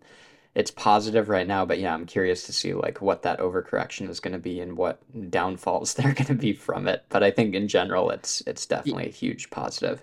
it's 0.56 0.72
positive 0.72 1.30
right 1.30 1.47
now, 1.47 1.66
but 1.66 1.80
yeah, 1.80 1.93
I'm 1.93 2.06
curious 2.06 2.43
to 2.47 2.54
see 2.54 2.74
like 2.74 3.02
what 3.02 3.22
that 3.22 3.39
overcorrection 3.39 4.10
is 4.10 4.20
going 4.20 4.34
to 4.34 4.39
be 4.39 4.60
and 4.60 4.76
what 4.76 5.00
downfalls 5.30 5.93
there 5.95 6.10
are 6.10 6.14
going 6.14 6.26
to 6.28 6.34
be 6.36 6.54
from 6.54 6.88
it. 6.88 7.06
But 7.10 7.24
I 7.24 7.32
think 7.32 7.56
in 7.56 7.68
general 7.68 8.10
it's 8.10 8.41
it's 8.47 8.66
definitely 8.66 9.08
a 9.08 9.12
huge 9.12 9.50
positive. 9.50 10.02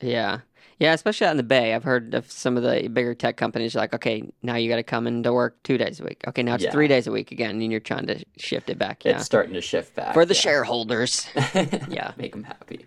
Yeah. 0.00 0.40
Yeah, 0.78 0.94
especially 0.94 1.26
out 1.26 1.32
in 1.32 1.36
the 1.36 1.42
Bay. 1.42 1.74
I've 1.74 1.84
heard 1.84 2.14
of 2.14 2.30
some 2.32 2.56
of 2.56 2.62
the 2.62 2.88
bigger 2.88 3.14
tech 3.14 3.36
companies 3.36 3.74
like, 3.74 3.92
okay, 3.92 4.32
now 4.42 4.54
you 4.54 4.70
got 4.70 4.76
to 4.76 4.82
come 4.82 5.06
into 5.06 5.30
work 5.30 5.62
two 5.62 5.76
days 5.76 6.00
a 6.00 6.04
week. 6.04 6.24
Okay, 6.26 6.42
now 6.42 6.54
it's 6.54 6.64
Yeah. 6.64 6.70
three 6.70 6.88
days 6.88 7.06
a 7.06 7.12
week 7.12 7.32
again, 7.32 7.60
and 7.60 7.70
you're 7.70 7.80
trying 7.80 8.06
to 8.06 8.24
shift 8.38 8.70
it 8.70 8.78
back. 8.78 9.04
Yeah. 9.04 9.16
It's 9.16 9.26
starting 9.26 9.52
to 9.52 9.60
shift 9.60 9.94
back. 9.94 10.14
For 10.14 10.24
the 10.24 10.32
yeah. 10.32 10.40
shareholders. 10.40 11.28
Yeah. 11.90 12.12
Make 12.16 12.32
them 12.32 12.44
happy. 12.44 12.86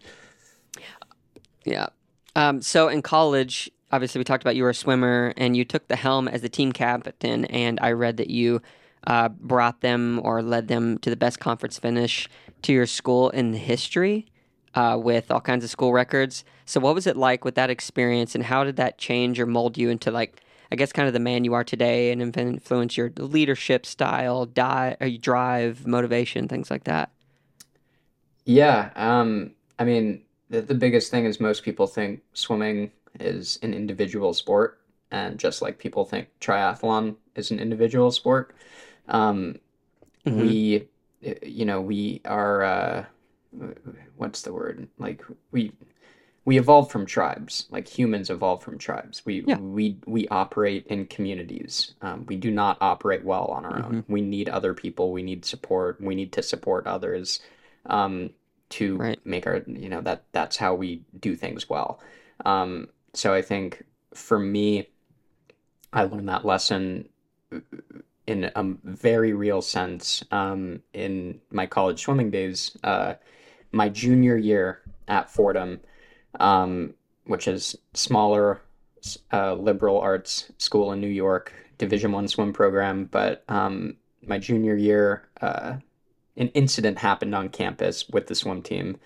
Yeah. 1.65 1.87
Um, 2.35 2.63
so 2.63 2.87
in 2.87 3.03
college, 3.03 3.69
obviously, 3.93 4.19
we 4.19 4.23
talked 4.23 4.43
about 4.43 4.55
you 4.55 4.63
were 4.63 4.71
a 4.71 4.75
swimmer 4.75 5.33
and 5.37 5.55
you 5.55 5.63
took 5.63 5.87
the 5.87 5.95
helm 5.95 6.27
as 6.27 6.41
the 6.41 6.49
team 6.49 6.71
captain. 6.71 7.45
And 7.45 7.77
I 7.79 7.91
read 7.91 8.17
that 8.17 8.29
you 8.29 8.61
uh, 9.05 9.29
brought 9.29 9.81
them 9.81 10.19
or 10.23 10.41
led 10.41 10.67
them 10.67 10.97
to 10.99 11.09
the 11.11 11.15
best 11.15 11.39
conference 11.39 11.77
finish 11.77 12.27
to 12.63 12.73
your 12.73 12.87
school 12.87 13.29
in 13.29 13.53
history 13.53 14.25
uh, 14.73 14.97
with 14.99 15.29
all 15.29 15.41
kinds 15.41 15.63
of 15.63 15.69
school 15.69 15.93
records. 15.93 16.43
So, 16.65 16.79
what 16.79 16.95
was 16.95 17.05
it 17.05 17.15
like 17.15 17.45
with 17.45 17.53
that 17.55 17.69
experience 17.69 18.33
and 18.33 18.43
how 18.43 18.63
did 18.63 18.77
that 18.77 18.97
change 18.97 19.39
or 19.39 19.45
mold 19.45 19.77
you 19.77 19.89
into, 19.89 20.09
like, 20.09 20.41
I 20.71 20.75
guess, 20.75 20.91
kind 20.91 21.07
of 21.07 21.13
the 21.13 21.19
man 21.19 21.43
you 21.43 21.53
are 21.53 21.63
today 21.63 22.11
and 22.11 22.35
influence 22.35 22.97
your 22.97 23.11
leadership 23.17 23.85
style, 23.85 24.47
di- 24.47 24.97
or 24.99 25.05
you 25.05 25.19
drive, 25.19 25.85
motivation, 25.85 26.47
things 26.47 26.71
like 26.71 26.85
that? 26.85 27.11
Yeah, 28.45 28.89
um, 28.95 29.51
I 29.77 29.83
mean, 29.83 30.23
the, 30.49 30.61
the 30.61 30.73
biggest 30.73 31.11
thing 31.11 31.25
is 31.25 31.39
most 31.39 31.63
people 31.63 31.85
think 31.85 32.21
swimming 32.33 32.91
is 33.19 33.59
an 33.61 33.73
individual 33.73 34.33
sport, 34.33 34.79
and 35.11 35.39
just 35.39 35.61
like 35.61 35.77
people 35.77 36.05
think 36.05 36.29
triathlon 36.41 37.15
is 37.35 37.51
an 37.51 37.59
individual 37.59 38.11
sport, 38.11 38.55
um, 39.09 39.59
Mhm. 40.25 40.33
we, 40.35 40.87
you 41.43 41.65
know, 41.65 41.81
we 41.81 42.21
are, 42.25 42.63
uh, 42.63 43.05
what's 44.17 44.41
the 44.41 44.53
word? 44.53 44.87
Like 44.97 45.23
we 45.51 45.71
we 46.45 46.57
evolved 46.59 46.91
from 46.91 47.05
tribes, 47.05 47.67
like 47.71 47.87
humans 47.87 48.29
evolved 48.29 48.63
from 48.63 48.77
tribes. 48.77 49.25
We 49.25 49.41
Yeah. 49.45 49.57
we 49.57 49.97
we 50.07 50.27
operate 50.29 50.87
in 50.87 51.07
communities. 51.07 51.93
Um, 52.01 52.25
we 52.27 52.37
do 52.37 52.51
not 52.51 52.77
operate 52.81 53.23
well 53.25 53.45
on 53.47 53.65
our 53.65 53.83
own. 53.83 54.03
We 54.07 54.21
need 54.21 54.49
other 54.49 54.73
people. 54.73 55.11
We 55.11 55.23
need 55.23 55.45
support. 55.45 56.01
We 56.01 56.15
need 56.15 56.33
to 56.33 56.43
support 56.43 56.87
others 56.87 57.41
um, 57.87 58.31
to 58.71 58.97
Right. 58.97 59.19
make 59.25 59.47
our 59.47 59.63
you 59.67 59.89
know 59.89 60.01
that 60.01 60.25
that's 60.33 60.57
how 60.57 60.75
we 60.75 61.03
do 61.19 61.35
things 61.35 61.69
well. 61.69 62.01
Um, 62.45 62.89
so 63.13 63.33
I 63.33 63.41
think 63.41 63.83
for 64.13 64.39
me, 64.39 64.87
I 65.91 66.03
learned 66.03 66.29
that 66.29 66.45
lesson 66.45 67.09
in 68.25 68.51
a 68.55 68.63
very 68.83 69.33
real 69.33 69.61
sense 69.61 70.23
um, 70.31 70.81
in 70.93 71.39
my 71.51 71.65
college 71.65 72.01
swimming 72.01 72.31
days. 72.31 72.77
Uh, 72.83 73.15
my 73.71 73.89
junior 73.89 74.37
year 74.37 74.81
at 75.07 75.29
Fordham, 75.29 75.81
um, 76.39 76.93
which 77.25 77.47
is 77.47 77.75
smaller 77.93 78.61
uh, 79.31 79.53
liberal 79.53 79.99
arts 79.99 80.51
school 80.57 80.91
in 80.91 81.01
New 81.01 81.07
York, 81.07 81.53
Division 81.77 82.11
One 82.11 82.27
swim 82.27 82.53
program. 82.53 83.05
But 83.05 83.43
um, 83.49 83.97
my 84.25 84.39
junior 84.39 84.75
year, 84.75 85.27
uh, 85.41 85.77
an 86.37 86.47
incident 86.49 86.99
happened 86.99 87.35
on 87.35 87.49
campus 87.49 88.07
with 88.09 88.27
the 88.27 88.35
swim 88.35 88.61
team. 88.61 88.99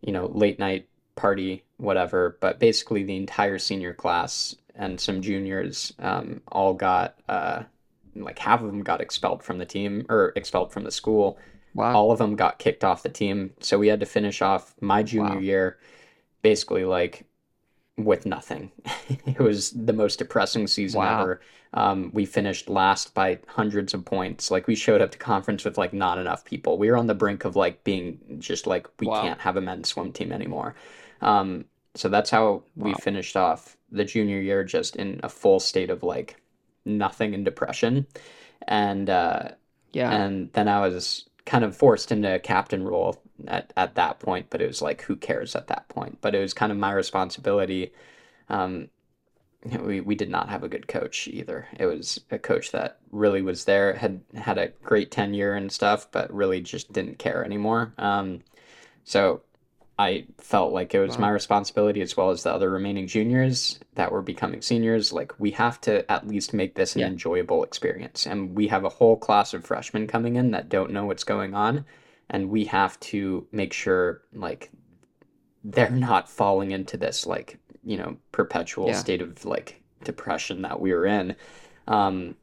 You 0.00 0.12
know, 0.12 0.26
late 0.26 0.58
night 0.58 0.88
party, 1.18 1.64
whatever. 1.76 2.38
But 2.40 2.58
basically, 2.58 3.02
the 3.04 3.16
entire 3.16 3.58
senior 3.58 3.92
class 3.92 4.54
and 4.74 5.00
some 5.00 5.20
juniors 5.20 5.92
um, 5.98 6.40
all 6.52 6.72
got 6.74 7.16
uh, 7.28 7.64
like 8.14 8.38
half 8.38 8.60
of 8.62 8.66
them 8.68 8.82
got 8.82 9.00
expelled 9.00 9.42
from 9.42 9.58
the 9.58 9.66
team 9.66 10.06
or 10.08 10.32
expelled 10.36 10.72
from 10.72 10.84
the 10.84 10.90
school 10.90 11.38
Wow. 11.74 11.94
all 11.94 12.10
of 12.10 12.18
them 12.18 12.34
got 12.34 12.58
kicked 12.58 12.82
off 12.82 13.02
the 13.04 13.08
team. 13.08 13.52
So 13.60 13.78
we 13.78 13.88
had 13.88 14.00
to 14.00 14.06
finish 14.06 14.42
off 14.42 14.74
my 14.80 15.02
junior 15.02 15.34
Wow. 15.34 15.40
year 15.40 15.78
basically 16.42 16.84
like 16.84 17.24
with 17.96 18.26
nothing. 18.26 18.70
it 19.26 19.38
was 19.38 19.70
the 19.72 19.92
most 19.92 20.18
depressing 20.18 20.66
season 20.66 21.00
Wow. 21.00 21.20
ever. 21.20 21.40
Um, 21.74 22.10
we 22.14 22.24
finished 22.24 22.68
last 22.68 23.12
by 23.14 23.38
hundreds 23.46 23.92
of 23.94 24.04
points. 24.04 24.50
Like 24.50 24.66
we 24.66 24.74
showed 24.74 25.02
up 25.02 25.10
to 25.12 25.18
conference 25.18 25.64
with 25.64 25.76
like 25.78 25.92
not 25.92 26.18
enough 26.18 26.44
people. 26.44 26.78
We 26.78 26.90
were 26.90 26.96
on 26.96 27.06
the 27.06 27.14
brink 27.14 27.44
of 27.44 27.56
like 27.56 27.84
being 27.84 28.18
just 28.38 28.66
like 28.66 28.86
we 29.00 29.06
Wow. 29.08 29.20
can't 29.22 29.40
have 29.40 29.56
a 29.56 29.60
men's 29.60 29.88
swim 29.88 30.12
team 30.12 30.32
anymore. 30.32 30.74
Um, 31.20 31.66
so 31.94 32.08
that's 32.08 32.30
how 32.30 32.64
we 32.76 32.94
Wow. 32.94 32.94
finished 32.94 33.36
off 33.36 33.76
the 33.90 34.04
junior 34.04 34.40
year 34.40 34.64
just 34.64 34.96
in 34.96 35.20
a 35.22 35.28
full 35.28 35.60
state 35.60 35.90
of 35.90 36.02
like 36.02 36.40
nothing 36.84 37.34
and 37.34 37.44
depression, 37.44 38.06
and 38.68 39.10
uh, 39.10 39.50
Yeah. 39.92 40.20
and 40.20 40.52
then 40.52 40.68
I 40.68 40.80
was 40.80 41.28
kind 41.46 41.64
of 41.64 41.76
forced 41.76 42.12
into 42.12 42.34
a 42.34 42.38
captain 42.38 42.84
role 42.84 43.22
at, 43.46 43.72
at 43.76 43.94
that 43.96 44.20
point, 44.20 44.48
but 44.50 44.60
it 44.62 44.66
was 44.66 44.82
like, 44.82 45.02
who 45.02 45.16
cares 45.16 45.56
at 45.56 45.68
that 45.68 45.88
point? 45.88 46.18
But 46.20 46.34
it 46.34 46.40
was 46.40 46.54
kind 46.54 46.72
of 46.72 46.78
my 46.78 46.92
responsibility. 46.92 47.92
Um, 48.48 48.90
we, 49.80 50.00
we 50.00 50.14
did 50.14 50.30
not 50.30 50.48
have 50.48 50.62
a 50.62 50.68
good 50.68 50.88
coach 50.88 51.28
either. 51.28 51.66
It 51.78 51.86
was 51.86 52.20
a 52.30 52.38
coach 52.38 52.70
that 52.72 52.98
really 53.10 53.42
was 53.42 53.64
there, 53.64 53.94
had 53.94 54.20
had 54.34 54.58
a 54.58 54.68
great 54.82 55.10
tenure 55.10 55.54
and 55.54 55.70
stuff, 55.72 56.10
but 56.12 56.32
really 56.32 56.60
just 56.60 56.92
didn't 56.92 57.18
care 57.18 57.44
anymore. 57.44 57.92
Um, 57.98 58.40
so 59.04 59.42
I 59.98 60.26
felt 60.38 60.72
like 60.72 60.94
it 60.94 61.00
was 61.00 61.16
Wow. 61.16 61.22
my 61.22 61.30
responsibility 61.30 62.00
as 62.02 62.16
well 62.16 62.30
as 62.30 62.44
the 62.44 62.52
other 62.52 62.70
remaining 62.70 63.08
juniors 63.08 63.80
that 63.94 64.12
were 64.12 64.22
becoming 64.22 64.62
seniors. 64.62 65.12
Like 65.12 65.38
we 65.40 65.50
have 65.52 65.80
to 65.82 66.08
at 66.10 66.26
least 66.28 66.54
make 66.54 66.74
this 66.76 66.94
an 66.94 67.00
Yeah. 67.00 67.08
enjoyable 67.08 67.64
experience. 67.64 68.26
And 68.26 68.54
we 68.54 68.68
have 68.68 68.84
a 68.84 68.88
whole 68.90 69.16
class 69.16 69.54
of 69.54 69.64
freshmen 69.66 70.06
coming 70.06 70.36
in 70.36 70.52
that 70.52 70.68
don't 70.68 70.92
know 70.92 71.06
what's 71.06 71.24
going 71.24 71.54
on. 71.54 71.84
And 72.30 72.48
we 72.50 72.66
have 72.66 72.98
to 73.00 73.48
make 73.50 73.72
sure 73.72 74.22
like 74.32 74.70
they're 75.64 75.90
not 75.90 76.28
falling 76.30 76.70
into 76.70 76.96
this 76.96 77.26
like, 77.26 77.58
you 77.82 77.96
know, 77.96 78.16
perpetual 78.30 78.88
Yeah. 78.88 78.92
state 78.92 79.20
of 79.20 79.44
like 79.44 79.82
depression 80.04 80.62
that 80.62 80.80
we 80.80 80.92
were 80.92 81.06
in. 81.06 81.34
Um, 81.88 82.36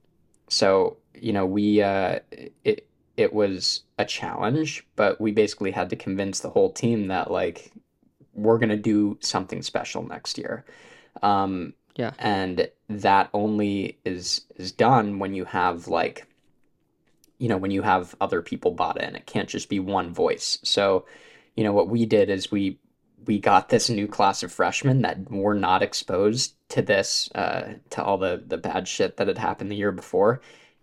so, 0.49 0.97
you 1.14 1.32
know, 1.32 1.45
we 1.45 1.82
uh 1.82 2.20
it 2.66 2.88
it 3.18 3.34
was 3.34 3.84
a 3.97 4.05
challenge, 4.05 4.86
but 4.95 5.20
we 5.22 5.32
basically 5.32 5.72
had 5.72 5.89
to 5.89 5.95
convince 5.95 6.39
the 6.39 6.49
whole 6.49 6.72
team 6.72 7.07
that 7.07 7.32
like 7.32 7.72
we're 8.34 8.57
gonna 8.57 8.78
do 8.78 9.18
something 9.22 9.61
special 9.61 10.03
next 10.03 10.38
year. 10.38 10.66
Um, 11.24 11.74
Yeah. 11.95 12.11
and 12.20 12.70
that 12.89 13.30
only 13.34 13.99
is 14.03 14.41
is 14.57 14.72
done 14.72 15.20
when 15.20 15.34
you 15.34 15.45
have 15.45 15.88
like 15.88 16.28
you 17.38 17.47
know 17.49 17.57
when 17.57 17.72
you 17.72 17.82
have 17.82 18.16
other 18.22 18.41
people 18.41 18.72
bought 18.72 19.01
in. 19.01 19.16
It 19.16 19.26
can't 19.26 19.49
just 19.49 19.70
be 19.70 19.80
one 19.80 20.13
voice. 20.13 20.59
So, 20.63 21.05
you 21.55 21.63
know, 21.63 21.74
what 21.74 21.89
we 21.89 22.05
did 22.05 22.30
is 22.30 22.51
we 22.51 22.80
we 23.26 23.39
got 23.39 23.70
this 23.70 23.89
new 23.89 24.07
class 24.07 24.43
of 24.43 24.51
freshmen 24.51 25.01
that 25.01 25.32
were 25.32 25.55
not 25.55 25.82
exposed 25.82 26.53
to 26.70 26.82
this 26.82 27.30
uh, 27.34 27.74
to 27.91 28.03
all 28.03 28.18
the 28.18 28.43
the 28.45 28.57
bad 28.57 28.88
shit 28.88 29.18
that 29.18 29.28
had 29.28 29.38
happened 29.38 29.72
the 29.72 29.76
year 29.76 29.91
before 29.91 30.41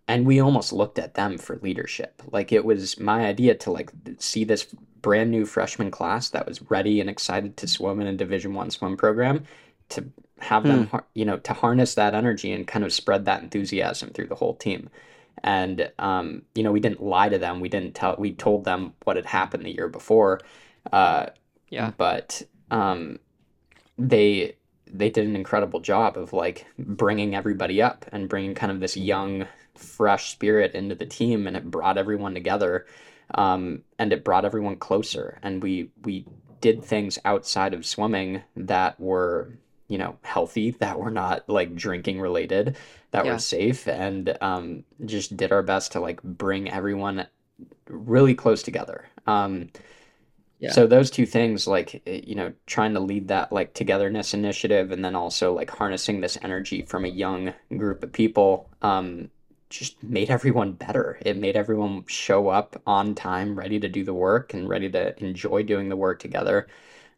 and 0.09 0.27
we 0.27 0.41
almost 0.41 0.73
looked 0.73 0.99
at 0.99 1.15
them 1.15 1.39
for 1.39 1.59
leadership. 1.63 2.23
Like 2.31 2.53
it 2.53 2.65
was 2.65 2.99
my 2.99 3.25
idea 3.27 3.55
to 3.57 3.71
like 3.71 3.91
see 4.19 4.45
this 4.45 4.67
brand 5.01 5.31
new 5.31 5.45
freshman 5.45 5.91
class 5.91 6.31
that 6.31 6.47
was 6.47 6.63
ready 6.71 7.01
and 7.01 7.11
excited 7.11 7.57
to 7.57 7.67
swim 7.67 8.01
in 8.01 8.07
a 8.07 8.13
division 8.15 8.55
one 8.55 8.71
swim 8.71 8.97
program 8.97 9.45
to 9.89 10.05
have 10.39 10.63
them 10.65 10.87
har- 10.89 11.05
you 11.15 11.25
know 11.25 11.39
to 11.39 11.53
harness 11.53 11.95
that 11.95 12.15
energy 12.15 12.53
and 12.53 12.67
kind 12.67 12.85
of 12.85 12.93
spread 12.93 13.25
that 13.25 13.43
enthusiasm 13.43 14.11
through 14.11 14.27
the 14.27 14.35
whole 14.35 14.55
team. 14.55 14.89
And 15.45 15.91
um, 15.99 16.43
you 16.55 16.63
know 16.63 16.73
we 16.73 16.81
didn't 16.81 17.03
lie 17.03 17.29
to 17.29 17.39
them. 17.39 17.61
We 17.61 17.69
didn't 17.69 17.95
tell 17.95 18.17
we 18.19 18.33
told 18.33 18.65
them 18.65 18.93
what 19.05 19.17
had 19.17 19.27
happened 19.27 19.65
the 19.65 19.75
year 19.75 19.89
before 19.89 20.41
uh, 20.93 21.27
Yeah. 21.71 21.93
but 21.97 22.43
um, 22.71 23.19
they 23.99 24.57
they 24.87 25.11
did 25.11 25.27
an 25.27 25.37
incredible 25.37 25.81
job 25.81 26.17
of 26.19 26.33
like 26.33 26.67
bringing 26.79 27.35
everybody 27.35 27.81
up 27.81 28.05
and 28.13 28.29
bringing 28.29 28.55
kind 28.55 28.71
of 28.73 28.81
this 28.81 28.97
young 28.97 29.47
fresh 29.83 30.31
spirit 30.33 30.75
into 30.75 30.95
the 30.95 31.07
team 31.07 31.47
and 31.47 31.57
it 31.57 31.71
brought 31.71 31.99
everyone 31.99 32.35
together 32.35 32.87
um, 33.35 33.83
and 33.99 34.13
it 34.13 34.25
brought 34.25 34.45
everyone 34.45 34.77
closer 34.77 35.39
and 35.43 35.63
we 35.63 35.91
we 36.05 36.27
did 36.61 36.85
things 36.85 37.19
outside 37.25 37.75
of 37.75 37.85
swimming 37.87 38.43
that 38.57 38.99
were 39.01 39.51
you 39.89 39.99
know 39.99 40.17
healthy 40.23 40.71
that 40.81 40.99
were 40.99 41.11
not 41.11 41.49
like 41.49 41.75
drinking 41.75 42.21
related 42.21 42.77
that 43.11 43.25
Yeah. 43.25 43.33
were 43.33 43.39
safe 43.39 43.87
and 43.89 44.37
um, 44.41 44.85
just 45.05 45.37
did 45.37 45.53
our 45.53 45.63
best 45.63 45.93
to 45.93 46.01
like 46.01 46.23
bring 46.23 46.71
everyone 46.71 47.27
really 47.89 48.35
close 48.35 48.63
together 48.63 49.07
um, 49.27 49.69
Yeah. 50.59 50.73
so 50.73 50.87
those 50.87 51.11
two 51.11 51.27
things, 51.27 51.67
like, 51.67 52.03
eh, 52.07 52.21
you 52.25 52.35
know, 52.35 52.53
trying 52.67 52.95
to 52.95 53.01
lead 53.01 53.29
that 53.29 53.53
like 53.53 53.75
togetherness 53.75 54.33
initiative 54.33 54.93
and 54.93 55.05
then 55.05 55.17
also 55.17 55.53
like 55.53 55.71
harnessing 55.71 56.21
this 56.21 56.39
energy 56.43 56.83
from 56.83 57.05
a 57.05 57.09
young 57.09 57.53
group 57.77 58.03
of 58.05 58.13
people, 58.13 58.71
um, 58.81 59.31
just 59.79 60.03
made 60.03 60.31
everyone 60.31 60.73
better. 60.73 61.19
It 61.23 61.37
made 61.37 61.57
everyone 61.57 62.05
show 62.07 62.49
up 62.49 62.81
on 62.87 63.15
time, 63.15 63.59
ready 63.59 63.81
to 63.81 63.89
do 63.89 64.05
the 64.05 64.15
work 64.15 64.55
and 64.55 64.69
ready 64.69 64.91
to 64.91 65.19
enjoy 65.25 65.63
doing 65.65 65.89
the 65.89 65.97
work 65.97 66.21
together. 66.21 66.69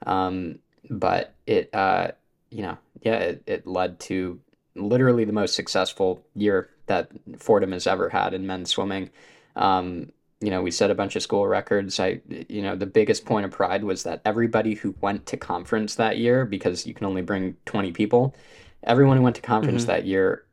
Um, 0.06 0.58
but 0.90 1.34
it, 1.46 1.70
uh, 1.74 2.12
you 2.50 2.62
know, 2.62 2.78
yeah, 3.02 3.18
it, 3.18 3.42
it 3.46 3.66
led 3.66 4.00
to 4.00 4.40
literally 4.76 5.24
the 5.24 5.32
most 5.32 5.54
successful 5.54 6.24
year 6.34 6.70
that 6.86 7.10
Fordham 7.38 7.72
has 7.72 7.86
ever 7.86 8.08
had 8.08 8.34
in 8.34 8.46
men's 8.46 8.70
swimming. 8.70 9.10
Um, 9.56 10.12
you 10.40 10.50
know, 10.50 10.62
we 10.62 10.70
set 10.70 10.90
a 10.90 10.94
bunch 10.94 11.16
of 11.16 11.22
school 11.22 11.46
records. 11.46 11.98
I, 11.98 12.20
you 12.48 12.60
know, 12.62 12.76
the 12.76 12.86
biggest 12.86 13.24
point 13.24 13.46
of 13.46 13.50
pride 13.52 13.84
was 13.84 14.02
that 14.02 14.20
everybody 14.24 14.74
who 14.74 14.94
went 15.00 15.26
to 15.26 15.36
conference 15.36 15.94
that 15.94 16.18
year, 16.18 16.44
because 16.44 16.86
you 16.86 16.92
can 16.94 17.06
only 17.06 17.22
bring 17.22 17.56
20 17.64 17.92
people, 17.92 18.34
everyone 18.82 19.16
who 19.16 19.22
went 19.22 19.36
to 19.36 19.42
conference 19.42 19.84
Mhm. 19.84 19.86
that 19.86 20.04
year 20.04 20.43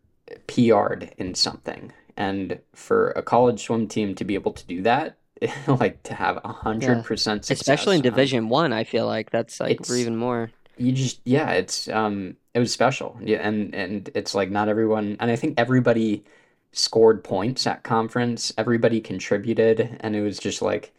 PR'd 0.47 1.11
in 1.17 1.33
something. 1.35 1.91
And 2.17 2.59
for 2.73 3.11
a 3.11 3.21
college 3.21 3.63
swim 3.63 3.87
team 3.87 4.15
to 4.15 4.23
be 4.23 4.35
able 4.35 4.53
to 4.53 4.65
do 4.67 4.81
that, 4.83 5.17
like 5.67 6.03
to 6.03 6.13
have 6.13 6.39
a 6.43 6.51
hundred 6.51 7.03
percent 7.03 7.45
success, 7.45 7.61
Especially 7.61 7.95
in 7.97 8.01
Division 8.03 8.49
One, 8.49 8.73
I 8.73 8.83
feel 8.83 9.07
like 9.07 9.31
that's 9.31 9.59
like 9.59 9.71
It's- 9.71 9.91
even 9.97 10.15
more. 10.15 10.51
you 10.77 10.91
just 10.91 11.19
yeah 11.25 11.51
it's 11.51 11.87
um 11.89 12.35
it 12.53 12.59
was 12.59 12.71
special 12.73 13.17
yeah 13.21 13.37
and 13.47 13.75
and 13.75 14.09
it's 14.15 14.33
like 14.33 14.49
not 14.49 14.67
everyone 14.69 15.15
and 15.19 15.29
i 15.29 15.35
think 15.35 15.53
everybody 15.59 16.23
scored 16.71 17.23
points 17.23 17.67
at 17.67 17.83
conference 17.83 18.51
everybody 18.57 18.99
contributed 19.01 19.97
and 19.99 20.15
it 20.15 20.21
was 20.21 20.39
just 20.39 20.61
like 20.61 20.91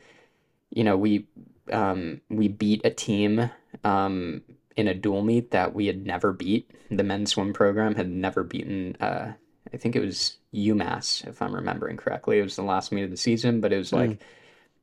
you 0.70 0.84
know 0.84 0.96
we 0.96 1.26
um 1.72 2.20
we 2.28 2.46
beat 2.48 2.80
a 2.84 2.90
team 2.90 3.50
um 3.82 4.42
in 4.76 4.88
a 4.88 4.94
dual 4.94 5.22
meet 5.22 5.50
that 5.50 5.74
we 5.74 5.86
had 5.86 6.06
never 6.06 6.32
beat. 6.32 6.70
The 6.90 7.02
men's 7.02 7.30
swim 7.30 7.52
program 7.52 7.94
had 7.94 8.10
never 8.10 8.42
beaten 8.44 8.96
uh 9.00 9.32
i 9.72 9.76
think 9.76 9.96
it 9.96 10.00
was 10.00 10.36
umass 10.54 11.26
if 11.26 11.40
i'm 11.40 11.54
remembering 11.54 11.96
correctly. 11.96 12.38
It 12.38 12.42
was 12.42 12.56
the 12.56 12.62
last 12.62 12.92
meet 12.92 13.04
of 13.04 13.10
the 13.10 13.16
season 13.16 13.60
but 13.60 13.72
it 13.72 13.78
was 13.78 13.92
like 13.92 14.20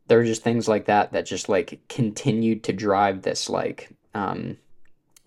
there 0.07 0.17
were 0.17 0.25
just 0.25 0.41
things 0.43 0.67
like 0.67 0.85
that 0.85 1.11
that 1.13 1.25
just 1.27 1.49
like 1.49 1.79
continued 1.89 2.63
to 2.63 2.73
drive 2.73 3.21
this 3.21 3.49
like 3.49 3.89
um 4.15 4.57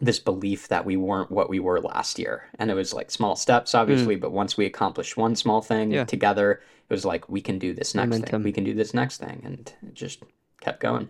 this 0.00 0.18
belief 0.18 0.66
that 0.66 0.84
we 0.84 0.96
weren't 0.96 1.30
what 1.30 1.48
we 1.48 1.60
were 1.60 1.80
last 1.80 2.18
year. 2.18 2.48
And 2.58 2.72
it 2.72 2.74
was 2.74 2.92
like 2.92 3.10
small 3.12 3.36
steps 3.36 3.72
obviously 3.74 4.16
but 4.16 4.32
once 4.32 4.56
we 4.56 4.66
accomplished 4.66 5.16
one 5.16 5.36
small 5.36 5.60
thing 5.60 5.92
Yeah. 5.92 6.04
together 6.04 6.60
it 6.90 6.92
was 6.92 7.04
like 7.04 7.28
we 7.28 7.40
can 7.40 7.58
do 7.60 7.72
this 7.72 7.94
next 7.94 8.10
Momentum. 8.10 8.40
thing. 8.40 8.44
We 8.44 8.52
can 8.52 8.64
do 8.64 8.74
this 8.74 8.92
next 8.94 9.18
thing. 9.18 9.40
And 9.44 9.72
it 9.86 9.94
just 9.94 10.24
kept 10.60 10.80
going 10.80 11.08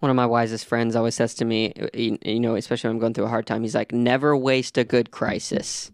One 0.00 0.10
of 0.10 0.16
my 0.16 0.26
wisest 0.26 0.66
friends 0.66 0.94
always 0.94 1.14
says 1.14 1.34
to 1.34 1.44
me, 1.44 1.72
you, 1.94 2.40
know, 2.40 2.54
especially 2.54 2.88
when 2.88 2.96
I'm 2.96 3.00
going 3.00 3.14
through 3.14 3.24
a 3.24 3.28
hard 3.28 3.46
time, 3.46 3.62
he's 3.62 3.74
like, 3.74 3.92
"Never 3.92 4.36
waste 4.36 4.78
a 4.78 4.84
good 4.84 5.10
crisis." 5.10 5.90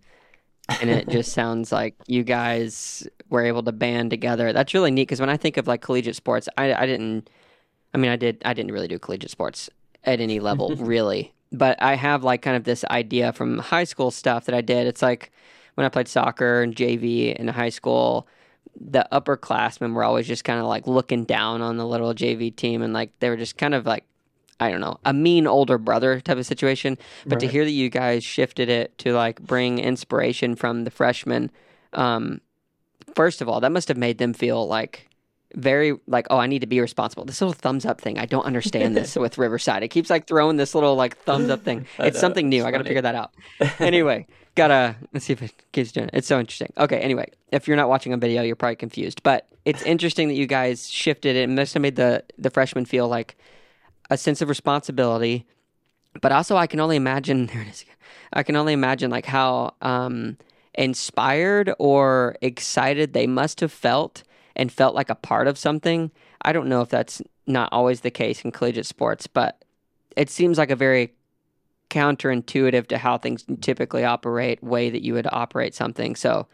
and 0.80 0.90
it 0.90 1.09
just 1.09 1.32
sounds 1.40 1.72
like 1.72 1.94
you 2.07 2.22
guys 2.22 3.07
were 3.28 3.44
able 3.44 3.62
to 3.62 3.72
band 3.72 4.11
together. 4.11 4.52
That's 4.52 4.74
really 4.74 4.90
neat 4.90 5.02
because 5.02 5.20
when 5.20 5.30
I 5.30 5.36
think 5.36 5.57
of 5.57 5.66
like 5.66 5.80
collegiate 5.80 6.16
sports, 6.16 6.48
I, 6.57 6.74
I 6.74 6.86
didn't. 6.86 7.30
I 7.92 7.98
mean, 7.98 8.11
I 8.11 8.16
did. 8.16 8.42
I 8.44 8.55
didn't 8.55 8.72
really 8.72 8.88
do 8.88 8.98
collegiate 8.98 9.30
sports 9.30 9.70
at 10.05 10.20
any 10.20 10.40
level, 10.40 10.74
really. 10.78 11.32
But 11.52 11.80
I 11.82 11.94
have 11.94 12.24
like 12.24 12.42
kind 12.42 12.57
of 12.57 12.64
this 12.64 12.84
idea 12.90 13.32
from 13.32 13.59
high 13.59 13.84
school 13.84 14.11
stuff 14.11 14.46
that 14.46 14.55
I 14.55 14.61
did. 14.61 14.86
It's 14.86 15.02
like 15.02 15.30
when 15.74 15.84
I 15.84 15.88
played 15.88 16.09
soccer 16.09 16.62
and 16.62 16.74
JV 16.74 17.34
in 17.34 17.48
high 17.48 17.68
school, 17.68 18.26
the 18.81 19.07
upperclassmen 19.12 19.95
were 19.95 20.05
always 20.05 20.27
just 20.27 20.45
kind 20.45 20.61
of 20.61 20.66
like 20.66 20.87
looking 20.87 21.25
down 21.25 21.62
on 21.62 21.77
the 21.77 21.87
little 21.87 22.14
JV 22.14 22.55
team, 22.55 22.83
and 22.83 22.93
like 22.93 23.11
they 23.20 23.29
were 23.29 23.37
just 23.37 23.57
kind 23.57 23.75
of 23.75 23.87
like. 23.87 24.05
I 24.61 24.70
don't 24.70 24.81
know, 24.81 25.01
a 25.05 25.12
mean 25.12 25.49
older 25.49 25.79
brother 25.79 26.20
type 26.20 26.39
of 26.39 26.47
situation. 26.47 26.97
But 27.27 27.41
to 27.41 27.49
hear 27.49 27.64
that 27.64 27.72
you 27.72 27.91
guys 27.91 28.22
shifted 28.22 28.68
it 28.68 28.97
to 28.99 29.12
like 29.12 29.43
bring 29.43 29.81
inspiration 29.81 30.55
from 30.55 30.85
the 30.85 30.93
freshmen, 30.93 31.51
um, 31.93 32.41
first 33.16 33.43
of 33.43 33.49
all, 33.49 33.61
that 33.61 33.72
must 33.72 33.89
have 33.89 33.97
made 33.97 34.18
them 34.18 34.33
feel 34.33 34.66
like 34.66 35.09
very 35.55 35.96
like, 36.07 36.26
oh, 36.30 36.38
I 36.38 36.46
need 36.46 36.61
to 36.61 36.66
be 36.66 36.80
responsible. 36.80 37.24
This 37.24 37.40
little 37.40 37.52
thumbs 37.55 37.84
up 37.86 38.00
thing, 38.00 38.18
I 38.18 38.26
don't 38.26 38.44
understand 38.44 38.96
this 38.96 39.16
with 39.24 39.38
Riverside. 39.38 39.82
It 39.82 39.88
keeps 39.88 40.11
like 40.11 40.26
throwing 40.26 40.57
this 40.57 40.74
little 40.74 40.96
like 40.96 41.16
thumbs 41.18 41.50
up 41.50 41.62
thing. 41.62 41.86
It's 41.98 42.20
something 42.20 42.48
new. 42.48 42.59
it's 42.59 42.66
I 42.66 42.70
got 42.70 42.78
to 42.78 42.84
figure 42.84 43.02
that 43.02 43.14
out. 43.14 43.32
Anyway, 43.80 44.26
gotta 44.55 44.96
let's 45.12 45.26
see 45.26 45.32
if 45.32 45.42
it 45.42 45.52
keeps 45.72 45.92
doing 45.92 46.09
it. 46.09 46.14
It's 46.14 46.26
so 46.26 46.38
interesting. 46.38 46.72
Okay, 46.78 46.98
anyway, 46.98 47.30
if 47.52 47.66
you're 47.66 47.76
not 47.76 47.88
watching 47.88 48.12
on 48.12 48.20
video, 48.20 48.42
you're 48.42 48.57
probably 48.57 48.76
confused, 48.76 49.22
but 49.22 49.48
it's 49.64 49.82
interesting 49.82 50.28
that 50.28 50.34
you 50.34 50.46
guys 50.46 50.90
shifted 50.90 51.36
it. 51.36 51.42
It 51.42 51.48
must 51.48 51.74
have 51.74 51.82
made 51.82 51.96
the 51.96 52.24
the 52.38 52.50
freshmen 52.50 52.84
feel 52.84 53.09
like 53.09 53.36
a 54.11 54.16
sense 54.16 54.42
of 54.42 54.48
responsibility 54.48 55.46
but 56.20 56.32
also 56.32 56.57
I 56.57 56.66
can 56.66 56.80
only 56.80 56.96
imagine 56.96 57.46
there 57.46 57.62
it 57.62 57.68
is. 57.68 57.82
again. 57.82 57.94
I 58.32 58.42
can 58.42 58.57
only 58.57 58.72
imagine 58.72 59.11
like 59.11 59.26
how 59.26 59.74
um, 59.82 60.36
inspired 60.74 61.72
or 61.78 62.36
excited 62.40 63.12
they 63.12 63.26
must 63.26 63.61
have 63.61 63.72
felt 63.72 64.22
and 64.57 64.72
felt 64.72 64.94
like 64.94 65.11
a 65.11 65.14
part 65.14 65.46
of 65.46 65.59
something. 65.59 66.11
I 66.42 66.52
don't 66.52 66.68
know 66.68 66.80
if 66.80 66.88
that's 66.88 67.20
not 67.46 67.68
always 67.72 68.00
the 68.00 68.11
case 68.11 68.42
in 68.42 68.52
collegiate 68.52 68.86
sports, 68.86 69.26
but 69.26 69.64
it 70.16 70.30
seems 70.30 70.59
like 70.59 70.70
a 70.70 70.76
very 70.76 71.12
counterintuitive 71.90 72.86
to 72.88 72.98
how 72.98 73.18
things 73.18 73.44
typically 73.61 74.05
operate, 74.05 74.62
way 74.62 74.90
that 74.90 75.02
you 75.02 75.14
would 75.14 75.28
operate 75.30 75.74
something. 75.74 76.16
So 76.16 76.46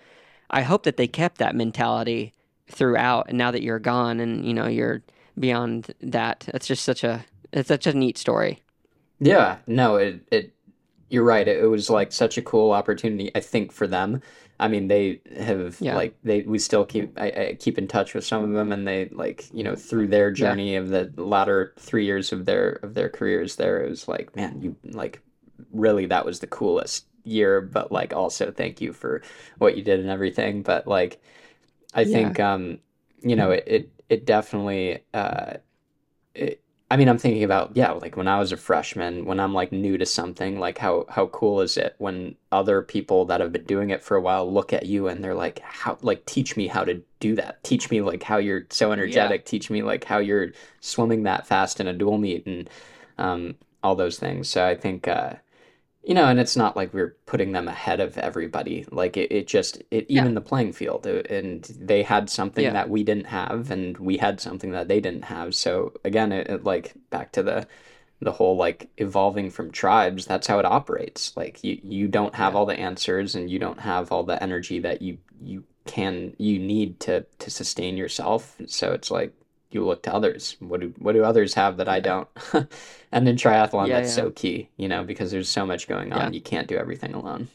I 0.51 0.62
hope 0.62 0.82
that 0.84 0.96
they 0.96 1.09
kept 1.09 1.38
that 1.38 1.55
mentality 1.55 2.32
throughout. 2.68 3.26
And 3.28 3.38
now 3.38 3.51
that 3.51 3.62
you're 3.62 3.78
gone 3.78 4.20
and 4.20 4.44
you 4.44 4.55
know 4.55 4.66
you're 4.66 5.03
beyond 5.38 5.94
that, 6.01 6.48
it's 6.55 6.66
just 6.66 6.84
such 6.84 7.05
a 7.05 7.24
it's 7.53 7.68
such 7.68 7.86
a 7.86 7.92
neat 7.92 8.18
story. 8.18 8.62
Yeah, 9.18 9.59
no, 9.66 9.96
it 9.96 10.20
it 10.30 10.55
you're 11.09 11.24
right. 11.24 11.46
It, 11.46 11.62
it 11.62 11.66
was 11.66 11.90
like 11.90 12.12
such 12.12 12.38
a 12.38 12.42
cool 12.42 12.72
opportunity, 12.72 13.30
I 13.34 13.40
think, 13.40 13.72
for 13.72 13.86
them. 13.86 14.22
I 14.61 14.69
mean, 14.69 14.89
they 14.89 15.23
have 15.39 15.79
Yeah. 15.81 15.97
like 15.97 16.15
they 16.23 16.43
we 16.43 16.59
still 16.59 16.85
keep 16.85 17.19
I, 17.19 17.27
I 17.31 17.57
keep 17.59 17.79
in 17.79 17.89
touch 17.89 18.15
with 18.15 18.25
some 18.25 18.45
of 18.45 18.53
them, 18.53 18.73
and 18.73 18.87
they 18.87 19.09
like 19.09 19.49
you 19.53 19.65
know 19.65 19.75
through 19.75 20.09
their 20.09 20.31
journey 20.31 20.77
of 20.77 20.91
the 20.91 21.11
latter 21.17 21.73
three 21.79 22.05
years 22.05 22.31
of 22.33 22.45
their 22.45 22.73
of 22.83 22.95
their 22.95 23.09
careers 23.09 23.57
there, 23.57 23.83
it 23.83 23.89
was 23.89 24.07
like 24.07 24.37
man, 24.37 24.61
you 24.61 24.77
like 24.85 25.21
really 25.73 26.07
that 26.07 26.27
was 26.27 26.41
the 26.41 26.47
coolest 26.47 27.07
year, 27.25 27.61
but 27.63 27.91
like 27.91 28.13
also 28.13 28.51
thank 28.51 28.81
you 28.83 28.93
for 28.93 29.23
what 29.59 29.77
you 29.79 29.83
did 29.83 29.99
and 30.01 30.11
everything. 30.11 30.63
But 30.63 30.87
like 30.87 31.23
I 31.95 32.05
Yeah. 32.05 32.13
think 32.13 32.41
um 32.41 32.79
you 33.23 33.37
know 33.37 33.51
it 33.53 33.65
it, 33.67 33.91
it 34.11 34.27
definitely 34.27 35.03
uh 35.15 35.55
it, 36.35 36.63
I 36.93 36.97
mean, 36.97 37.09
I'm 37.09 37.18
thinking 37.18 37.45
about, 37.45 37.76
yeah, 37.76 37.93
like 37.93 38.16
when 38.16 38.26
I 38.26 38.41
was 38.41 38.51
a 38.51 38.57
freshman, 38.57 39.24
when 39.24 39.38
I'm 39.38 39.55
like 39.55 39.70
new 39.70 39.97
to 39.97 40.05
something, 40.05 40.59
like 40.59 40.78
how 40.78 41.07
how 41.09 41.26
cool 41.28 41.61
is 41.61 41.76
it 41.76 41.95
when 41.99 42.34
other 42.51 42.82
people 42.82 43.24
that 43.26 43.41
have 43.41 43.53
been 43.53 43.64
doing 43.64 43.91
it 43.91 44.03
for 44.03 44.16
a 44.16 44.20
while 44.20 44.53
look 44.53 44.72
at 44.72 44.86
you 44.86 45.07
and 45.07 45.22
they're 45.22 45.34
like, 45.34 45.61
how 45.61 45.99
like 46.03 46.26
teach 46.26 46.57
me 46.57 46.66
how 46.66 46.82
to 46.84 47.01
do 47.20 47.36
that. 47.36 47.62
Teach 47.62 47.91
me 47.93 48.01
like 48.01 48.24
how 48.24 48.38
you're 48.38 48.66
so 48.70 48.91
energetic. 48.91 49.45
Teach 49.45 49.70
me 49.70 49.82
like 49.82 50.03
how 50.05 50.18
you're 50.18 50.49
swimming 50.80 51.22
that 51.22 51.47
fast 51.47 51.78
in 51.80 51.86
a 51.86 51.93
dual 51.93 52.18
meet 52.18 52.45
and 52.47 52.68
um 53.18 53.55
all 53.84 53.95
those 53.95 54.18
things. 54.18 54.49
So 54.49 54.66
I 54.66 54.74
think 54.74 55.07
uh 55.07 55.34
you 56.03 56.14
know, 56.14 56.24
and 56.26 56.40
it's 56.40 56.57
not 56.57 56.76
like 56.76 56.94
we're 56.94 57.16
putting 57.26 57.53
them 57.53 57.68
ahead 57.68 58.01
of 58.01 58.16
everybody. 58.18 58.86
Like 58.90 59.16
it, 59.16 59.30
it 59.30 59.46
just 59.46 59.82
it 59.90 60.07
Yeah. 60.09 60.22
even 60.22 60.34
the 60.34 60.40
playing 60.40 60.72
field, 60.72 61.07
uh, 61.07 61.22
and 61.28 61.64
they 61.78 62.03
had 62.03 62.30
something 62.30 62.64
Yeah. 62.64 62.72
that 62.72 62.88
we 62.90 63.05
didn't 63.05 63.26
have, 63.26 63.70
and 63.70 63.96
we 63.98 64.16
had 64.16 64.40
something 64.40 64.70
that 64.72 64.88
they 64.88 65.01
didn't 65.01 65.24
have. 65.24 65.55
So 65.55 65.92
again, 66.05 66.32
it, 66.32 66.48
it 66.48 66.64
like 66.64 66.94
back 67.11 67.32
to 67.32 67.42
the 67.42 67.66
the 68.22 68.32
whole 68.32 68.57
like 68.57 68.88
evolving 68.98 69.51
from 69.51 69.70
tribes. 69.70 70.26
That's 70.26 70.46
how 70.46 70.59
it 70.59 70.64
operates. 70.66 71.36
Like 71.36 71.62
you 71.64 71.78
you 71.82 72.09
don't 72.09 72.34
have 72.34 72.55
Yeah. 72.55 72.59
all 72.61 72.66
the 72.66 72.78
answers, 72.80 73.34
and 73.34 73.51
you 73.51 73.59
don't 73.59 73.80
have 73.80 74.11
all 74.12 74.22
the 74.24 74.42
energy 74.42 74.78
that 74.80 75.03
you 75.03 75.18
you 75.42 75.64
can 75.86 76.34
you 76.38 76.59
need 76.59 77.01
to 77.01 77.26
to 77.40 77.51
sustain 77.51 77.96
yourself. 77.96 78.57
So 78.66 78.92
it's 78.92 79.11
like 79.11 79.34
you 79.71 79.85
look 79.85 80.03
to 80.05 80.14
others. 80.14 80.57
What 80.61 80.81
do 80.81 80.95
what 80.99 81.12
do 81.12 81.25
others 81.25 81.55
have 81.55 81.77
that 81.79 81.89
I 81.89 82.01
don't? 82.01 82.29
And 83.12 83.29
in 83.29 83.35
triathlon, 83.35 83.89
Yeah, 83.89 84.01
that's 84.01 84.16
yeah. 84.16 84.23
so 84.25 84.31
key, 84.31 84.68
you 84.77 84.87
know, 84.87 85.03
because 85.03 85.33
there's 85.33 85.49
so 85.49 85.66
much 85.66 85.89
going 85.89 86.09
Yeah. 86.09 86.27
on. 86.27 86.33
You 86.33 86.41
can't 86.41 86.68
do 86.68 86.77
everything 86.77 87.12
alone. 87.12 87.49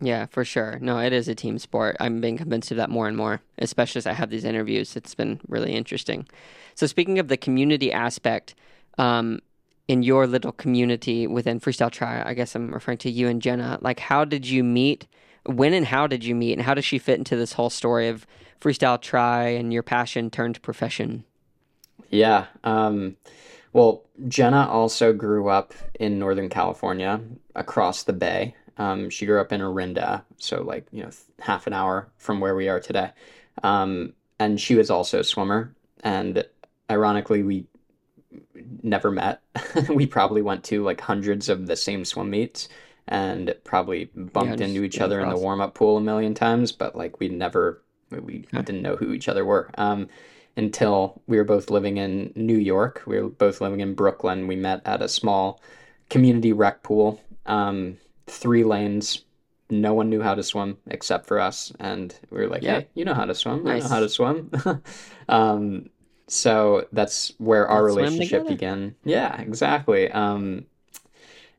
Yeah, 0.00 0.26
for 0.26 0.44
sure. 0.44 0.78
No, 0.80 0.98
it 0.98 1.12
is 1.12 1.28
a 1.28 1.34
team 1.34 1.58
sport. 1.58 1.96
I'm 2.00 2.20
being 2.20 2.36
convinced 2.36 2.70
of 2.72 2.76
that 2.76 2.90
more 2.90 3.06
and 3.06 3.16
more, 3.16 3.40
especially 3.58 3.98
as 4.00 4.06
I 4.06 4.12
have 4.12 4.30
these 4.30 4.44
interviews. 4.44 4.96
It's 4.96 5.14
been 5.14 5.40
really 5.48 5.72
interesting. 5.72 6.26
So, 6.74 6.86
speaking 6.86 7.18
of 7.18 7.28
the 7.28 7.36
community 7.36 7.92
aspect, 7.92 8.54
um, 8.98 9.40
in 9.88 10.02
your 10.02 10.26
little 10.26 10.52
community 10.52 11.26
within 11.26 11.60
Freestyle 11.60 11.90
Tri, 11.90 12.22
I 12.24 12.34
guess 12.34 12.54
I'm 12.54 12.72
referring 12.72 12.98
to 12.98 13.10
you 13.10 13.28
and 13.28 13.42
Jenna. 13.42 13.78
Like, 13.80 14.00
how 14.00 14.24
did 14.24 14.46
you 14.46 14.62
meet? 14.64 15.06
When 15.46 15.72
and 15.72 15.86
how 15.86 16.06
did 16.06 16.24
you 16.24 16.34
meet? 16.34 16.52
And 16.52 16.62
how 16.62 16.74
does 16.74 16.84
she 16.84 16.98
fit 16.98 17.18
into 17.18 17.36
this 17.36 17.52
whole 17.54 17.70
story 17.70 18.08
of 18.08 18.26
Freestyle 18.62 19.00
Tri 19.00 19.48
and 19.48 19.72
your 19.72 19.82
passion 19.82 20.30
turned 20.30 20.62
profession? 20.62 21.24
Yeah. 22.10 22.46
Um, 22.62 23.16
well, 23.72 24.04
Jenna 24.28 24.68
also 24.68 25.12
grew 25.12 25.48
up 25.48 25.74
in 25.98 26.18
Northern 26.18 26.48
California 26.48 27.20
across 27.56 28.04
the 28.04 28.12
bay. 28.12 28.54
Um, 28.78 29.10
she 29.10 29.26
grew 29.26 29.40
up 29.40 29.52
in 29.52 29.60
Orinda, 29.60 30.24
so 30.38 30.62
like, 30.62 30.86
you 30.92 31.02
know, 31.02 31.10
half 31.40 31.66
an 31.66 31.72
hour 31.72 32.08
from 32.18 32.40
where 32.40 32.54
we 32.54 32.68
are 32.68 32.80
today. 32.80 33.10
Um, 33.62 34.12
and 34.38 34.60
she 34.60 34.74
was 34.74 34.90
also 34.90 35.20
a 35.20 35.24
swimmer. 35.24 35.74
And 36.04 36.44
ironically, 36.90 37.42
we 37.42 37.66
never 38.82 39.10
met. 39.10 39.42
We 39.88 40.06
probably 40.06 40.42
went 40.42 40.64
to 40.64 40.84
like 40.84 41.00
hundreds 41.00 41.48
of 41.48 41.66
the 41.66 41.76
same 41.76 42.04
swim 42.04 42.30
meets 42.30 42.68
and 43.08 43.54
probably 43.64 44.10
bumped 44.14 44.58
just 44.58 44.62
into 44.62 44.84
each 44.84 45.00
other 45.00 45.18
in 45.20 45.26
the 45.28 45.34
across. 45.34 45.42
warm-up 45.42 45.74
pool 45.74 45.96
a 45.96 46.00
million 46.00 46.34
times, 46.34 46.72
but 46.72 46.94
like 46.94 47.18
we 47.18 47.28
never 47.28 47.82
we, 48.20 48.46
didn't 48.52 48.82
know 48.82 48.96
who 48.96 49.12
each 49.12 49.28
other 49.28 49.44
were. 49.44 49.70
Um, 49.76 50.08
until 50.56 51.22
we 51.26 51.36
were 51.36 51.44
both 51.44 51.70
living 51.70 51.96
in 51.96 52.32
New 52.36 52.56
York. 52.58 53.02
We 53.06 53.20
were 53.20 53.28
both 53.28 53.60
living 53.60 53.80
in 53.80 53.94
Brooklyn. 53.94 54.46
We 54.46 54.56
met 54.56 54.82
at 54.84 55.02
a 55.02 55.08
small 55.08 55.62
community 56.10 56.52
rec 56.52 56.82
pool, 56.82 57.20
um, 57.46 57.96
three 58.26 58.64
lanes. 58.64 59.24
No 59.70 59.94
one 59.94 60.10
knew 60.10 60.20
how 60.20 60.34
to 60.34 60.42
swim 60.42 60.76
except 60.88 61.26
for 61.26 61.40
us, 61.40 61.72
and 61.80 62.14
we 62.30 62.40
were 62.40 62.48
like, 62.48 62.62
Yeah. 62.62 62.80
"Hey, 62.80 62.88
you 62.94 63.06
know 63.06 63.14
how 63.14 63.24
to 63.24 63.34
swim? 63.34 63.66
I 63.66 63.78
know 63.78 63.88
how 63.88 64.00
to 64.00 64.08
swim." 64.08 64.50
um, 65.30 65.88
so 66.28 66.86
that's 66.92 67.32
where 67.38 67.66
our 67.66 67.84
Let's 67.84 67.96
relationship 67.96 68.46
began. 68.46 68.94
Yeah, 69.04 69.40
exactly. 69.40 70.10
Um, 70.10 70.66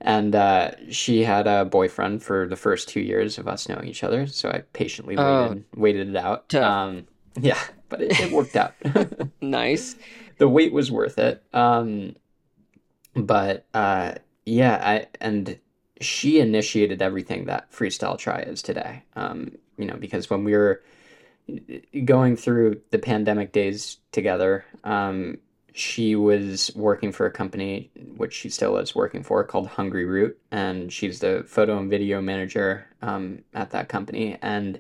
and 0.04 0.36
uh, 0.36 0.72
she 0.92 1.24
had 1.24 1.48
a 1.48 1.66
boyfriend 1.66 2.22
for 2.22 2.48
the 2.48 2.56
first 2.58 2.90
two 2.90 3.00
years 3.00 3.38
of 3.40 3.48
us 3.48 3.68
knowing 3.68 3.88
each 3.88 4.04
other. 4.04 4.28
So 4.28 4.50
I 4.50 4.60
patiently 4.74 5.16
Oh. 5.18 5.44
waited, 5.48 5.66
waited 5.76 6.10
it 6.10 6.16
out. 6.18 6.54
Um, 6.54 7.08
yeah, 7.40 7.58
but 7.90 8.02
it, 8.02 8.20
it 8.20 8.32
worked 8.32 8.56
out. 8.56 8.74
Nice. 9.42 9.96
the 10.38 10.48
wait 10.48 10.72
was 10.74 10.92
worth 10.92 11.18
it. 11.18 11.44
Um, 11.54 12.16
but 13.16 13.66
uh, 13.74 14.16
yeah, 14.46 14.82
I 14.84 15.08
and 15.22 15.58
she 16.02 16.40
initiated 16.40 17.02
everything 17.02 17.46
that 17.46 17.72
freestyle 17.72 18.18
tri 18.18 18.40
is 18.42 18.62
today. 18.62 19.04
Um, 19.16 19.52
you 19.78 19.86
know, 19.86 19.96
because 19.96 20.30
when 20.30 20.44
we 20.44 20.54
were 20.54 20.82
going 22.06 22.36
through 22.36 22.82
the 22.92 23.00
pandemic 23.00 23.52
days 23.52 23.98
together, 24.12 24.66
um, 24.84 25.38
she 25.74 26.16
was 26.16 26.72
working 26.76 27.12
for 27.12 27.26
a 27.26 27.32
company 27.32 27.92
which 28.18 28.34
she 28.34 28.50
still 28.50 28.78
is 28.78 28.96
working 28.96 29.24
for 29.24 29.44
called 29.44 29.68
Hungryroot, 29.70 30.36
and 30.52 30.92
she's 30.94 31.20
the 31.20 31.44
photo 31.48 31.78
and 31.80 31.90
video 31.90 32.22
manager 32.22 32.88
um, 33.02 33.44
at 33.54 33.72
that 33.72 33.90
company. 33.90 34.38
And 34.42 34.80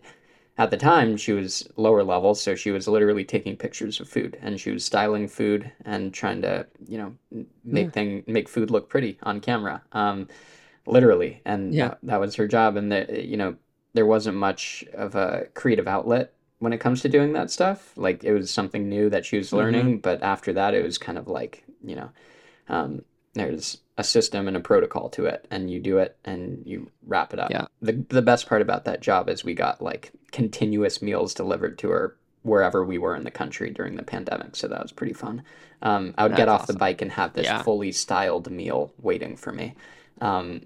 at 0.58 0.70
the 0.70 0.78
time, 0.78 1.18
she 1.18 1.32
was 1.34 1.68
lower 1.78 2.04
level, 2.04 2.36
so 2.36 2.56
she 2.56 2.72
was 2.72 2.88
literally 2.88 3.24
taking 3.24 3.58
pictures 3.58 4.00
of 4.00 4.08
food 4.08 4.38
and 4.41 4.60
she 4.60 4.72
was 4.72 4.86
styling 4.86 5.28
food 5.28 5.72
and 5.84 6.14
trying 6.14 6.41
to, 6.44 6.68
you 6.88 6.98
know, 7.00 7.16
make 7.66 7.88
Yeah. 7.88 7.91
thing 7.91 8.24
make 8.28 8.48
food 8.48 8.70
look 8.70 8.89
pretty 8.89 9.18
on 9.24 9.39
camera, 9.41 9.82
um, 9.94 10.28
literally. 10.86 11.41
And 11.46 11.74
Yeah. 11.74 11.89
that, 11.89 12.00
that 12.04 12.20
was 12.20 12.36
her 12.36 12.48
job. 12.48 12.78
And 12.78 12.91
the, 12.91 13.26
you 13.26 13.38
know, 13.38 13.56
there 13.94 14.06
wasn't 14.06 14.38
much 14.38 14.84
of 14.94 15.16
a 15.16 15.48
creative 15.54 15.88
outlet 15.88 16.33
when 16.64 16.72
it 16.74 16.80
comes 16.80 17.01
to 17.01 17.09
doing 17.09 17.34
that 17.34 17.51
stuff. 17.51 17.91
Like 17.97 18.24
it 18.24 18.34
was 18.34 18.49
something 18.49 18.88
new 18.88 19.09
that 19.09 19.26
she 19.26 19.38
was 19.38 19.51
Mhm. 19.51 19.57
learning, 19.57 19.99
but 19.99 20.24
after 20.24 20.53
that, 20.53 20.74
it 20.74 20.84
was 20.84 20.97
kind 20.97 21.18
of 21.18 21.28
like, 21.28 21.64
you 21.84 21.95
know, 21.95 22.09
um, 22.70 23.03
there's 23.34 23.80
a 23.97 24.03
system 24.03 24.47
and 24.47 24.55
a 24.55 24.59
protocol 24.61 25.09
to 25.09 25.26
it, 25.26 25.45
and 25.51 25.70
you 25.70 25.80
do 25.80 25.97
it 25.97 26.16
and 26.24 26.64
you 26.66 26.89
wrap 27.05 27.34
it 27.34 27.39
up. 27.39 27.51
Yeah. 27.51 27.66
The 27.82 27.93
the 28.09 28.22
best 28.22 28.47
part 28.47 28.61
about 28.61 28.86
that 28.86 29.01
job 29.01 29.28
is 29.30 29.43
we 29.43 29.53
got 29.53 29.82
like 29.82 30.11
continuous 30.32 31.01
meals 31.01 31.34
delivered 31.34 31.78
to 31.80 31.89
her 31.89 32.16
wherever 32.43 32.84
we 32.84 32.97
were 32.97 33.16
in 33.16 33.24
the 33.24 33.32
country 33.32 33.70
during 33.70 33.95
the 33.95 34.03
pandemic, 34.03 34.55
so 34.55 34.68
that 34.68 34.82
was 34.82 34.91
pretty 34.91 35.14
fun. 35.14 35.43
Um, 35.82 36.14
I 36.18 36.24
would 36.24 36.36
get 36.36 36.45
That's 36.47 36.61
off 36.61 36.68
the 36.68 36.74
bike 36.74 37.01
and 37.01 37.11
have 37.11 37.34
this 37.34 37.45
Yeah. 37.47 37.61
fully 37.64 37.91
styled 37.91 38.49
meal 38.49 38.93
waiting 39.01 39.36
for 39.36 39.51
me. 39.51 39.76
Um, 40.22 40.61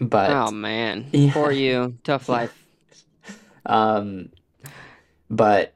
but 0.00 0.30
Oh 0.30 0.50
man, 0.50 1.06
Yeah. 1.12 1.32
for 1.32 1.50
you, 1.52 1.96
tough 2.04 2.28
life. 2.28 2.54
um, 3.66 4.30
but 5.30 5.74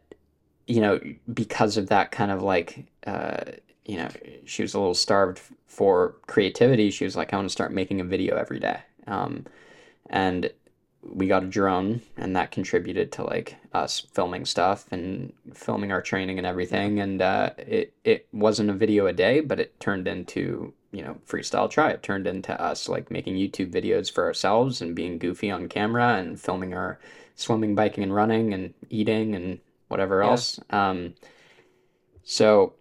you 0.66 0.80
know, 0.80 1.00
because 1.32 1.76
of 1.76 1.88
that 1.88 2.11
kind 2.11 2.30
of 2.30 2.42
like, 2.42 2.86
uh, 3.07 3.42
you 3.84 3.96
know, 3.96 4.09
she 4.46 4.62
was 4.62 4.74
a 4.74 4.78
little 4.78 4.94
starved 4.94 5.40
for 5.66 6.16
creativity. 6.26 6.90
She 6.90 7.05
was 7.05 7.16
like, 7.16 7.32
I 7.32 7.36
want 7.36 7.48
to 7.48 7.52
start 7.52 7.72
making 7.72 8.00
a 8.00 8.05
video 8.05 8.36
every 8.36 8.61
day. 8.61 8.80
Um, 9.07 9.44
and 10.09 10.50
we 11.02 11.26
got 11.26 11.42
a 11.42 11.46
drone, 11.46 12.00
and 12.16 12.34
that 12.34 12.50
contributed 12.50 13.12
to 13.12 13.24
like 13.24 13.57
us 13.74 14.00
filming 14.12 14.46
stuff 14.46 14.86
and 14.90 15.34
filming 15.52 15.92
our 15.92 16.00
training 16.00 16.38
and 16.38 16.46
everything. 16.46 16.98
And 16.98 17.20
uh, 17.20 17.50
it 17.59 17.92
it 18.05 18.26
wasn't 18.32 18.70
a 18.70 18.74
video 18.74 19.07
a 19.07 19.12
day, 19.12 19.40
but 19.40 19.61
it 19.61 19.78
turned 19.80 20.09
into 20.09 20.72
you 20.92 21.02
know 21.02 21.18
freestyle 21.28 21.70
tri. 21.70 21.90
It 21.90 22.02
turned 22.02 22.26
into 22.26 22.59
us 22.59 22.88
like 22.88 23.11
making 23.11 23.34
YouTube 23.34 23.70
videos 23.70 24.11
for 24.11 24.24
ourselves 24.24 24.80
and 24.80 24.94
being 24.94 25.18
goofy 25.18 25.50
on 25.50 25.68
camera 25.68 26.14
and 26.14 26.40
filming 26.40 26.72
our 26.72 26.98
swimming, 27.35 27.74
biking, 27.74 28.05
and 28.05 28.14
running 28.14 28.55
and 28.55 28.74
eating 28.91 29.35
and 29.35 29.61
whatever 29.89 30.22
Yeah. 30.22 30.30
else. 30.30 30.61
Um, 30.70 31.14
so, 32.22 32.74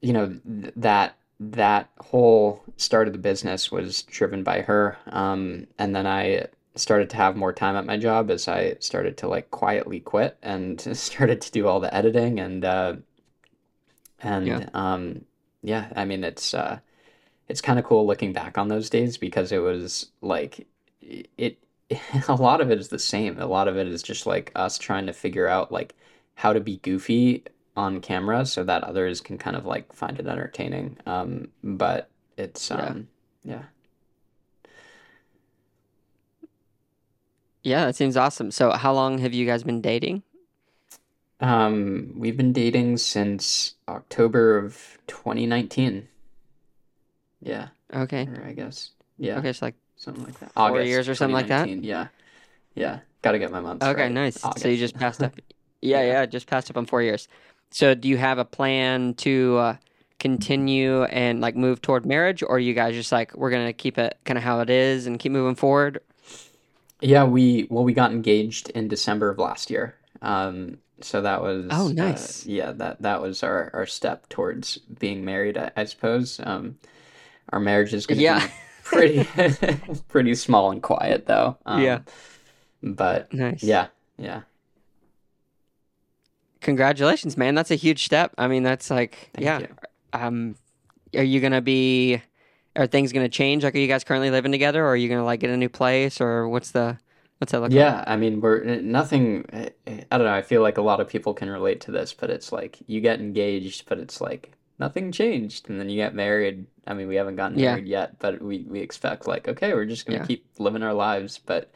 you 0.00 0.12
know, 0.12 0.38
th- 0.62 0.74
that 0.76 1.16
that 1.42 1.88
whole 1.98 2.62
start 2.76 3.06
of 3.06 3.14
the 3.14 3.18
business 3.18 3.72
was 3.72 4.02
driven 4.02 4.42
by 4.42 4.60
her. 4.62 4.98
Um, 5.06 5.66
and 5.78 5.96
then 5.96 6.06
I 6.06 6.46
started 6.76 7.08
to 7.10 7.16
have 7.16 7.34
more 7.36 7.52
time 7.52 7.76
at 7.76 7.86
my 7.86 7.96
job 7.96 8.30
as 8.30 8.46
I 8.46 8.76
started 8.80 9.16
to 9.18 9.28
like 9.28 9.50
quietly 9.50 10.00
quit 10.00 10.36
and 10.42 10.80
started 10.96 11.40
to 11.42 11.50
do 11.52 11.66
all 11.66 11.80
the 11.80 11.94
editing 11.94 12.38
and 12.40 12.64
uh, 12.64 12.96
and 14.20 14.46
Yeah. 14.46 14.68
um, 14.74 15.24
yeah, 15.62 15.92
I 15.96 16.04
mean 16.04 16.24
it's 16.24 16.54
uh, 16.54 16.80
it's 17.48 17.60
kind 17.60 17.78
of 17.78 17.84
cool 17.84 18.06
looking 18.06 18.32
back 18.32 18.58
on 18.58 18.68
those 18.68 18.90
days 18.90 19.18
because 19.18 19.52
it 19.52 19.58
was 19.60 20.10
like 20.22 20.66
it 21.02 21.58
a 22.28 22.34
lot 22.34 22.60
of 22.60 22.70
it 22.70 22.78
is 22.78 22.88
the 22.88 22.98
same. 22.98 23.38
A 23.38 23.46
lot 23.46 23.68
of 23.68 23.76
it 23.76 23.86
is 23.88 24.02
just 24.02 24.26
like 24.26 24.52
us 24.54 24.78
trying 24.78 25.06
to 25.06 25.12
figure 25.12 25.48
out 25.48 25.72
like 25.72 25.94
how 26.34 26.52
to 26.52 26.60
be 26.60 26.78
goofy 26.78 27.44
on 27.76 28.00
camera 28.00 28.44
so 28.46 28.64
that 28.64 28.84
others 28.84 29.20
can 29.20 29.38
kind 29.38 29.56
of 29.56 29.64
like 29.66 29.92
find 29.92 30.18
it 30.18 30.26
entertaining. 30.26 30.96
Um, 31.06 31.48
but 31.62 32.10
it's 32.36 32.70
um, 32.70 33.08
yeah. 33.44 33.62
Yeah, 37.62 37.86
that 37.86 37.96
seems 37.96 38.16
awesome. 38.16 38.50
So, 38.50 38.70
how 38.72 38.92
long 38.92 39.18
have 39.18 39.34
you 39.34 39.46
guys 39.46 39.62
been 39.62 39.80
dating? 39.80 40.22
Um, 41.40 42.12
we've 42.16 42.36
been 42.36 42.52
dating 42.52 42.98
since 42.98 43.74
October 43.88 44.56
of 44.58 44.98
2019. 45.06 46.08
Yeah, 47.40 47.68
Okay. 47.92 48.28
or 48.28 48.44
I 48.44 48.52
guess 48.52 48.90
yeah, 49.18 49.38
Okay, 49.38 49.52
so 49.52 49.66
like 49.66 49.74
something 50.00 50.24
like 50.24 50.38
that. 50.40 50.52
four 50.52 50.80
years 50.82 51.08
or 51.08 51.14
something 51.14 51.34
like 51.34 51.48
that? 51.48 51.68
Yeah, 51.68 52.08
yeah. 52.74 53.00
Got 53.22 53.32
to 53.32 53.38
get 53.38 53.52
my 53.52 53.60
months 53.60 53.84
okay, 53.86 54.04
right. 54.04 54.12
nice. 54.12 54.38
So 54.56 54.68
you 54.68 54.76
just 54.78 54.98
passed 54.98 55.22
up. 55.22 55.34
Yeah, 55.82 56.02
Yeah. 56.02 56.12
yeah, 56.12 56.26
just 56.26 56.46
passed 56.46 56.68
up 56.70 56.76
on 56.76 56.84
four 56.84 57.00
years. 57.00 57.26
So, 57.70 57.94
do 57.94 58.06
you 58.06 58.18
have 58.18 58.36
a 58.36 58.44
plan 58.44 59.14
to 59.14 59.56
uh, 59.56 59.76
continue 60.18 61.04
and 61.04 61.40
like 61.40 61.56
move 61.56 61.80
toward 61.80 62.04
marriage, 62.04 62.42
or 62.42 62.50
are 62.50 62.58
you 62.58 62.74
guys 62.74 62.94
just 62.94 63.10
like 63.12 63.34
we're 63.34 63.50
gonna 63.50 63.72
keep 63.72 63.96
it 63.96 64.18
kind 64.26 64.36
of 64.36 64.44
how 64.44 64.60
it 64.60 64.68
is 64.68 65.06
and 65.06 65.18
keep 65.18 65.32
moving 65.32 65.54
forward? 65.54 66.00
Yeah, 67.00 67.24
we 67.24 67.66
well 67.70 67.82
we 67.84 67.94
got 67.94 68.12
engaged 68.12 68.68
in 68.70 68.88
December 68.88 69.30
of 69.30 69.38
last 69.38 69.70
year. 69.70 69.94
Um, 70.20 70.76
so 71.00 71.22
that 71.22 71.40
was 71.40 71.68
Oh, 71.70 71.88
uh, 71.88 71.92
nice. 71.92 72.44
yeah, 72.44 72.72
that 72.72 73.00
that 73.00 73.22
was 73.22 73.42
our 73.42 73.70
our 73.72 73.86
step 73.86 74.28
towards 74.28 74.76
being 74.76 75.24
married, 75.24 75.56
I, 75.56 75.70
I 75.76 75.84
suppose. 75.86 76.40
Um, 76.44 76.76
our 77.54 77.60
marriage 77.60 77.94
is 77.94 78.06
going 78.06 78.18
to 78.18 78.22
Yeah. 78.24 78.46
be 78.46 78.52
pretty 78.90 79.26
pretty 80.08 80.34
small 80.34 80.70
and 80.70 80.82
quiet 80.82 81.26
though. 81.26 81.56
Um, 81.66 81.82
Yeah. 81.82 82.00
But 82.82 83.32
Nice. 83.34 83.62
yeah, 83.62 83.88
yeah. 84.18 84.42
Congratulations, 86.60 87.36
man. 87.36 87.54
That's 87.54 87.70
a 87.70 87.74
huge 87.74 88.04
step. 88.04 88.32
I 88.36 88.46
mean, 88.46 88.62
that's 88.62 88.90
like, 88.90 89.30
Thank 89.34 89.44
yeah. 89.44 89.58
you. 89.60 89.68
Um, 90.12 90.56
are 91.16 91.22
you 91.24 91.40
gonna 91.40 91.62
be? 91.62 92.20
Are 92.76 92.86
things 92.86 93.12
gonna 93.12 93.28
change? 93.28 93.64
Like, 93.64 93.74
are 93.74 93.78
you 93.78 93.88
guys 93.88 94.04
currently 94.04 94.30
living 94.30 94.52
together, 94.52 94.84
or 94.84 94.88
are 94.88 94.96
you 94.96 95.08
gonna 95.08 95.24
like 95.24 95.40
get 95.40 95.50
a 95.50 95.56
new 95.56 95.68
place, 95.68 96.20
or 96.20 96.48
what's 96.48 96.70
the 96.72 96.98
what's 97.38 97.52
that 97.52 97.60
look 97.60 97.70
like? 97.70 97.76
Yeah, 97.76 98.04
I 98.06 98.16
mean, 98.16 98.40
we're 98.40 98.62
nothing. 98.80 99.44
I 99.52 99.70
don't 100.10 100.24
know. 100.26 100.32
I 100.32 100.42
feel 100.42 100.62
like 100.62 100.78
a 100.78 100.82
lot 100.82 101.00
of 101.00 101.08
people 101.08 101.32
can 101.34 101.48
relate 101.48 101.80
to 101.82 101.90
this, 101.90 102.12
but 102.12 102.30
it's 102.30 102.52
like 102.52 102.78
you 102.86 103.00
get 103.00 103.20
engaged, 103.20 103.88
but 103.88 103.98
it's 103.98 104.20
like 104.20 104.52
nothing 104.80 105.12
changed, 105.12 105.68
and 105.70 105.78
then 105.78 105.88
you 105.88 105.96
get 105.96 106.14
married. 106.14 106.66
I 106.86 106.94
mean, 106.94 107.08
we 107.08 107.16
haven't 107.16 107.36
gotten 107.36 107.58
Yeah. 107.58 107.72
married 107.72 107.86
yet, 107.86 108.18
but 108.18 108.42
we 108.42 108.64
we 108.68 108.80
expect 108.80 109.28
like, 109.28 109.46
okay, 109.48 109.74
we're 109.74 109.84
just 109.86 110.06
gonna 110.06 110.18
Yeah. 110.20 110.26
keep 110.26 110.46
living 110.58 110.82
our 110.82 110.94
lives. 110.94 111.38
But 111.38 111.70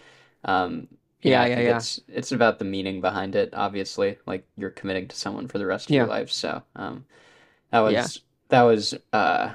um, 0.44 0.88
Yeah, 1.22 1.42
I 1.42 1.48
yeah, 1.48 1.60
yeah. 1.60 1.76
it's 1.78 2.00
it's 2.08 2.32
about 2.32 2.58
the 2.58 2.64
meaning 2.64 3.00
behind 3.00 3.36
it. 3.36 3.50
Obviously, 3.54 4.18
like 4.26 4.46
you're 4.56 4.70
committing 4.70 5.08
to 5.08 5.16
someone 5.16 5.48
for 5.48 5.58
the 5.58 5.66
rest 5.66 5.86
of 5.88 5.94
your 5.94 6.06
life. 6.06 6.30
So 6.30 6.62
um, 6.76 7.04
that 7.70 7.80
was 7.80 8.22
that 8.48 8.62
was 8.62 8.94
uh 9.12 9.54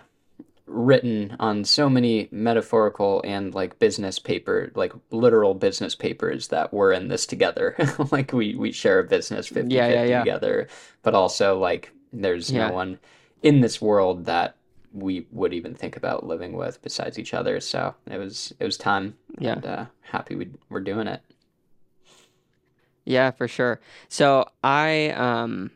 written 0.67 1.35
on 1.39 1.63
so 1.65 1.89
many 1.89 2.27
metaphorical 2.31 3.21
and 3.25 3.55
like 3.55 3.79
business 3.79 4.19
paper, 4.19 4.71
like 4.75 4.93
literal 5.09 5.55
business 5.55 5.95
papers 5.95 6.49
that 6.49 6.71
we're 6.73 6.91
in 6.93 7.07
this 7.07 7.25
together. 7.25 7.75
Like 8.11 8.33
we 8.33 8.55
we 8.55 8.71
share 8.71 8.99
a 8.99 9.03
business 9.03 9.47
50 9.47 9.75
Yeah, 9.75 9.87
yeah, 9.87 10.03
yeah. 10.03 10.19
together, 10.19 10.67
but 11.01 11.15
also 11.15 11.57
like 11.59 11.91
there's 12.13 12.53
no 12.53 12.71
one 12.71 12.99
in 13.43 13.61
this 13.61 13.81
world 13.81 14.25
that 14.25 14.55
we 14.93 15.27
would 15.31 15.53
even 15.53 15.75
think 15.75 15.95
about 15.95 16.25
living 16.25 16.53
with 16.53 16.81
besides 16.81 17.19
each 17.19 17.33
other. 17.33 17.59
So 17.59 17.95
it 18.09 18.17
was 18.17 18.53
it 18.59 18.65
was 18.65 18.77
time 18.77 19.15
Yeah. 19.37 19.53
and 19.53 19.65
uh, 19.65 19.85
happy 20.01 20.35
we 20.35 20.49
we're 20.69 20.79
doing 20.81 21.07
it. 21.07 21.21
Yeah, 23.05 23.31
for 23.31 23.47
sure. 23.47 23.79
So 24.07 24.45
I 24.63 25.09
um 25.11 25.71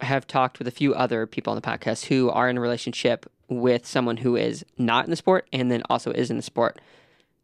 have 0.00 0.26
talked 0.26 0.58
with 0.58 0.66
a 0.66 0.70
few 0.70 0.94
other 0.94 1.26
people 1.26 1.50
on 1.50 1.56
the 1.56 1.66
podcast 1.66 2.06
who 2.06 2.30
are 2.30 2.48
in 2.48 2.56
a 2.56 2.60
relationship 2.60 3.30
with 3.48 3.86
someone 3.86 4.16
who 4.18 4.36
is 4.36 4.64
not 4.78 5.04
in 5.04 5.10
the 5.10 5.16
sport 5.16 5.46
and 5.52 5.70
then 5.70 5.82
also 5.90 6.10
is 6.12 6.30
in 6.30 6.36
the 6.36 6.42
sport. 6.42 6.80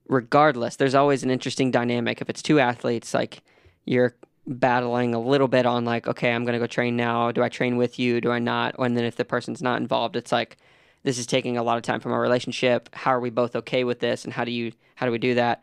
Regardless, 0.09 0.77
there's 0.77 0.95
always 0.95 1.23
an 1.25 1.31
interesting 1.31 1.71
dynamic. 1.71 2.21
If 2.23 2.31
it's 2.31 2.41
two 2.43 2.59
athletes, 2.61 3.13
like 3.13 3.43
you're 3.85 4.15
battling 4.47 5.15
a 5.15 5.21
little 5.21 5.49
bit 5.49 5.67
on 5.67 5.85
like, 5.85 6.07
okay, 6.07 6.33
I'm 6.33 6.45
gonna 6.45 6.59
go 6.59 6.67
train 6.67 6.97
now. 6.97 7.33
Do 7.33 7.43
I 7.43 7.49
train 7.49 7.77
with 7.77 7.99
you? 7.99 8.21
Do 8.21 8.31
I 8.31 8.39
not? 8.39 8.77
And 8.79 8.97
then 8.97 9.05
if 9.05 9.17
the 9.17 9.25
person's 9.25 9.63
not 9.63 9.81
involved, 9.81 10.17
it's 10.17 10.33
like 10.33 10.57
this 11.03 11.19
is 11.19 11.27
taking 11.27 11.57
a 11.57 11.63
lot 11.63 11.77
of 11.77 11.83
time 11.83 12.01
from 12.01 12.13
our 12.13 12.21
relationship. 12.21 12.89
How 12.93 13.13
are 13.13 13.21
we 13.21 13.31
both 13.31 13.57
okay 13.57 13.85
with 13.85 14.01
this? 14.01 14.25
And 14.25 14.33
how 14.33 14.45
do 14.45 14.51
you 14.51 14.73
how 14.97 15.07
do 15.07 15.13
we 15.13 15.19
do 15.19 15.35
that? 15.35 15.63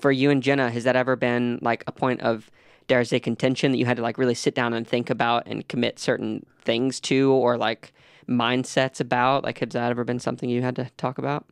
For 0.00 0.10
you 0.10 0.30
and 0.30 0.42
Jenna, 0.42 0.70
has 0.70 0.84
that 0.84 0.96
ever 0.96 1.16
been 1.16 1.58
like 1.62 1.84
a 1.86 1.92
point 1.92 2.20
of 2.22 2.50
dare 2.86 3.00
I 3.00 3.02
say 3.04 3.20
contention 3.20 3.72
that 3.72 3.78
you 3.78 3.86
had 3.86 3.96
to 3.96 4.02
like 4.02 4.18
really 4.18 4.34
sit 4.34 4.54
down 4.54 4.74
and 4.74 4.86
think 4.86 5.08
about 5.10 5.46
and 5.46 5.66
commit 5.68 5.98
certain 5.98 6.44
things 6.62 7.00
to 7.00 7.32
or 7.32 7.56
like 7.56 7.92
mindsets 8.28 9.00
about? 9.00 9.44
Like 9.44 9.58
has 9.58 9.70
that 9.70 9.90
ever 9.90 10.04
been 10.04 10.18
something 10.18 10.48
you 10.48 10.62
had 10.62 10.76
to 10.76 10.90
talk 10.96 11.18
about? 11.18 11.46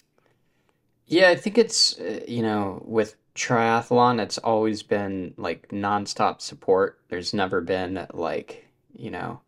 Yeah, 1.07 1.29
I 1.29 1.37
think 1.37 1.59
it's, 1.59 1.99
uh, 1.99 2.20
you 2.27 2.43
know, 2.43 2.83
with 2.87 3.16
triathlon, 3.35 4.20
it's 4.20 4.39
always 4.39 4.83
been 4.83 5.35
like 5.37 5.68
nonstop 5.68 6.41
support. 6.41 6.99
There's 7.09 7.33
never 7.35 7.61
been 7.61 8.07
like, 8.12 8.66
you 8.95 9.11
know, 9.11 9.41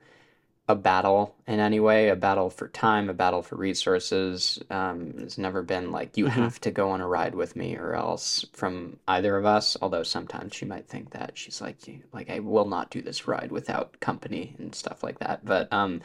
a 0.68 0.74
battle 0.74 1.35
in 1.47 1.61
any 1.61 1.80
way, 1.80 2.09
a 2.09 2.16
battle 2.16 2.51
for 2.51 2.68
time, 2.68 3.11
a 3.11 3.14
battle 3.14 3.43
for 3.43 3.57
resources. 3.57 4.62
Um, 4.70 5.12
there's 5.12 5.39
never 5.39 5.62
been 5.62 5.93
like, 5.93 6.16
you 6.16 6.26
Mhm. 6.26 6.30
have 6.30 6.61
to 6.62 6.70
go 6.70 6.91
on 6.91 7.03
a 7.03 7.09
ride 7.09 7.35
with 7.35 7.57
me 7.57 7.76
or 7.76 7.95
else 7.95 8.47
from 8.53 8.99
either 9.09 9.37
of 9.37 9.47
us. 9.47 9.76
Although 9.82 10.05
sometimes 10.05 10.55
she 10.55 10.64
might 10.64 10.89
think 10.89 11.11
that 11.11 11.32
she's 11.37 11.61
like, 11.61 11.76
like, 12.12 12.30
I 12.30 12.41
will 12.41 12.66
not 12.66 12.91
do 12.91 13.03
this 13.03 13.28
ride 13.28 13.53
without 13.53 14.01
company 14.01 14.57
and 14.59 14.74
stuff 14.74 15.03
like 15.03 15.18
that. 15.20 15.45
But 15.45 15.72
um, 15.72 16.01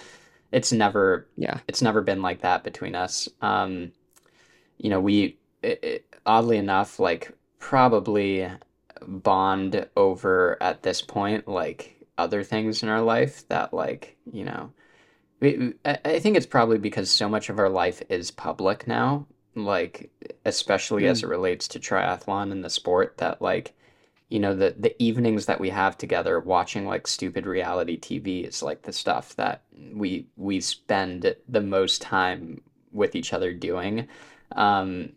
it's 0.52 0.72
never 0.74 1.28
Yeah. 1.38 1.60
it's 1.68 1.82
never 1.82 2.02
been 2.02 2.22
like 2.22 2.42
that 2.42 2.64
between 2.64 2.96
us. 2.96 3.30
Um, 3.42 3.92
you 4.78 4.90
know, 4.90 5.00
we 5.00 5.38
it, 5.62 5.84
it, 5.84 6.16
oddly 6.26 6.58
enough, 6.58 7.00
like 7.00 7.32
probably 7.60 8.50
bond 9.06 9.88
over 9.96 10.58
at 10.62 10.84
this 10.84 11.02
point, 11.02 11.48
like 11.48 11.96
other 12.18 12.44
things 12.44 12.84
in 12.84 12.90
our 12.90 13.02
life 13.02 13.48
that, 13.50 13.74
like, 13.74 14.18
you 14.32 14.44
know, 14.44 14.72
we, 15.40 15.74
I, 15.86 16.20
think 16.20 16.36
it's 16.36 16.46
probably 16.46 16.78
because 16.78 17.10
so 17.10 17.30
much 17.30 17.50
of 17.50 17.60
our 17.60 17.70
life 17.70 18.02
is 18.10 18.32
public 18.32 18.88
now, 18.88 19.26
like, 19.56 20.10
especially 20.46 21.08
as 21.08 21.24
it 21.24 21.30
relates 21.30 21.68
to 21.70 21.80
triathlon 21.80 22.52
and 22.52 22.64
the 22.64 22.70
sport, 22.70 23.18
that, 23.18 23.42
like, 23.42 23.74
you 24.30 24.40
know, 24.40 24.56
the 24.56 24.76
the 24.78 25.02
evenings 25.02 25.48
that 25.48 25.60
we 25.60 25.70
have 25.70 25.98
together 25.98 26.40
watching 26.40 26.86
like 26.86 27.08
stupid 27.08 27.48
reality 27.48 28.00
TV 28.00 28.48
is 28.48 28.62
like 28.62 28.84
the 28.84 28.94
stuff 28.94 29.36
that 29.38 29.64
we 29.94 30.28
we 30.38 30.62
spend 30.62 31.36
the 31.48 31.62
most 31.62 32.02
time 32.02 32.62
with 32.92 33.16
each 33.16 33.34
other 33.34 33.54
doing. 33.54 34.08
Um, 34.52 35.14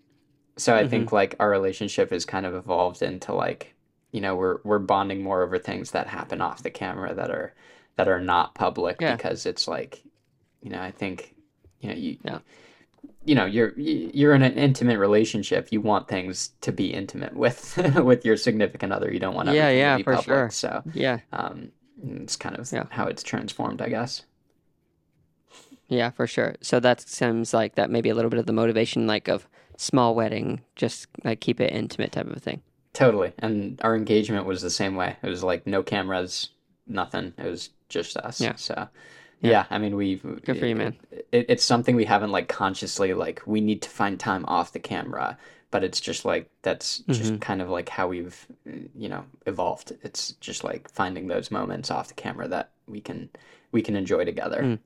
so 0.57 0.75
I 0.77 0.87
think 0.87 1.13
like 1.13 1.35
our 1.41 1.49
relationship 1.51 2.11
has 2.11 2.25
kind 2.25 2.45
of 2.47 2.55
evolved 2.55 3.03
into 3.03 3.33
like, 3.35 3.75
you 4.11 4.21
know, 4.21 4.35
we're 4.37 4.59
we're 4.65 4.79
bonding 4.79 5.23
more 5.23 5.43
over 5.43 5.59
things 5.59 5.93
that 5.93 6.07
happen 6.07 6.41
off 6.41 6.63
the 6.63 6.71
camera 6.71 7.15
that 7.15 7.31
are 7.31 7.55
that 7.97 8.09
are 8.09 8.21
not 8.21 8.55
public 8.55 8.99
Yeah. 9.01 9.17
because 9.17 9.47
it's 9.47 9.67
like, 9.69 10.03
you 10.63 10.71
know, 10.71 10.81
I 10.81 10.91
think, 10.91 11.35
you 11.81 11.89
know, 11.89 11.95
you 11.95 12.17
Yeah. 12.25 12.39
you 13.25 13.35
know, 13.35 13.45
you're 13.47 13.73
you're 13.79 14.35
in 14.35 14.43
an 14.43 14.55
intimate 14.55 14.99
relationship. 14.99 15.69
You 15.73 15.81
want 15.81 16.09
things 16.09 16.51
to 16.61 16.73
be 16.73 16.93
intimate 16.93 17.35
with 17.35 17.77
with 18.05 18.25
your 18.25 18.37
significant 18.37 18.93
other. 18.93 19.13
You 19.13 19.21
don't 19.21 19.35
want 19.35 19.49
Yeah, 19.49 19.71
yeah, 19.71 19.93
to 19.93 19.97
be 19.99 20.03
for 20.05 20.17
public. 20.17 20.25
sure. 20.27 20.51
So, 20.51 20.83
Yeah. 20.93 21.21
um, 21.33 21.73
it's 22.05 22.37
kind 22.37 22.59
of 22.59 22.71
Yeah. 22.73 22.85
how 22.91 23.07
it's 23.07 23.23
transformed, 23.23 23.81
I 23.81 23.89
guess. 23.89 24.23
Yeah, 25.89 26.11
for 26.11 26.27
sure. 26.27 26.55
So 26.63 26.81
that 26.81 27.01
seems 27.03 27.53
like 27.53 27.75
that 27.75 27.91
may 27.91 28.01
be 28.01 28.09
a 28.09 28.15
little 28.15 28.31
bit 28.31 28.41
of 28.41 28.47
the 28.47 28.53
motivation 28.53 29.07
like 29.07 29.29
of 29.29 29.47
small 29.83 30.15
wedding, 30.15 30.61
just 30.77 31.07
like 31.25 31.41
keep 31.41 31.61
it 31.61 31.73
intimate 31.73 32.13
type 32.13 32.27
of 32.29 32.43
thing. 32.43 32.63
Totally. 32.93 33.33
And 33.39 33.81
our 33.83 33.97
engagement 33.97 34.47
was 34.47 34.63
the 34.63 34.71
same 34.71 34.97
way. 34.97 35.17
It 35.23 35.29
was 35.29 35.43
like 35.43 35.67
no 35.67 35.83
cameras, 35.83 36.51
nothing. 36.87 37.33
It 37.39 37.47
was 37.47 37.71
just 37.89 38.17
us. 38.17 38.41
Yeah. 38.41 38.55
So, 38.57 38.75
Yeah. 39.41 39.51
yeah, 39.51 39.65
I 39.71 39.79
mean, 39.79 39.97
we've 39.97 40.23
Good 40.45 40.59
for 40.59 40.67
you, 40.67 40.77
man. 40.77 40.97
It, 41.11 41.47
it's 41.49 41.65
something 41.65 41.97
we 41.97 42.05
haven't 42.05 42.31
like 42.33 42.49
consciously 42.49 43.13
like 43.15 43.43
we 43.47 43.61
need 43.61 43.83
to 43.83 43.89
find 43.91 44.21
time 44.21 44.45
off 44.47 44.73
the 44.73 44.79
camera, 44.79 45.37
but 45.71 45.83
it's 45.83 46.01
just 46.01 46.25
like 46.25 46.51
that's 46.63 46.99
just 47.09 47.33
Mhm. 47.35 47.41
kind 47.41 47.63
of 47.63 47.69
like 47.71 47.89
how 47.89 48.09
we've 48.09 48.47
you 48.95 49.09
know 49.09 49.25
evolved. 49.47 49.93
It's 50.03 50.33
just 50.33 50.63
like 50.63 50.91
finding 50.91 51.27
those 51.29 51.51
moments 51.51 51.91
off 51.91 52.09
the 52.09 52.15
camera 52.15 52.47
that 52.49 52.71
we 52.87 53.01
can 53.01 53.31
we 53.73 53.81
can 53.83 53.97
enjoy 53.97 54.25
together. 54.27 54.63
Mm. 54.63 54.79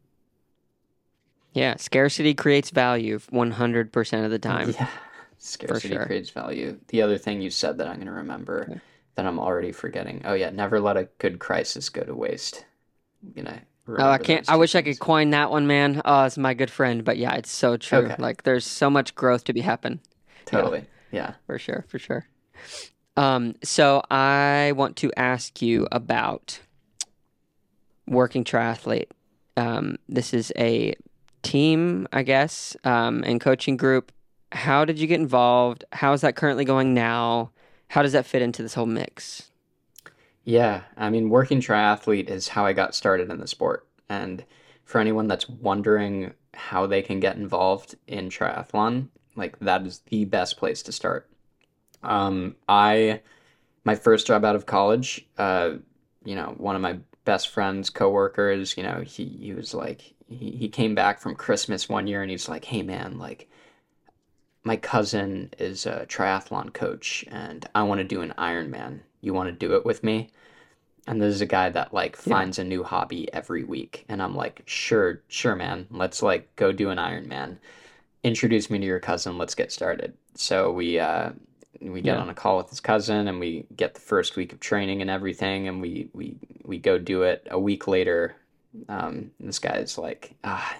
Yeah, 1.56 1.76
scarcity 1.78 2.34
creates 2.34 2.68
value 2.68 3.18
100% 3.18 4.24
of 4.24 4.30
the 4.30 4.38
time. 4.38 4.74
Yeah. 4.78 4.88
Scarcity 5.38 5.94
sure. 5.94 6.04
creates 6.04 6.28
value. 6.28 6.78
The 6.88 7.00
other 7.00 7.16
thing 7.16 7.40
you 7.40 7.48
said 7.48 7.78
that 7.78 7.86
I'm 7.86 7.96
going 7.96 8.06
to 8.08 8.12
remember 8.12 8.66
Okay. 8.70 8.80
that 9.14 9.26
I'm 9.26 9.38
already 9.38 9.72
forgetting. 9.72 10.20
Oh 10.26 10.34
yeah, 10.34 10.50
never 10.50 10.80
let 10.80 10.98
a 10.98 11.08
good 11.18 11.38
crisis 11.38 11.88
go 11.88 12.02
to 12.02 12.14
waste. 12.14 12.66
I'm 13.22 13.44
gonna 13.44 13.62
Oh, 13.88 14.10
I 14.10 14.18
can't. 14.18 14.48
I 14.50 14.56
wish 14.56 14.72
things. 14.72 14.82
I 14.82 14.90
could 14.90 14.98
coin 14.98 15.30
that 15.30 15.50
one, 15.50 15.66
man. 15.66 16.02
Oh, 16.04 16.24
it's 16.24 16.36
my 16.36 16.52
good 16.54 16.70
friend. 16.70 17.04
But 17.04 17.16
yeah, 17.16 17.34
it's 17.36 17.50
so 17.50 17.76
true. 17.76 17.98
Okay. 18.00 18.16
Like, 18.18 18.42
there's 18.42 18.66
so 18.66 18.90
much 18.90 19.14
growth 19.14 19.44
to 19.44 19.52
be 19.52 19.60
happen. 19.60 20.00
Totally. 20.44 20.84
Yeah. 21.12 21.20
yeah. 21.20 21.34
For 21.46 21.58
sure. 21.58 21.84
For 21.88 21.98
sure. 21.98 22.26
Um, 23.16 23.54
so 23.62 24.02
I 24.10 24.72
want 24.76 24.96
to 24.96 25.12
ask 25.16 25.62
you 25.62 25.86
about 25.92 26.60
working 28.08 28.44
triathlete. 28.44 29.10
Um, 29.56 29.96
this 30.08 30.34
is 30.34 30.52
a 30.58 30.94
team, 31.46 32.08
I 32.12 32.22
guess, 32.22 32.76
um, 32.84 33.22
and 33.24 33.40
coaching 33.40 33.76
group. 33.76 34.12
How 34.52 34.84
did 34.84 34.98
you 34.98 35.06
get 35.06 35.20
involved? 35.20 35.84
How 35.92 36.12
is 36.12 36.20
that 36.22 36.36
currently 36.36 36.64
going 36.64 36.92
now? 36.92 37.50
How 37.88 38.02
does 38.02 38.12
that 38.12 38.26
fit 38.26 38.42
into 38.42 38.62
this 38.62 38.74
whole 38.74 38.86
mix? 38.86 39.50
Yeah, 40.44 40.82
I 40.96 41.10
mean, 41.10 41.30
working 41.30 41.60
triathlete 41.60 42.28
is 42.28 42.48
how 42.48 42.66
I 42.66 42.72
got 42.72 42.94
started 42.94 43.30
in 43.30 43.38
the 43.38 43.46
sport. 43.46 43.86
And 44.08 44.44
for 44.84 45.00
anyone 45.00 45.26
that's 45.26 45.48
wondering 45.48 46.32
how 46.54 46.86
they 46.86 47.02
can 47.02 47.20
get 47.20 47.36
involved 47.36 47.96
in 48.06 48.28
triathlon, 48.28 49.08
like 49.34 49.58
that 49.60 49.86
is 49.86 50.00
the 50.10 50.24
best 50.24 50.56
place 50.56 50.82
to 50.82 50.92
start. 50.92 51.28
Um, 52.02 52.56
I, 52.68 53.20
my 53.84 53.94
first 53.94 54.26
job 54.26 54.44
out 54.44 54.56
of 54.56 54.66
college, 54.66 55.26
uh, 55.38 55.74
you 56.24 56.34
know, 56.34 56.54
one 56.56 56.76
of 56.76 56.82
my 56.82 56.98
best 57.24 57.48
friends, 57.48 57.90
coworkers, 57.90 58.76
you 58.76 58.82
know, 58.82 59.02
he, 59.04 59.24
he 59.24 59.52
was 59.52 59.74
like, 59.74 60.14
he, 60.28 60.50
he 60.52 60.68
came 60.68 60.94
back 60.94 61.20
from 61.20 61.34
Christmas 61.34 61.88
one 61.88 62.06
year 62.06 62.22
and 62.22 62.30
he's 62.30 62.48
like, 62.48 62.64
hey 62.64 62.82
man, 62.82 63.18
like, 63.18 63.48
my 64.64 64.76
cousin 64.76 65.50
is 65.58 65.86
a 65.86 66.06
triathlon 66.08 66.72
coach 66.72 67.24
and 67.28 67.68
I 67.74 67.84
want 67.84 67.98
to 67.98 68.04
do 68.04 68.20
an 68.20 68.34
Ironman. 68.36 69.00
You 69.20 69.32
want 69.32 69.48
to 69.48 69.52
do 69.52 69.76
it 69.76 69.86
with 69.86 70.02
me? 70.02 70.30
And 71.06 71.22
this 71.22 71.32
is 71.32 71.40
a 71.40 71.46
guy 71.46 71.70
that 71.70 71.94
like 71.94 72.16
finds 72.16 72.58
a 72.58 72.64
new 72.64 72.82
hobby 72.82 73.32
every 73.32 73.62
week. 73.62 74.04
And 74.08 74.20
I'm 74.20 74.34
like, 74.34 74.62
sure, 74.66 75.22
sure, 75.28 75.54
man. 75.54 75.86
Let's 75.88 76.20
like 76.20 76.54
go 76.56 76.72
do 76.72 76.90
an 76.90 76.98
Ironman. 76.98 77.58
Introduce 78.24 78.68
me 78.68 78.80
to 78.80 78.84
your 78.84 78.98
cousin. 78.98 79.38
Let's 79.38 79.54
get 79.54 79.70
started. 79.70 80.14
So 80.34 80.72
we 80.72 80.98
uh, 80.98 81.30
we 81.80 82.00
get 82.00 82.16
yeah. 82.16 82.22
on 82.22 82.28
a 82.28 82.34
call 82.34 82.56
with 82.56 82.70
his 82.70 82.80
cousin 82.80 83.28
and 83.28 83.38
we 83.38 83.66
get 83.76 83.94
the 83.94 84.00
first 84.00 84.34
week 84.34 84.52
of 84.52 84.58
training 84.58 85.00
and 85.00 85.10
everything 85.10 85.68
and 85.68 85.80
we 85.80 86.08
we 86.12 86.36
we 86.64 86.78
go 86.78 86.98
do 86.98 87.22
it 87.22 87.46
a 87.50 87.58
week 87.58 87.86
later 87.86 88.34
um, 88.88 89.30
this 89.40 89.58
guy's 89.58 89.98
like 89.98 90.34
ah, 90.44 90.76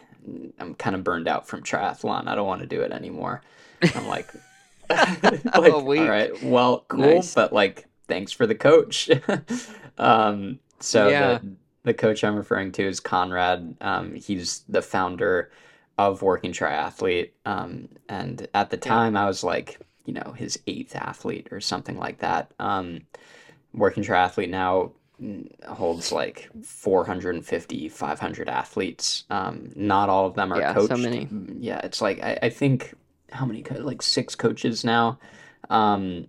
i'm 0.59 0.75
kind 0.75 0.97
of 0.97 1.05
burned 1.05 1.29
out 1.29 1.47
from 1.47 1.63
triathlon 1.63 2.27
i 2.27 2.35
don't 2.35 2.47
want 2.47 2.61
to 2.61 2.67
do 2.67 2.83
it 2.83 2.93
anymore 2.93 3.43
i'm 3.95 4.07
like, 4.07 4.29
like 4.91 5.45
all 5.57 5.83
right 5.83 6.43
well 6.43 6.85
cool 6.89 7.17
nice. 7.17 7.35
but 7.35 7.53
like 7.53 7.87
thanks 8.09 8.33
for 8.33 8.47
the 8.47 8.55
coach 8.55 9.11
um, 9.99 10.59
so 10.79 11.09
yeah. 11.09 11.39
the, 11.39 11.53
the 11.85 11.95
coach 11.95 12.23
i'm 12.23 12.37
referring 12.37 12.71
to 12.73 12.87
is 12.87 13.01
conrad 13.01 13.75
um, 13.81 14.15
he's 14.15 14.65
the 14.69 14.83
founder 14.83 15.51
of 15.99 16.23
working 16.23 16.53
triathlete 16.53 17.31
um, 17.45 17.89
and 18.09 18.47
at 18.55 18.71
the 18.71 18.77
time 18.77 19.15
yeah. 19.15 19.25
i 19.25 19.27
was 19.27 19.43
like 19.43 19.79
you 20.07 20.15
know 20.15 20.35
his 20.37 20.59
eighth 20.67 20.97
athlete 20.97 21.49
or 21.51 21.61
something 21.61 21.99
like 21.99 22.19
that. 22.19 22.51
Um, 22.59 23.03
working 23.75 24.03
triathlete 24.03 24.49
now 24.49 24.93
holds 25.67 26.13
like 26.13 26.51
450 26.63 27.89
500 27.89 28.49
athletes 28.49 29.25
um 29.31 29.73
not 29.75 30.11
all 30.11 30.27
of 30.27 30.35
them 30.35 30.53
are 30.53 30.61
yeah, 30.61 30.75
coached 30.75 30.89
so 30.89 30.97
many. 30.97 31.27
yeah 31.59 31.81
it's 31.83 32.03
like 32.03 32.23
I, 32.23 32.39
I 32.43 32.51
think 32.51 32.95
how 33.33 33.47
many 33.47 33.63
like 33.63 34.03
six 34.03 34.35
coaches 34.35 34.85
now 34.85 35.19
um 35.71 36.29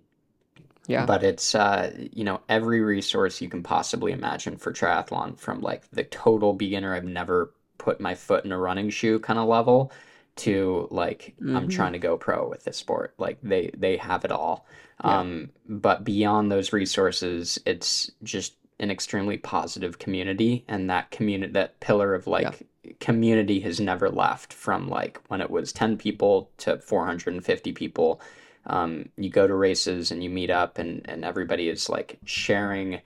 yeah 0.86 1.04
but 1.04 1.22
it's 1.22 1.54
uh 1.54 1.92
you 2.12 2.24
know 2.24 2.40
every 2.48 2.80
resource 2.80 3.42
you 3.42 3.50
can 3.50 3.62
possibly 3.62 4.12
imagine 4.12 4.56
for 4.56 4.72
triathlon 4.72 5.38
from 5.38 5.60
like 5.60 5.90
the 5.90 6.04
total 6.04 6.54
beginner 6.54 6.94
i've 6.94 7.04
never 7.04 7.52
put 7.76 8.00
my 8.00 8.14
foot 8.14 8.44
in 8.46 8.52
a 8.52 8.58
running 8.58 8.88
shoe 8.88 9.18
kind 9.18 9.38
of 9.38 9.46
level 9.46 9.92
to 10.38 10.86
like 10.90 11.34
mm-hmm. 11.42 11.56
I'm 11.56 11.68
trying 11.68 11.92
to 11.92 11.98
go 11.98 12.16
pro 12.16 12.48
with 12.48 12.64
this 12.64 12.76
sport. 12.76 13.14
Like 13.18 13.38
they 13.42 13.70
they 13.76 13.96
have 13.98 14.24
it 14.24 14.32
all. 14.32 14.66
Yeah. 15.04 15.18
Um, 15.18 15.50
but 15.68 16.04
beyond 16.04 16.50
those 16.50 16.72
resources, 16.72 17.58
it's 17.66 18.10
just 18.22 18.54
an 18.80 18.90
extremely 18.90 19.36
positive 19.36 19.98
community, 19.98 20.64
and 20.68 20.88
that 20.90 21.10
community 21.10 21.52
that 21.52 21.80
pillar 21.80 22.14
of 22.14 22.26
like 22.26 22.64
yeah. 22.84 22.92
community 23.00 23.60
has 23.60 23.80
never 23.80 24.08
left 24.08 24.52
from 24.52 24.88
like 24.88 25.20
when 25.28 25.40
it 25.40 25.50
was 25.50 25.72
10 25.72 25.96
people 25.98 26.50
to 26.58 26.78
450 26.78 27.72
people. 27.72 28.20
Um, 28.66 29.08
you 29.16 29.30
go 29.30 29.46
to 29.46 29.54
races 29.54 30.10
and 30.10 30.22
you 30.22 30.30
meet 30.30 30.50
up, 30.50 30.78
and 30.78 31.08
and 31.08 31.24
everybody 31.24 31.68
is 31.68 31.88
like 31.88 32.18
sharing 32.24 33.00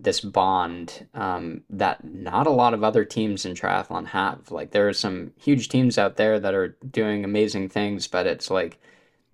this 0.00 0.20
bond 0.20 1.06
um, 1.14 1.62
that 1.70 2.04
not 2.04 2.46
a 2.46 2.50
lot 2.50 2.74
of 2.74 2.82
other 2.82 3.04
teams 3.04 3.46
in 3.46 3.54
triathlon 3.54 4.06
have. 4.06 4.50
Like 4.50 4.72
there 4.72 4.88
are 4.88 4.92
some 4.92 5.32
huge 5.40 5.68
teams 5.68 5.98
out 5.98 6.16
there 6.16 6.40
that 6.40 6.54
are 6.54 6.76
doing 6.90 7.24
amazing 7.24 7.68
things, 7.68 8.06
but 8.06 8.26
it's 8.26 8.50
like 8.50 8.78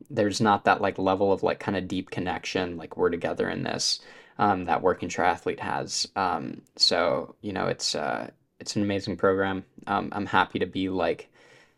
there's 0.09 0.41
not 0.41 0.65
that 0.65 0.81
like 0.81 0.99
level 0.99 1.33
of 1.33 1.43
like 1.43 1.61
kind 1.61 1.77
of 1.77 1.89
deep 1.89 2.11
connection. 2.11 2.77
Like 2.77 2.97
we're 2.97 3.11
together 3.11 3.49
in 3.49 3.63
this 3.63 4.01
um, 4.41 4.65
that 4.65 4.83
working 4.83 5.09
triathlete 5.09 5.61
has. 5.61 6.09
Um, 6.17 6.63
so 6.75 7.37
you 7.41 7.53
know 7.53 7.69
it's 7.69 7.95
uh, 7.95 8.31
it's 8.59 8.75
an 8.75 8.83
amazing 8.83 9.17
program. 9.17 9.65
Um, 9.87 10.09
I'm 10.11 10.27
happy 10.27 10.59
to 10.59 10.67
be 10.67 10.89
like 10.89 11.29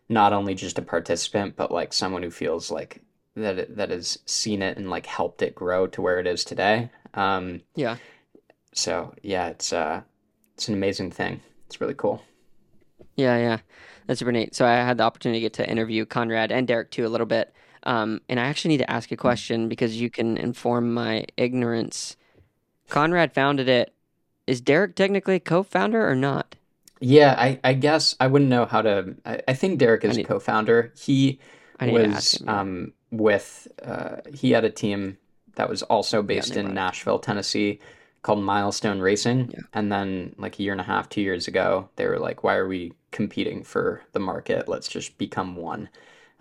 not 0.08 0.32
only 0.32 0.54
just 0.54 0.78
a 0.78 0.82
participant, 0.82 1.56
but 1.56 1.70
like 1.70 1.92
someone 1.92 2.22
who 2.22 2.30
feels 2.30 2.70
like 2.70 3.02
that 3.36 3.58
it, 3.58 3.76
that 3.76 3.90
has 3.90 4.18
seen 4.24 4.62
it 4.62 4.78
and 4.78 4.88
like 4.88 5.04
helped 5.04 5.42
it 5.42 5.54
grow 5.54 5.86
to 5.88 6.00
where 6.00 6.18
it 6.18 6.26
is 6.26 6.44
today. 6.44 6.88
Um, 7.12 7.60
yeah 7.74 7.98
so 8.72 9.14
yeah, 9.22 9.48
it's 9.48 9.72
uh, 9.72 10.02
it's 10.54 10.68
an 10.68 10.74
amazing 10.74 11.10
thing. 11.10 11.40
It's 11.66 11.80
really 11.80 11.94
cool. 11.94 12.22
Yeah, 13.16 13.36
yeah, 13.38 13.58
that's 14.06 14.18
super 14.18 14.32
neat. 14.32 14.54
So 14.54 14.66
I 14.66 14.76
had 14.76 14.98
the 14.98 15.04
opportunity 15.04 15.40
to 15.40 15.44
get 15.44 15.52
to 15.54 15.70
interview 15.70 16.06
Conrad 16.06 16.50
and 16.50 16.66
Derek 16.66 16.90
too 16.90 17.06
a 17.06 17.08
little 17.08 17.26
bit, 17.26 17.54
um, 17.84 18.20
and 18.28 18.40
I 18.40 18.44
actually 18.44 18.70
need 18.70 18.78
to 18.78 18.90
ask 18.90 19.12
a 19.12 19.16
question 19.16 19.68
because 19.68 20.00
you 20.00 20.10
can 20.10 20.36
inform 20.36 20.92
my 20.92 21.26
ignorance. 21.36 22.16
Conrad 22.92 23.32
founded 23.32 23.70
it. 23.70 23.94
Is 24.46 24.60
Derek 24.60 24.94
technically 24.94 25.40
co-founder 25.40 26.06
or 26.06 26.14
not? 26.14 26.56
Yeah, 27.00 27.34
I, 27.38 27.58
I 27.64 27.72
guess 27.72 28.14
I 28.20 28.26
wouldn't 28.26 28.50
know 28.50 28.66
how 28.66 28.82
to. 28.82 29.16
I, 29.24 29.40
I 29.48 29.54
think 29.54 29.78
Derek 29.78 30.04
is 30.04 30.18
need, 30.18 30.26
co-founder. 30.26 30.92
He 30.96 31.40
was 31.80 32.42
um, 32.46 32.92
with. 33.10 33.66
Uh, 33.82 34.16
he 34.32 34.50
had 34.50 34.64
a 34.64 34.70
team 34.70 35.16
that 35.54 35.70
was 35.70 35.82
also 35.84 36.22
based 36.22 36.54
yeah, 36.54 36.60
in 36.60 36.74
Nashville, 36.74 37.18
Tennessee 37.18 37.80
called 38.20 38.40
Milestone 38.40 39.00
Racing. 39.00 39.50
Yeah. 39.52 39.60
And 39.72 39.90
then 39.90 40.34
like 40.36 40.58
a 40.58 40.62
year 40.62 40.72
and 40.72 40.80
a 40.80 40.84
half, 40.84 41.08
two 41.08 41.22
years 41.22 41.48
ago, 41.48 41.88
they 41.96 42.06
were 42.06 42.18
like, 42.18 42.44
why 42.44 42.56
are 42.56 42.68
we 42.68 42.92
competing 43.10 43.64
for 43.64 44.02
the 44.12 44.20
market? 44.20 44.68
Let's 44.68 44.88
just 44.88 45.16
become 45.16 45.56
one. 45.56 45.88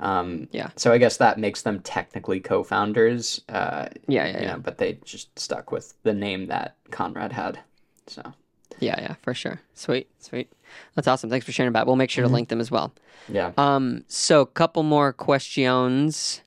Um, 0.02 0.48
yeah. 0.52 0.72
So 0.76 0.92
I 0.92 0.98
guess 0.98 1.18
that 1.18 1.40
makes 1.40 1.62
them 1.62 1.80
technically 1.82 2.40
co-founders. 2.40 3.42
Uh, 3.48 3.88
yeah, 4.08 4.26
yeah, 4.26 4.42
yeah. 4.42 4.58
but 4.58 4.78
they 4.78 4.94
just 5.06 5.38
stuck 5.38 5.72
with 5.72 5.94
the 6.04 6.14
name 6.14 6.48
that 6.48 6.76
Conrad 6.90 7.32
had. 7.32 7.60
So. 8.08 8.34
Yeah, 8.80 9.00
yeah, 9.00 9.16
for 9.22 9.34
sure. 9.34 9.62
Sweet, 9.76 10.10
sweet. 10.20 10.52
That's 10.96 11.08
awesome. 11.08 11.30
Thanks 11.30 11.46
for 11.46 11.52
sharing 11.52 11.74
that. 11.74 11.86
We'll 11.86 11.96
make 11.96 12.10
sure 12.10 12.24
mm-hmm. 12.24 12.32
to 12.32 12.36
link 12.36 12.50
them 12.50 12.60
as 12.60 12.72
well. 12.72 12.94
Yeah. 13.30 13.52
Um. 13.58 14.04
So, 14.08 14.46
couple 14.46 14.84
more 14.84 15.14
questions. 15.14 16.42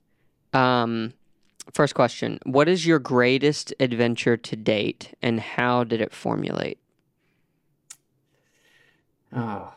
Um. 0.53 1.15
First 1.73 1.95
question 1.95 2.41
What 2.45 2.69
is 2.69 2.87
your 2.87 2.99
greatest 2.99 3.73
adventure 3.79 4.37
to 4.37 4.57
date 4.57 5.15
and 5.23 5.41
how 5.41 5.85
did 5.85 6.01
it 6.01 6.13
formulate? 6.13 6.79
Oh, 9.35 9.73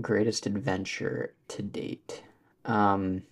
greatest 0.00 0.46
adventure 0.46 1.34
to 1.48 1.62
date. 1.62 2.22
Um, 2.70 3.22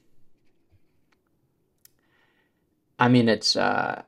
I 2.98 3.08
mean, 3.08 3.28
it's, 3.28 3.56
uh, 3.56 4.02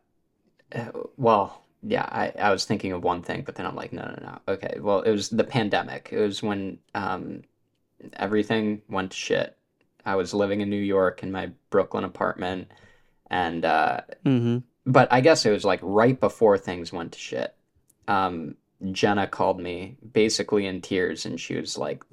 uh, 0.74 0.91
well, 1.16 1.64
yeah, 1.83 2.03
I, 2.03 2.33
I 2.39 2.51
was 2.51 2.64
thinking 2.64 2.93
of 2.93 3.03
one 3.03 3.22
thing, 3.22 3.43
but 3.43 3.55
then 3.55 3.66
I'm 3.66 3.76
like, 3.76 3.93
no, 3.93 4.03
no, 4.03 4.18
no. 4.20 4.53
Okay, 4.55 4.78
well, 4.81 5.03
it 5.03 5.12
was 5.12 5.28
the 5.31 5.45
pandemic. 5.45 6.09
It 6.12 6.20
was 6.20 6.43
when 6.43 6.78
um, 6.95 7.43
everything 8.14 8.83
went 8.89 9.12
to 9.12 9.16
shit. 9.16 9.57
I 10.05 10.16
was 10.16 10.35
living 10.35 10.61
in 10.61 10.70
New 10.70 10.76
York 10.76 11.22
in 11.22 11.31
my 11.31 11.51
Brooklyn 11.70 12.05
apartment 12.05 12.68
and 13.31 13.64
uh, 13.64 14.01
mm-hmm. 14.26 14.59
but 14.85 15.11
I 15.12 15.20
guess 15.20 15.47
it 15.47 15.53
was 15.53 15.64
like 15.64 15.81
right 15.83 16.18
before 16.18 16.59
things 16.59 16.93
went 16.93 17.12
to 17.12 17.18
shit. 17.18 17.55
Um, 18.09 18.57
Jenna 18.91 19.26
called 19.26 19.61
me 19.61 19.97
basically 20.12 20.66
in 20.66 20.81
tears, 20.83 21.24
and 21.24 21.41
she 21.41 21.55
was 21.55 21.78
like, 21.78 22.05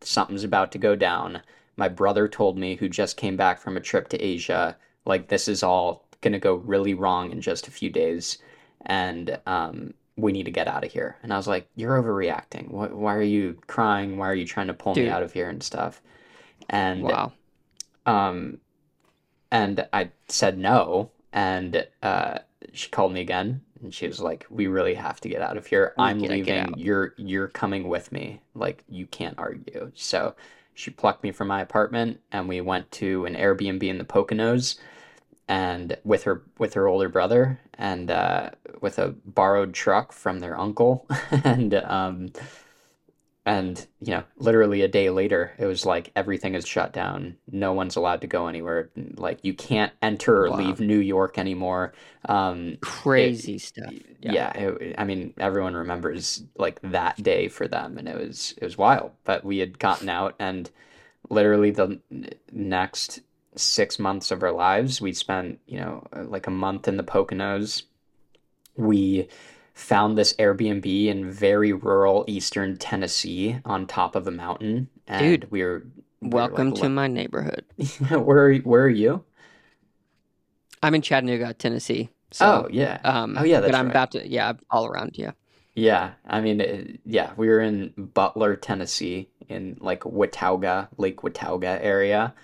"Something's 0.00 0.44
about 0.44 0.72
to 0.72 0.78
go 0.78 0.96
down." 0.96 1.42
My 1.76 1.88
brother 1.88 2.28
told 2.28 2.56
me, 2.58 2.76
who 2.76 2.88
just 2.88 3.16
came 3.16 3.36
back 3.36 3.58
from 3.60 3.76
a 3.76 3.80
trip 3.80 4.08
to 4.08 4.22
Asia, 4.22 4.76
like 5.04 5.28
this 5.28 5.48
is 5.48 5.62
all 5.62 6.06
gonna 6.20 6.38
go 6.38 6.54
really 6.54 6.94
wrong 6.94 7.30
in 7.32 7.40
just 7.40 7.68
a 7.68 7.70
few 7.70 7.90
days, 7.90 8.38
and 8.86 9.38
um, 9.46 9.94
we 10.16 10.32
need 10.32 10.44
to 10.44 10.50
get 10.50 10.68
out 10.68 10.84
of 10.84 10.92
here. 10.92 11.16
And 11.22 11.32
I 11.32 11.36
was 11.36 11.46
like, 11.48 11.68
"You're 11.74 12.00
overreacting. 12.02 12.70
Why, 12.70 12.86
why 12.86 13.14
are 13.14 13.22
you 13.22 13.58
crying? 13.66 14.16
Why 14.16 14.28
are 14.28 14.34
you 14.34 14.46
trying 14.46 14.68
to 14.68 14.74
pull 14.74 14.94
Dude. 14.94 15.04
me 15.04 15.10
out 15.10 15.22
of 15.22 15.32
here 15.32 15.48
and 15.48 15.62
stuff?" 15.62 16.00
And 16.70 17.02
wow. 17.02 17.32
Um, 18.06 18.58
and 19.50 19.86
I 19.92 20.10
said 20.28 20.58
no, 20.58 21.10
and 21.32 21.86
uh, 22.02 22.38
she 22.72 22.88
called 22.90 23.12
me 23.12 23.20
again. 23.20 23.62
and 23.82 23.92
she 23.92 24.06
was 24.06 24.20
like, 24.20 24.46
"We 24.50 24.66
really 24.66 24.94
have 24.94 25.20
to 25.22 25.28
get 25.28 25.42
out 25.42 25.56
of 25.56 25.66
here. 25.66 25.92
I'm 25.98 26.20
leaving. 26.20 26.74
You're 26.76 27.14
you're 27.16 27.48
coming 27.48 27.88
with 27.88 28.12
me. 28.12 28.40
Like 28.54 28.84
you 28.88 29.06
can't 29.06 29.38
argue." 29.38 29.92
So 29.94 30.34
she 30.74 30.90
plucked 30.90 31.22
me 31.22 31.32
from 31.32 31.48
my 31.48 31.60
apartment, 31.60 32.20
and 32.32 32.48
we 32.48 32.60
went 32.60 32.90
to 32.92 33.24
an 33.26 33.34
Airbnb 33.34 33.82
in 33.82 33.98
the 33.98 34.04
Poconos, 34.04 34.76
and 35.48 35.96
with 36.04 36.24
her 36.24 36.42
with 36.58 36.74
her 36.74 36.88
older 36.88 37.08
brother, 37.08 37.60
and 37.74 38.10
uh, 38.10 38.50
with 38.80 38.98
a 38.98 39.14
borrowed 39.24 39.74
truck 39.74 40.12
from 40.12 40.40
their 40.40 40.58
uncle, 40.58 41.06
and 41.44 41.74
um, 41.74 42.30
and 43.46 43.86
you 44.00 44.12
know, 44.12 44.24
literally 44.38 44.82
a 44.82 44.88
day 44.88 45.10
later, 45.10 45.52
it 45.58 45.66
was 45.66 45.84
like 45.84 46.10
everything 46.16 46.54
is 46.54 46.66
shut 46.66 46.92
down. 46.92 47.36
No 47.50 47.72
one's 47.72 47.96
allowed 47.96 48.22
to 48.22 48.26
go 48.26 48.46
anywhere. 48.46 48.90
Like 49.16 49.40
you 49.42 49.54
can't 49.54 49.92
enter 50.02 50.44
or 50.44 50.50
Wow. 50.50 50.56
leave 50.58 50.80
New 50.80 50.98
York 50.98 51.38
anymore. 51.38 51.92
Um, 52.26 52.78
Crazy 52.80 53.58
stuff. 53.58 53.92
Yeah. 54.20 54.32
yeah, 54.32 54.52
it, 54.54 54.94
I 54.98 55.04
mean, 55.04 55.34
everyone 55.38 55.74
remembers 55.74 56.42
like 56.56 56.80
that 56.82 57.22
day 57.22 57.48
for 57.48 57.68
them, 57.68 57.98
and 57.98 58.08
it 58.08 58.16
was 58.16 58.54
it 58.56 58.64
was 58.64 58.78
wild. 58.78 59.12
But 59.24 59.44
we 59.44 59.58
had 59.58 59.78
gotten 59.78 60.08
out, 60.08 60.34
and 60.38 60.70
literally 61.28 61.70
the 61.70 62.00
next 62.52 63.20
six 63.56 63.98
months 63.98 64.30
of 64.30 64.42
our 64.42 64.52
lives, 64.52 65.00
we 65.00 65.12
spent 65.12 65.60
you 65.66 65.78
know 65.80 66.06
like 66.14 66.46
a 66.46 66.50
month 66.50 66.88
in 66.88 66.96
the 66.96 67.02
Poconos. 67.04 67.82
We 68.76 69.28
found 69.74 70.16
this 70.16 70.32
Airbnb 70.34 71.06
in 71.06 71.30
very 71.30 71.72
rural 71.72 72.24
eastern 72.28 72.76
Tennessee 72.78 73.58
on 73.64 73.86
top 73.86 74.14
of 74.16 74.26
a 74.26 74.30
mountain, 74.30 74.88
and 75.06 75.20
Dude, 75.20 75.50
we 75.50 75.62
were, 75.62 75.84
we 76.20 76.28
were 76.28 76.34
Welcome 76.36 76.70
like, 76.70 76.80
to 76.82 76.88
my 76.88 77.08
neighborhood. 77.08 77.64
where 78.08 78.46
are- 78.50 78.54
where 78.58 78.82
are 78.84 78.88
you? 78.88 79.24
I'm 80.82 80.94
in 80.94 81.02
Chattanooga, 81.02 81.54
Tennessee. 81.54 82.10
Oh 82.40 82.68
yeah, 82.70 82.98
um, 83.04 83.36
oh 83.38 83.44
yeah, 83.44 83.60
that's 83.60 83.70
but 83.72 83.78
I'm 83.78 83.86
right. 83.86 83.92
about 83.92 84.10
to, 84.12 84.28
yeah, 84.28 84.54
all 84.70 84.86
around, 84.86 85.12
yeah. 85.16 85.32
Yeah, 85.76 86.12
I 86.26 86.40
mean, 86.40 86.60
it, 86.60 87.00
yeah, 87.04 87.32
we 87.36 87.48
were 87.48 87.60
in 87.60 87.92
Butler, 87.96 88.56
Tennessee, 88.56 89.28
in 89.48 89.76
like 89.80 90.04
Watauga, 90.04 90.88
Lake 90.98 91.22
Watauga 91.22 91.82
area. 91.82 92.34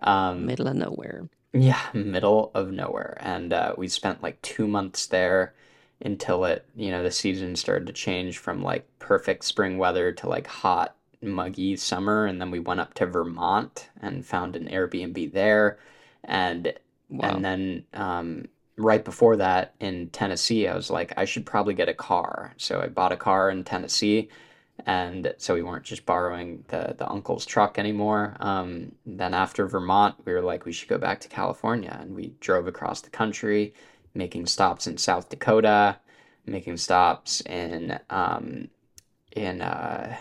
Um, 0.00 0.46
Middle 0.46 0.68
of 0.68 0.76
nowhere. 0.76 1.28
yeah, 1.52 1.80
middle 1.94 2.50
of 2.54 2.70
nowhere. 2.70 3.16
And 3.20 3.52
uh, 3.52 3.74
we 3.76 3.88
spent 3.88 4.22
like 4.22 4.40
two 4.42 4.66
months 4.66 5.06
there 5.06 5.54
until 6.04 6.44
it, 6.44 6.66
you 6.74 6.90
know, 6.90 7.02
the 7.02 7.10
season 7.10 7.56
started 7.56 7.86
to 7.86 7.92
change 7.92 8.38
from 8.38 8.62
like 8.62 8.86
perfect 8.98 9.44
spring 9.44 9.78
weather 9.78 10.12
to 10.12 10.28
like 10.28 10.46
hot, 10.46 10.96
muggy 11.22 11.76
summer. 11.76 12.26
And 12.26 12.40
then 12.40 12.50
we 12.50 12.58
went 12.60 12.80
up 12.80 12.94
to 12.94 13.06
Vermont 13.06 13.90
and 14.00 14.24
found 14.26 14.56
an 14.56 14.68
Airbnb 14.68 15.32
there. 15.32 15.78
And 16.24 16.74
Wow. 17.08 17.28
and 17.28 17.44
then 17.44 17.84
um, 17.94 18.46
right 18.76 19.04
before 19.04 19.36
that 19.36 19.74
in 19.80 20.08
Tennessee, 20.10 20.66
I 20.66 20.74
was 20.74 20.90
like, 20.90 21.12
I 21.16 21.24
should 21.24 21.44
probably 21.46 21.74
get 21.74 21.88
a 21.88 21.94
car. 21.94 22.54
So 22.56 22.80
I 22.80 22.88
bought 22.88 23.12
a 23.12 23.16
car 23.16 23.50
in 23.50 23.64
Tennessee. 23.64 24.28
And 24.86 25.34
so 25.38 25.54
we 25.54 25.62
weren't 25.62 25.84
just 25.84 26.06
borrowing 26.06 26.64
the, 26.68 26.94
the 26.98 27.08
uncle's 27.08 27.46
truck 27.46 27.78
anymore. 27.78 28.36
Um, 28.40 28.92
then 29.06 29.34
after 29.34 29.66
Vermont, 29.68 30.16
we 30.24 30.32
were 30.32 30.40
like, 30.40 30.64
we 30.64 30.72
should 30.72 30.88
go 30.88 30.98
back 30.98 31.20
to 31.20 31.28
California. 31.28 31.96
And 32.00 32.14
we 32.14 32.32
drove 32.40 32.66
across 32.66 33.00
the 33.02 33.10
country, 33.10 33.74
making 34.14 34.46
stops 34.46 34.86
in 34.86 34.98
South 34.98 35.28
Dakota, 35.28 35.98
making 36.46 36.76
stops 36.76 37.40
in 37.42 37.98
um, 38.10 38.68
in 39.34 39.62
uh, 39.62 40.16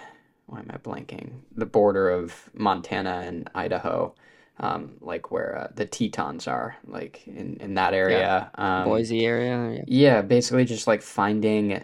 why 0.48 0.60
am 0.60 0.72
I 0.72 0.78
blanking? 0.78 1.32
The 1.56 1.66
border 1.66 2.10
of 2.10 2.50
Montana 2.54 3.24
and 3.26 3.50
Idaho 3.56 4.14
um, 4.62 4.94
like 5.02 5.32
where 5.32 5.58
uh, 5.58 5.68
the 5.76 5.86
Tetons 5.86 6.48
are, 6.48 6.78
like 6.88 7.28
in, 7.28 7.58
in 7.60 7.74
that 7.76 7.94
area. 7.94 8.50
Um, 8.56 8.86
Boise 8.86 9.26
area. 9.26 9.74
Yeah. 9.74 9.84
yeah, 9.88 10.22
basically 10.22 10.66
just 10.66 10.88
like 10.88 11.02
finding 11.02 11.84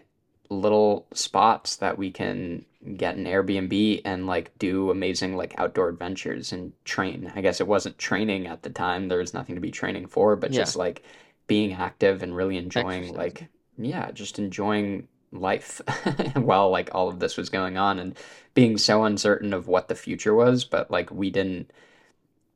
little 0.50 1.08
spots 1.14 1.78
that 1.78 1.98
we 1.98 2.12
can 2.12 2.64
get 2.96 3.18
an 3.18 3.26
Airbnb 3.26 4.02
and 4.06 4.28
like 4.28 4.58
do 4.60 4.92
amazing 4.92 5.36
like 5.36 5.56
outdoor 5.58 5.90
adventures 5.90 6.54
and 6.54 6.72
train. 6.86 7.32
I 7.36 7.42
guess 7.42 7.60
it 7.60 7.68
wasn't 7.68 7.98
training 7.98 8.48
at 8.48 8.62
the 8.62 8.70
time. 8.70 9.08
There 9.10 9.18
was 9.18 9.34
nothing 9.34 9.56
to 9.56 9.62
be 9.62 9.72
training 9.72 10.08
for, 10.08 10.36
but 10.36 10.54
Yeah. 10.54 10.60
just 10.60 10.76
like 10.76 11.04
being 11.48 11.74
active 11.74 12.24
and 12.24 12.36
really 12.36 12.58
enjoying 12.58 13.04
Exercising. 13.04 13.16
like 13.16 13.48
yeah, 13.78 14.12
just 14.12 14.40
enjoying 14.40 15.08
life 15.32 15.82
while 16.36 16.70
like 16.70 16.90
all 16.94 17.10
of 17.10 17.20
this 17.20 17.38
was 17.38 17.50
going 17.50 17.78
on 17.78 18.00
and 18.00 18.18
being 18.54 18.78
so 18.78 19.04
uncertain 19.04 19.54
of 19.54 19.68
what 19.68 19.88
the 19.88 19.96
future 19.96 20.34
was, 20.34 20.64
but 20.66 20.90
like 20.90 21.12
we 21.12 21.30
didn't 21.30 21.72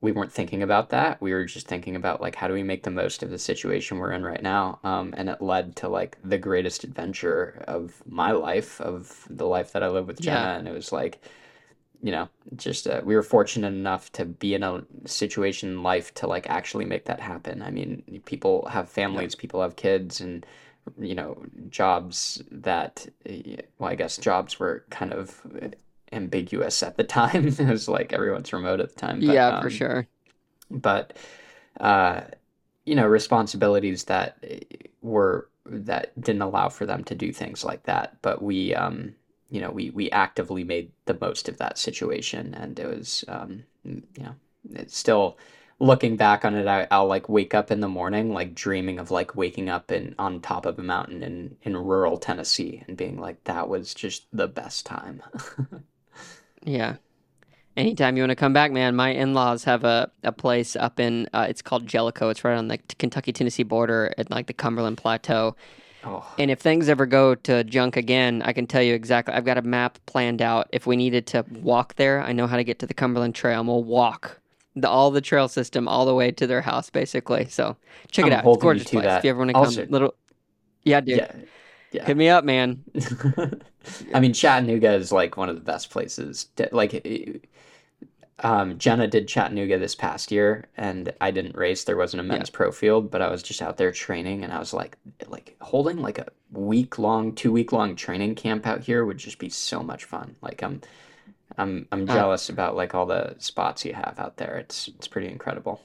we 0.02 0.12
weren't 0.12 0.32
thinking 0.32 0.64
about 0.64 0.90
that. 0.90 1.22
We 1.22 1.32
were 1.32 1.46
just 1.46 1.68
thinking 1.68 1.96
about 1.96 2.22
like 2.22 2.36
how 2.36 2.48
do 2.48 2.56
we 2.56 2.64
make 2.64 2.84
the 2.84 2.90
most 2.90 3.22
of 3.22 3.30
the 3.30 3.38
situation 3.38 4.00
we're 4.00 4.12
in 4.12 4.24
right 4.24 4.42
now. 4.42 4.80
Um, 4.84 5.14
and 5.16 5.30
it 5.30 5.42
led 5.42 5.76
to 5.78 5.90
like 5.90 6.18
the 6.24 6.40
greatest 6.40 6.84
adventure 6.84 7.64
of 7.68 8.02
my 8.08 8.32
life, 8.32 8.82
of 8.82 9.28
the 9.30 9.46
life 9.46 9.74
that 9.74 9.84
I 9.84 9.90
live 9.90 10.08
with 10.08 10.20
Jenna. 10.20 10.40
Yeah. 10.40 10.58
And 10.58 10.68
it 10.68 10.74
was 10.74 10.92
like, 10.92 11.22
you 12.04 12.12
know, 12.12 12.30
just 12.56 12.88
uh, 12.88 13.02
we 13.04 13.16
were 13.16 13.24
fortunate 13.24 13.68
enough 13.68 14.12
to 14.14 14.26
be 14.26 14.54
in 14.54 14.64
a 14.64 14.84
situation 15.06 15.70
in 15.70 15.84
life 15.84 16.14
to 16.16 16.28
like 16.28 16.50
actually 16.50 16.86
make 16.86 17.06
that 17.06 17.20
happen. 17.20 17.62
I 17.62 17.72
mean, 17.72 18.22
people 18.26 18.68
have 18.68 18.90
families, 18.90 19.36
people 19.36 19.62
have 19.62 19.76
kids, 19.76 20.20
and 20.20 20.46
you 21.00 21.14
know, 21.14 21.44
jobs 21.70 22.42
that, 22.50 23.08
eh, 23.26 23.58
well, 23.78 23.92
I 23.92 23.96
guess 23.96 24.18
jobs 24.18 24.60
were 24.60 24.84
kind 24.90 25.14
of 25.14 25.46
ambiguous 26.12 26.82
at 26.82 26.98
the 26.98 27.04
time. 27.22 27.48
It 27.48 27.60
was 27.60 27.88
like 27.88 28.14
everyone's 28.14 28.52
remote 28.52 28.80
at 28.80 28.90
the 28.90 29.00
time. 29.00 29.20
But, 29.20 29.34
yeah, 29.34 29.62
for 29.62 29.68
um, 29.68 29.74
sure. 29.74 30.08
but 30.72 31.16
uh, 31.80 32.22
you 32.86 32.96
know 32.96 33.08
responsibilities 33.08 34.06
that 34.06 34.38
uh, 34.44 34.56
were 35.02 35.50
that 35.66 36.20
didn't 36.20 36.42
allow 36.42 36.70
for 36.70 36.86
them 36.86 37.04
to 37.04 37.16
do 37.16 37.32
things 37.32 37.64
like 37.64 37.84
that 37.84 38.18
but 38.22 38.42
we 38.42 38.74
um 38.74 39.14
you 39.52 39.62
know 39.62 39.70
we 39.70 39.92
we 39.92 40.10
actively 40.12 40.64
made 40.64 40.92
the 41.06 41.18
most 41.22 41.48
of 41.48 41.58
that 41.58 41.78
situation 41.78 42.56
and 42.56 42.80
it 42.80 42.88
was 42.88 43.24
um 43.28 43.64
you 43.84 44.24
know 44.24 44.36
it's 44.72 44.98
still 44.98 45.38
looking 45.80 46.16
back 46.18 46.46
on 46.46 46.56
it 46.56 46.68
I, 46.68 46.88
I'll 46.92 47.08
like 47.08 47.30
wake 47.30 47.54
up 47.54 47.72
in 47.72 47.80
the 47.80 47.88
morning 47.88 48.34
like 48.34 48.56
dreaming 48.56 49.00
of 49.00 49.12
like 49.12 49.36
waking 49.36 49.70
up 49.70 49.92
in 49.92 50.16
on 50.18 50.42
top 50.42 50.66
of 50.66 50.80
a 50.80 50.84
mountain 50.84 51.22
in 51.24 51.58
in 51.64 51.78
rural 51.78 52.18
Tennessee 52.18 52.84
and 52.88 52.98
being 52.98 53.20
like 53.20 53.44
that 53.46 53.70
was 53.70 53.94
just 53.94 54.26
the 54.34 54.48
best 54.48 54.86
time 54.86 55.22
Yeah. 56.64 56.98
Anytime 57.78 58.18
you 58.18 58.24
want 58.24 58.32
to 58.32 58.36
come 58.36 58.54
back, 58.54 58.72
man, 58.72 58.96
my 58.96 59.10
in 59.10 59.34
laws 59.34 59.64
have 59.64 59.86
a, 59.86 60.12
a 60.24 60.32
place 60.32 60.76
up 60.76 61.00
in, 61.00 61.30
uh, 61.34 61.46
it's 61.50 61.62
called 61.62 61.88
Jellico. 61.88 62.30
It's 62.30 62.44
right 62.44 62.58
on 62.58 62.68
the 62.68 62.78
Kentucky 63.00 63.32
Tennessee 63.32 63.64
border 63.64 64.14
at 64.18 64.30
like 64.30 64.48
the 64.48 64.54
Cumberland 64.54 64.98
Plateau. 64.98 65.56
Oh 66.04 66.26
And 66.40 66.52
if 66.52 66.60
things 66.60 66.90
ever 66.90 67.06
go 67.06 67.36
to 67.36 67.64
junk 67.64 67.98
again, 67.98 68.42
I 68.44 68.54
can 68.54 68.68
tell 68.68 68.82
you 68.82 68.94
exactly. 68.94 69.34
I've 69.34 69.46
got 69.46 69.58
a 69.58 69.62
map 69.62 70.00
planned 70.06 70.42
out. 70.42 70.68
If 70.72 70.86
we 70.88 70.96
needed 70.96 71.28
to 71.28 71.46
walk 71.62 71.96
there, 71.96 72.22
I 72.22 72.32
know 72.32 72.48
how 72.48 72.58
to 72.58 72.64
get 72.64 72.80
to 72.80 72.88
the 72.88 72.94
Cumberland 72.94 73.36
Trail, 73.36 73.60
and 73.60 73.68
we'll 73.68 73.84
walk 73.84 74.40
the, 74.76 74.90
all 74.90 75.12
the 75.12 75.22
trail 75.22 75.48
system 75.48 75.88
all 75.88 76.06
the 76.06 76.16
way 76.16 76.32
to 76.32 76.48
their 76.48 76.62
house, 76.62 76.90
basically. 76.90 77.48
So 77.50 77.76
check 78.12 78.26
it 78.26 78.34
I'm 78.34 78.40
out. 78.40 78.46
It's 78.48 78.62
gorgeous 78.62 78.90
place. 78.90 79.04
that. 79.04 79.20
If 79.20 79.24
you 79.26 79.30
ever 79.32 79.40
want 79.40 79.50
to 79.50 79.54
come, 79.54 79.64
Also- 79.64 79.86
little, 79.88 80.14
yeah, 80.84 81.02
dude, 81.02 81.18
yeah 81.18 81.32
yeah 81.92 82.06
hit 82.06 82.18
me 82.18 82.30
up, 82.30 82.44
man. 82.46 82.84
I 84.14 84.20
mean, 84.20 84.34
Chattanooga 84.34 84.94
is 84.94 85.12
like 85.12 85.38
one 85.38 85.50
of 85.50 85.56
the 85.56 85.62
best 85.62 85.90
places. 85.90 86.48
To, 86.56 86.70
like, 86.72 86.94
it- 86.94 87.46
um, 88.42 88.78
Jenna 88.78 89.08
did 89.08 89.28
Chattanooga 89.28 89.78
this 89.80 89.96
past 89.96 90.32
year, 90.32 90.68
and 90.78 91.14
I 91.22 91.32
didn't 91.32 91.56
race. 91.56 91.84
There 91.84 91.98
wasn't 91.98 92.22
a 92.22 92.24
men's 92.24 92.50
pro 92.50 92.72
field, 92.72 93.12
but 93.12 93.22
I 93.22 93.30
was 93.30 93.44
just 93.44 93.62
out 93.62 93.78
there 93.78 93.92
training, 93.92 94.44
and 94.44 94.52
I 94.52 94.60
was 94.60 94.74
like, 94.74 94.98
like 95.28 95.56
holding 95.62 95.98
like 95.98 96.18
a 96.20 96.28
week 96.52 96.98
long, 97.00 97.34
two 97.36 97.52
week 97.52 97.72
long 97.72 97.96
training 97.96 98.36
camp 98.36 98.68
out 98.68 98.82
here 98.82 99.06
would 99.06 99.18
just 99.18 99.40
be 99.40 99.50
so 99.50 99.82
much 99.84 100.06
fun. 100.06 100.36
Like, 100.42 100.64
I'm, 100.64 100.82
I'm, 101.58 101.88
I'm 101.92 102.10
Uh, 102.10 102.14
jealous 102.14 102.50
about 102.50 102.76
like 102.76 102.96
all 102.96 103.06
the 103.06 103.36
spots 103.40 103.86
you 103.86 103.94
have 103.94 104.16
out 104.20 104.38
there. 104.38 104.58
It's, 104.58 104.88
it's 104.90 105.08
pretty 105.08 105.28
incredible. 105.28 105.82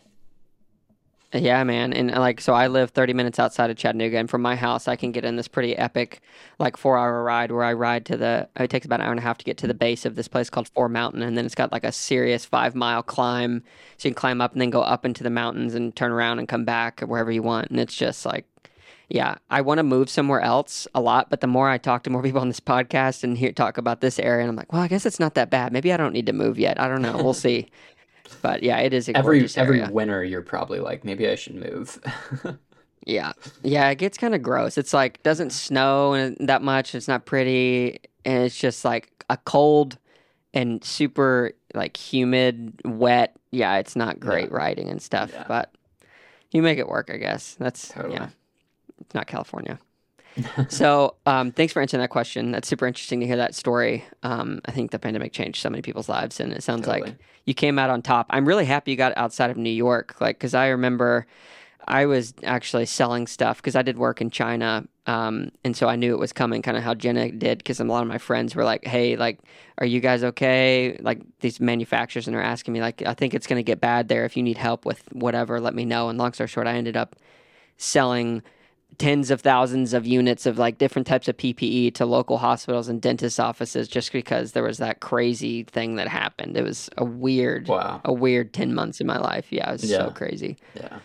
Yeah, 1.37 1.64
man. 1.64 1.93
And 1.93 2.14
uh, 2.14 2.20
like, 2.20 2.41
so 2.41 2.55
I 2.55 2.68
live 2.68 2.91
30 2.91 3.12
minutes 3.12 3.39
outside 3.39 3.70
of 3.70 3.76
Chattanooga, 3.76 4.18
and 4.18 4.30
from 4.30 4.43
my 4.43 4.57
house, 4.57 4.89
I 4.89 4.97
can 4.97 5.12
get 5.12 5.24
in 5.24 5.37
this 5.37 5.49
pretty 5.49 5.76
epic, 5.76 6.20
like, 6.59 6.76
four 6.76 6.97
hour 6.97 7.22
ride 7.22 7.51
where 7.51 7.64
I 7.64 7.72
ride 7.72 8.07
to 8.07 8.16
the, 8.16 8.49
it 8.57 8.70
takes 8.70 8.87
about 8.87 9.01
an 9.01 9.07
hour 9.07 9.12
and 9.12 9.20
a 9.20 9.22
half 9.22 9.39
to 9.39 9.45
get 9.45 9.59
to 9.59 9.66
the 9.66 9.74
base 9.74 10.07
of 10.07 10.14
this 10.14 10.28
place 10.28 10.49
called 10.49 10.68
Fort 10.68 10.91
Mountain. 10.91 11.22
And 11.22 11.37
then 11.37 11.45
it's 11.45 11.55
got 11.55 11.72
like 11.72 11.84
a 11.84 11.93
serious 11.93 12.45
five 12.45 12.74
mile 12.74 13.03
climb. 13.03 13.62
So 13.99 14.09
you 14.09 14.14
can 14.14 14.20
climb 14.20 14.41
up 14.41 14.53
and 14.53 14.61
then 14.61 14.70
go 14.70 14.82
up 14.82 15.05
into 15.05 15.22
the 15.22 15.30
mountains 15.30 15.74
and 15.74 15.95
turn 15.95 16.12
around 16.12 16.39
and 16.39 16.49
come 16.49 16.64
back 16.64 17.01
wherever 17.01 17.30
you 17.30 17.43
want. 17.43 17.70
And 17.70 17.80
it's 17.80 17.97
just 17.97 18.24
like, 18.24 18.47
yeah, 19.09 19.37
I 19.51 19.61
want 19.61 19.78
to 19.78 19.84
move 19.84 20.11
somewhere 20.11 20.41
else 20.41 20.89
a 20.95 21.01
lot, 21.01 21.30
but 21.30 21.41
the 21.41 21.47
more 21.47 21.68
I 21.68 21.78
talk 21.78 22.03
to 22.05 22.11
more 22.11 22.22
people 22.22 22.41
on 22.41 22.49
this 22.49 22.59
podcast 22.59 23.22
and 23.22 23.39
hear 23.39 23.53
talk 23.53 23.78
about 23.78 24.01
this 24.01 24.18
area, 24.18 24.43
and 24.43 24.51
I'm 24.51 24.57
like, 24.57 24.72
well, 24.72 24.82
I 24.82 24.89
guess 24.89 25.07
it's 25.07 25.20
not 25.20 25.34
that 25.34 25.49
bad. 25.49 25.72
Maybe 25.72 25.93
I 25.93 25.97
don't 25.97 26.12
need 26.12 26.26
to 26.26 26.32
move 26.32 26.59
yet. 26.59 26.80
I 26.80 26.89
don't 26.89 27.03
know. 27.03 27.16
We'll 27.16 27.34
see. 27.47 27.68
But 28.43 28.62
yeah, 28.62 28.79
it 28.79 28.93
is 28.93 29.09
a 29.09 29.16
Every 29.16 29.47
every 29.57 29.87
winter, 29.89 30.22
you're 30.24 30.43
probably 30.43 30.81
like, 30.81 31.05
maybe 31.05 31.29
I 31.29 31.35
should 31.35 31.55
move. 31.57 32.01
Yeah. 33.09 33.35
Yeah, 33.62 33.89
it 33.91 33.99
gets 33.99 34.18
kind 34.18 34.35
of 34.35 34.43
gross. 34.43 34.77
It's 34.77 34.93
like 34.93 35.22
doesn't 35.22 35.51
snow 35.51 36.35
that 36.41 36.61
much. 36.61 36.93
It's 36.93 37.07
not 37.07 37.24
pretty 37.24 38.01
and 38.24 38.43
it's 38.43 38.59
just 38.59 38.85
like 38.85 39.24
a 39.31 39.37
cold 39.37 39.97
and 40.53 40.83
super 40.83 41.53
like 41.72 41.97
humid, 41.97 42.81
wet. 42.85 43.37
Yeah, 43.53 43.77
it's 43.77 43.95
not 43.95 44.18
great 44.18 44.51
riding 44.51 44.89
and 44.89 45.01
stuff, 45.01 45.31
Yeah. 45.33 45.45
but 45.47 45.72
you 46.51 46.62
make 46.62 46.79
it 46.79 46.89
work, 46.89 47.09
I 47.09 47.16
guess. 47.18 47.55
That's 47.61 47.89
Totally. 47.91 48.14
yeah. 48.14 48.29
It's 49.03 49.14
not 49.14 49.29
California. 49.29 49.79
so 50.68 51.14
um, 51.26 51.53
thanks 51.53 51.72
for 51.72 51.80
answering 51.80 52.01
that 52.01 52.11
question. 52.11 52.51
That's 52.51 52.68
super 52.68 52.87
interesting 52.87 53.20
to 53.20 53.26
hear 53.26 53.37
that 53.37 53.55
story. 53.55 54.05
Um, 54.22 54.61
I 54.64 54.72
think 54.72 54.91
the 54.91 54.99
pandemic 54.99 55.32
changed 55.32 55.61
so 55.61 55.70
many 55.70 55.82
people's 55.82 56.09
lives, 56.09 56.41
and 56.41 56.53
it 56.53 56.62
sounds 56.62 56.87
Totally. 56.87 57.11
like 57.11 57.18
you 57.45 57.55
came 57.55 57.78
out 57.78 57.91
on 57.91 58.03
top. 58.03 58.26
I'm 58.30 58.47
really 58.47 58.64
happy 58.64 58.91
you 58.91 58.97
got 58.97 59.12
outside 59.16 59.51
of 59.51 59.57
New 59.57 59.70
York, 59.70 60.20
like 60.20 60.37
because 60.37 60.55
I 60.55 60.68
remember 60.68 61.26
I 61.89 62.07
was 62.07 62.34
actually 62.43 62.87
selling 62.87 63.26
stuff 63.26 63.59
because 63.59 63.76
I 63.76 63.82
did 63.82 63.97
work 63.97 64.20
in 64.20 64.30
China, 64.30 64.84
um, 65.07 65.53
and 65.64 65.76
so 65.76 65.89
I 65.89 65.95
knew 65.95 66.12
it 66.12 66.18
was 66.18 66.32
coming, 66.32 66.61
kind 66.61 66.76
of 66.76 66.82
how 66.82 66.95
Jenna 66.95 67.30
did. 67.30 67.59
Because 67.59 67.78
a 67.78 67.84
lot 67.84 68.03
of 68.03 68.09
my 68.09 68.18
friends 68.18 68.57
were 68.57 68.64
like, 68.64 68.84
"Hey, 68.84 69.16
like, 69.16 69.39
are 69.78 69.87
you 69.87 70.01
guys 70.01 70.24
okay?" 70.24 70.99
Like 71.01 71.20
these 71.41 71.61
manufacturers, 71.61 72.26
and 72.26 72.34
they're 72.34 72.43
asking 72.43 72.74
me, 72.74 72.80
like, 72.80 73.03
"I 73.07 73.14
think 73.14 73.34
it's 73.34 73.47
going 73.47 73.59
to 73.59 73.62
get 73.62 73.80
bad 73.80 74.09
there. 74.09 74.24
If 74.24 74.37
you 74.37 74.43
need 74.43 74.59
help 74.59 74.84
with 74.84 75.03
whatever, 75.12 75.61
let 75.61 75.74
me 75.74 75.84
know." 75.84 76.09
And 76.09 76.18
long 76.18 76.32
story 76.32 76.49
short, 76.49 76.66
I 76.66 76.74
ended 76.74 76.97
up 76.97 77.14
selling 77.76 78.43
tens 78.99 79.30
of 79.30 79.43
thousands 79.43 79.93
of 79.93 80.07
units 80.07 80.47
of 80.47 80.59
like 80.59 80.78
different 80.78 81.07
types 81.07 81.28
of 81.28 81.37
PPE 81.37 81.95
to 81.95 82.07
local 82.07 82.39
hospitals 82.39 82.89
and 82.89 83.03
dentist 83.03 83.39
offices 83.39 83.89
just 83.89 84.11
because 84.11 84.53
there 84.53 84.62
was 84.62 84.78
that 84.78 85.01
crazy 85.01 85.64
thing 85.64 85.97
that 85.97 86.09
happened. 86.09 86.57
It 86.57 86.62
was 86.64 86.89
a 86.97 87.05
weird, 87.05 87.68
Wow. 87.68 88.01
a 88.07 88.12
weird 88.12 88.55
10 88.55 88.74
months 88.74 89.01
in 89.01 89.07
my 89.07 89.18
life. 89.18 89.49
Yeah, 89.51 89.68
it 89.68 89.82
was 89.82 89.91
so 89.91 90.11
crazy. 90.12 90.57
Yeah. 90.74 90.99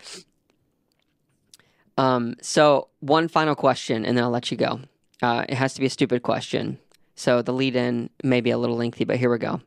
Um, 1.98 2.36
so 2.40 2.88
one 3.00 3.28
final 3.28 3.54
question 3.54 4.04
and 4.04 4.16
then 4.16 4.24
I'll 4.24 4.30
let 4.30 4.50
you 4.50 4.56
go. 4.56 4.80
Uh, 5.20 5.44
it 5.48 5.54
has 5.54 5.74
to 5.74 5.80
be 5.80 5.86
a 5.86 5.90
stupid 5.90 6.22
question. 6.22 6.78
So 7.14 7.42
the 7.42 7.52
lead 7.52 7.76
in 7.76 8.08
may 8.24 8.40
be 8.40 8.50
a 8.50 8.58
little 8.58 8.76
lengthy, 8.76 9.04
but 9.04 9.18
here 9.18 9.30
we 9.30 9.38
go. 9.38 9.60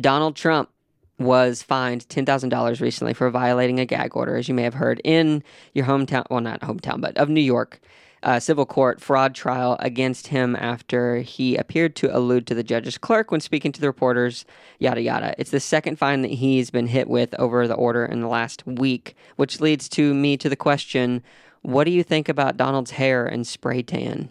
Donald 0.00 0.36
Trump 0.36 0.70
was 1.18 1.62
fined 1.62 2.06
$10,000 2.08 2.80
recently 2.80 3.14
for 3.14 3.30
violating 3.30 3.80
a 3.80 3.86
gag 3.86 4.16
order, 4.16 4.36
as 4.36 4.48
you 4.48 4.54
may 4.54 4.62
have 4.62 4.74
heard, 4.74 5.00
in 5.04 5.42
your 5.72 5.86
hometown, 5.86 6.24
well, 6.30 6.40
not 6.40 6.60
hometown, 6.60 7.00
but 7.00 7.16
of 7.16 7.28
New 7.28 7.40
York, 7.40 7.80
uh, 8.22 8.40
civil 8.40 8.66
court 8.66 9.00
fraud 9.00 9.34
trial 9.34 9.76
against 9.80 10.26
him 10.26 10.56
after 10.56 11.18
he 11.18 11.56
appeared 11.56 11.94
to 11.96 12.14
allude 12.16 12.46
to 12.46 12.54
the 12.54 12.64
judge's 12.64 12.98
clerk 12.98 13.30
when 13.30 13.40
speaking 13.40 13.72
to 13.72 13.80
the 13.80 13.86
reporters, 13.86 14.44
yada, 14.78 15.00
yada. 15.00 15.34
It's 15.38 15.50
the 15.50 15.60
second 15.60 15.96
fine 15.96 16.22
that 16.22 16.32
he's 16.32 16.70
been 16.70 16.88
hit 16.88 17.08
with 17.08 17.34
over 17.38 17.68
the 17.68 17.74
order 17.74 18.04
in 18.04 18.20
the 18.20 18.28
last 18.28 18.66
week, 18.66 19.14
which 19.36 19.60
leads 19.60 19.88
to 19.90 20.12
me 20.12 20.36
to 20.38 20.48
the 20.48 20.56
question 20.56 21.22
what 21.62 21.84
do 21.84 21.90
you 21.90 22.04
think 22.04 22.28
about 22.28 22.56
Donald's 22.56 22.92
hair 22.92 23.26
and 23.26 23.44
spray 23.44 23.82
tan? 23.82 24.30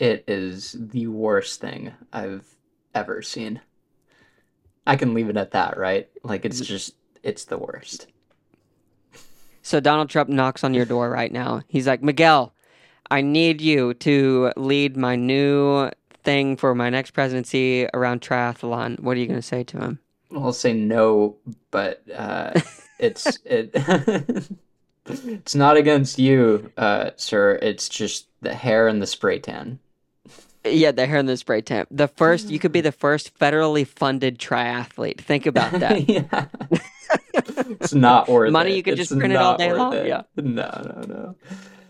It 0.00 0.24
is 0.26 0.76
the 0.78 1.06
worst 1.06 1.60
thing 1.60 1.92
I've 2.12 2.56
ever 2.92 3.22
seen. 3.22 3.60
I 4.88 4.96
can 4.96 5.12
leave 5.14 5.28
it 5.28 5.36
at 5.36 5.52
that, 5.52 5.76
right? 5.76 6.08
Like 6.22 6.44
it's 6.44 6.60
just 6.60 6.94
it's 7.22 7.44
the 7.44 7.58
worst. 7.58 8.06
So 9.62 9.80
Donald 9.80 10.08
Trump 10.08 10.30
knocks 10.30 10.64
on 10.64 10.72
your 10.72 10.86
door 10.86 11.10
right 11.10 11.30
now. 11.30 11.60
He's 11.68 11.86
like, 11.86 12.02
Miguel, 12.02 12.54
I 13.10 13.20
need 13.20 13.60
you 13.60 13.92
to 13.94 14.50
lead 14.56 14.96
my 14.96 15.14
new 15.14 15.90
thing 16.24 16.56
for 16.56 16.74
my 16.74 16.88
next 16.88 17.10
presidency 17.10 17.86
around 17.92 18.22
triathlon. 18.22 18.98
What 19.00 19.16
are 19.16 19.20
you 19.20 19.26
going 19.26 19.38
to 19.38 19.42
say 19.42 19.62
to 19.64 19.78
him? 19.78 19.98
I'll 20.34 20.54
say 20.54 20.72
no, 20.72 21.36
but 21.70 22.02
uh, 22.10 22.58
it's 22.98 23.38
it. 23.44 23.70
it's 25.06 25.54
not 25.54 25.76
against 25.76 26.18
you, 26.18 26.72
uh, 26.78 27.10
sir. 27.16 27.58
It's 27.60 27.90
just 27.90 28.26
the 28.40 28.54
hair 28.54 28.88
and 28.88 29.02
the 29.02 29.06
spray 29.06 29.38
tan. 29.38 29.80
Yeah, 30.72 30.92
the 30.92 31.06
hair 31.06 31.18
in 31.18 31.26
the 31.26 31.36
spray 31.36 31.60
tan. 31.62 31.86
The 31.90 32.08
first, 32.08 32.50
you 32.50 32.58
could 32.58 32.72
be 32.72 32.80
the 32.80 32.92
first 32.92 33.36
federally 33.38 33.86
funded 33.86 34.38
triathlete. 34.38 35.18
Think 35.20 35.46
about 35.46 35.72
that. 35.80 36.08
yeah. 36.08 36.46
It's 37.80 37.94
not 37.94 38.28
worth 38.28 38.52
Money 38.52 38.72
it. 38.72 38.76
you 38.76 38.82
could 38.82 38.98
It's 38.98 39.08
just 39.08 39.18
print 39.18 39.32
it 39.32 39.36
all 39.36 39.56
day 39.56 39.72
long, 39.72 39.94
it. 39.94 40.06
yeah. 40.06 40.22
No, 40.36 40.70
no, 40.84 41.02
no. 41.06 41.34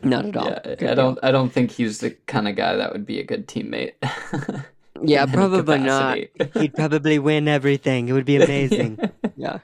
Not 0.02 0.26
at 0.26 0.36
all. 0.36 0.44
Yeah, 0.46 0.60
Good 0.62 0.82
I 0.82 0.86
deal. 0.86 0.94
don't. 0.94 1.18
I 1.24 1.30
don't 1.32 1.50
think 1.52 1.70
he's 1.72 1.98
the 1.98 2.10
kind 2.26 2.46
of 2.48 2.54
guy 2.56 2.76
that 2.76 2.92
would 2.92 3.04
be 3.06 3.18
a 3.20 3.24
good 3.24 3.46
teammate. 3.48 3.92
Yeah, 5.00 5.26
probably 5.26 5.78
not. 5.78 6.18
He'd 6.54 6.74
probably 6.76 7.20
win 7.20 7.46
everything. 7.46 8.08
It 8.08 8.14
would 8.14 8.24
be 8.24 8.34
amazing. 8.34 8.98
yeah. 9.36 9.58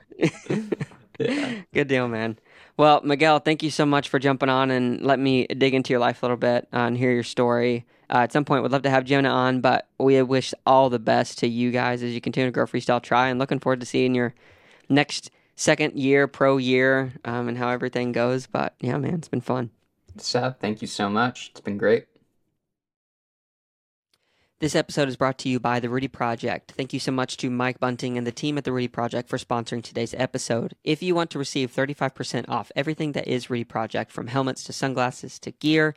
Yeah. 1.18 1.62
Good 1.72 1.88
deal, 1.88 2.06
man. 2.06 2.38
Well, 2.76 3.00
Miguel, 3.02 3.40
thank 3.40 3.64
you 3.64 3.70
so 3.70 3.84
much 3.84 4.08
for 4.08 4.20
jumping 4.20 4.48
on 4.48 4.70
and 4.70 5.00
let 5.02 5.18
me 5.18 5.48
dig 5.48 5.74
into 5.74 5.92
your 5.92 5.98
life 5.98 6.22
a 6.22 6.26
little 6.26 6.36
bit 6.36 6.68
uh, 6.72 6.78
and 6.86 6.96
hear 6.96 7.10
your 7.10 7.24
story. 7.24 7.84
Uh, 8.14 8.18
at 8.18 8.32
some 8.32 8.44
point, 8.44 8.62
we'd 8.62 8.70
love 8.70 8.82
to 8.82 8.90
have 8.90 9.04
Jenna 9.04 9.28
on, 9.28 9.60
but 9.60 9.88
we 9.98 10.22
wish 10.22 10.54
all 10.64 10.88
the 10.88 11.00
best 11.00 11.38
to 11.38 11.48
you 11.48 11.72
guys 11.72 12.00
as 12.00 12.14
you 12.14 12.20
continue 12.20 12.46
to 12.46 12.52
grow 12.52 12.64
Freestyle 12.64 13.02
Tri 13.02 13.28
and 13.28 13.40
looking 13.40 13.58
forward 13.58 13.80
to 13.80 13.86
seeing 13.86 14.14
your 14.14 14.34
next 14.88 15.32
second 15.56 15.98
year, 15.98 16.28
pro 16.28 16.56
year, 16.56 17.12
um, 17.24 17.48
and 17.48 17.58
how 17.58 17.70
everything 17.70 18.12
goes. 18.12 18.46
But 18.46 18.76
yeah, 18.78 18.98
man, 18.98 19.14
it's 19.14 19.26
been 19.26 19.40
fun. 19.40 19.70
Seth, 20.16 20.60
thank 20.60 20.80
you 20.80 20.86
so 20.86 21.10
much. 21.10 21.50
It's 21.50 21.60
been 21.60 21.76
great. 21.76 22.06
This 24.60 24.76
episode 24.76 25.08
is 25.08 25.16
brought 25.16 25.36
to 25.38 25.48
you 25.48 25.58
by 25.58 25.80
The 25.80 25.90
Rudy 25.90 26.06
Project. 26.06 26.72
Thank 26.76 26.92
you 26.92 27.00
so 27.00 27.10
much 27.10 27.36
to 27.38 27.50
Mike 27.50 27.80
Bunting 27.80 28.16
and 28.16 28.26
the 28.26 28.32
team 28.32 28.56
at 28.56 28.64
The 28.64 28.72
Rudy 28.72 28.88
Project 28.88 29.28
for 29.28 29.36
sponsoring 29.36 29.82
today's 29.82 30.14
episode. 30.14 30.74
If 30.84 31.02
you 31.02 31.14
want 31.14 31.30
to 31.32 31.38
receive 31.40 31.74
35% 31.74 32.48
off 32.48 32.70
everything 32.76 33.12
that 33.12 33.26
is 33.26 33.50
Rudy 33.50 33.64
Project, 33.64 34.12
from 34.12 34.28
helmets 34.28 34.62
to 34.64 34.72
sunglasses 34.72 35.40
to 35.40 35.50
gear, 35.50 35.94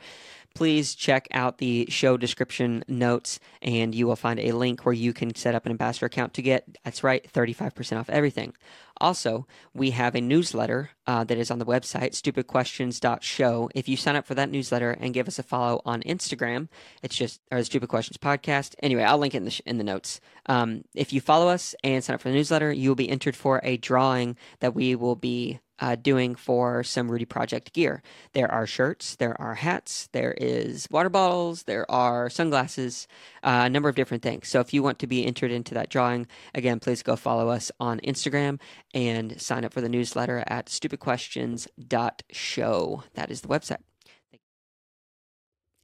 please 0.58 0.96
check 0.96 1.28
out 1.30 1.58
the 1.58 1.86
show 1.88 2.16
description 2.16 2.82
notes 2.88 3.38
and 3.62 3.94
you 3.94 4.08
will 4.08 4.16
find 4.16 4.40
a 4.40 4.50
link 4.50 4.84
where 4.84 4.92
you 4.92 5.12
can 5.12 5.32
set 5.36 5.54
up 5.54 5.64
an 5.64 5.70
ambassador 5.70 6.06
account 6.06 6.34
to 6.34 6.42
get, 6.42 6.66
that's 6.82 7.04
right, 7.04 7.32
35% 7.32 7.96
off 7.96 8.10
everything. 8.10 8.52
Also, 9.00 9.46
we 9.72 9.90
have 9.92 10.16
a 10.16 10.20
newsletter 10.20 10.90
uh, 11.06 11.22
that 11.22 11.38
is 11.38 11.52
on 11.52 11.60
the 11.60 11.64
website, 11.64 12.10
stupidquestions.show. 12.10 13.70
If 13.72 13.88
you 13.88 13.96
sign 13.96 14.16
up 14.16 14.26
for 14.26 14.34
that 14.34 14.50
newsletter 14.50 14.90
and 14.90 15.14
give 15.14 15.28
us 15.28 15.38
a 15.38 15.44
follow 15.44 15.80
on 15.84 16.02
Instagram, 16.02 16.66
it's 17.04 17.14
just, 17.14 17.40
the 17.52 17.64
Stupid 17.64 17.88
Questions 17.88 18.16
Podcast. 18.16 18.74
Anyway, 18.82 19.04
I'll 19.04 19.18
link 19.18 19.34
it 19.36 19.38
in 19.38 19.44
the, 19.44 19.52
sh- 19.52 19.62
in 19.64 19.78
the 19.78 19.84
notes. 19.84 20.20
Um, 20.46 20.82
if 20.92 21.12
you 21.12 21.20
follow 21.20 21.46
us 21.46 21.76
and 21.84 22.02
sign 22.02 22.14
up 22.14 22.20
for 22.20 22.30
the 22.30 22.34
newsletter, 22.34 22.72
you 22.72 22.90
will 22.90 22.96
be 22.96 23.08
entered 23.08 23.36
for 23.36 23.60
a 23.62 23.76
drawing 23.76 24.36
that 24.58 24.74
we 24.74 24.96
will 24.96 25.14
be 25.14 25.60
uh, 25.80 25.96
doing 25.96 26.34
for 26.34 26.82
some 26.82 27.10
Rudy 27.10 27.24
Project 27.24 27.72
gear. 27.72 28.02
There 28.32 28.50
are 28.50 28.66
shirts, 28.66 29.16
there 29.16 29.40
are 29.40 29.54
hats, 29.54 30.08
there 30.12 30.34
is 30.38 30.86
water 30.90 31.08
bottles, 31.08 31.62
there 31.64 31.90
are 31.90 32.28
sunglasses, 32.30 33.08
uh, 33.42 33.62
a 33.64 33.70
number 33.70 33.88
of 33.88 33.94
different 33.94 34.22
things. 34.22 34.48
So 34.48 34.60
if 34.60 34.74
you 34.74 34.82
want 34.82 34.98
to 35.00 35.06
be 35.06 35.26
entered 35.26 35.50
into 35.50 35.74
that 35.74 35.90
drawing, 35.90 36.26
again, 36.54 36.80
please 36.80 37.02
go 37.02 37.16
follow 37.16 37.48
us 37.48 37.70
on 37.80 38.00
Instagram 38.00 38.60
and 38.94 39.40
sign 39.40 39.64
up 39.64 39.72
for 39.72 39.80
the 39.80 39.88
newsletter 39.88 40.44
at 40.46 40.66
stupidquestions.show. 40.66 43.02
That 43.14 43.30
is 43.30 43.40
the 43.42 43.48
website. 43.48 43.78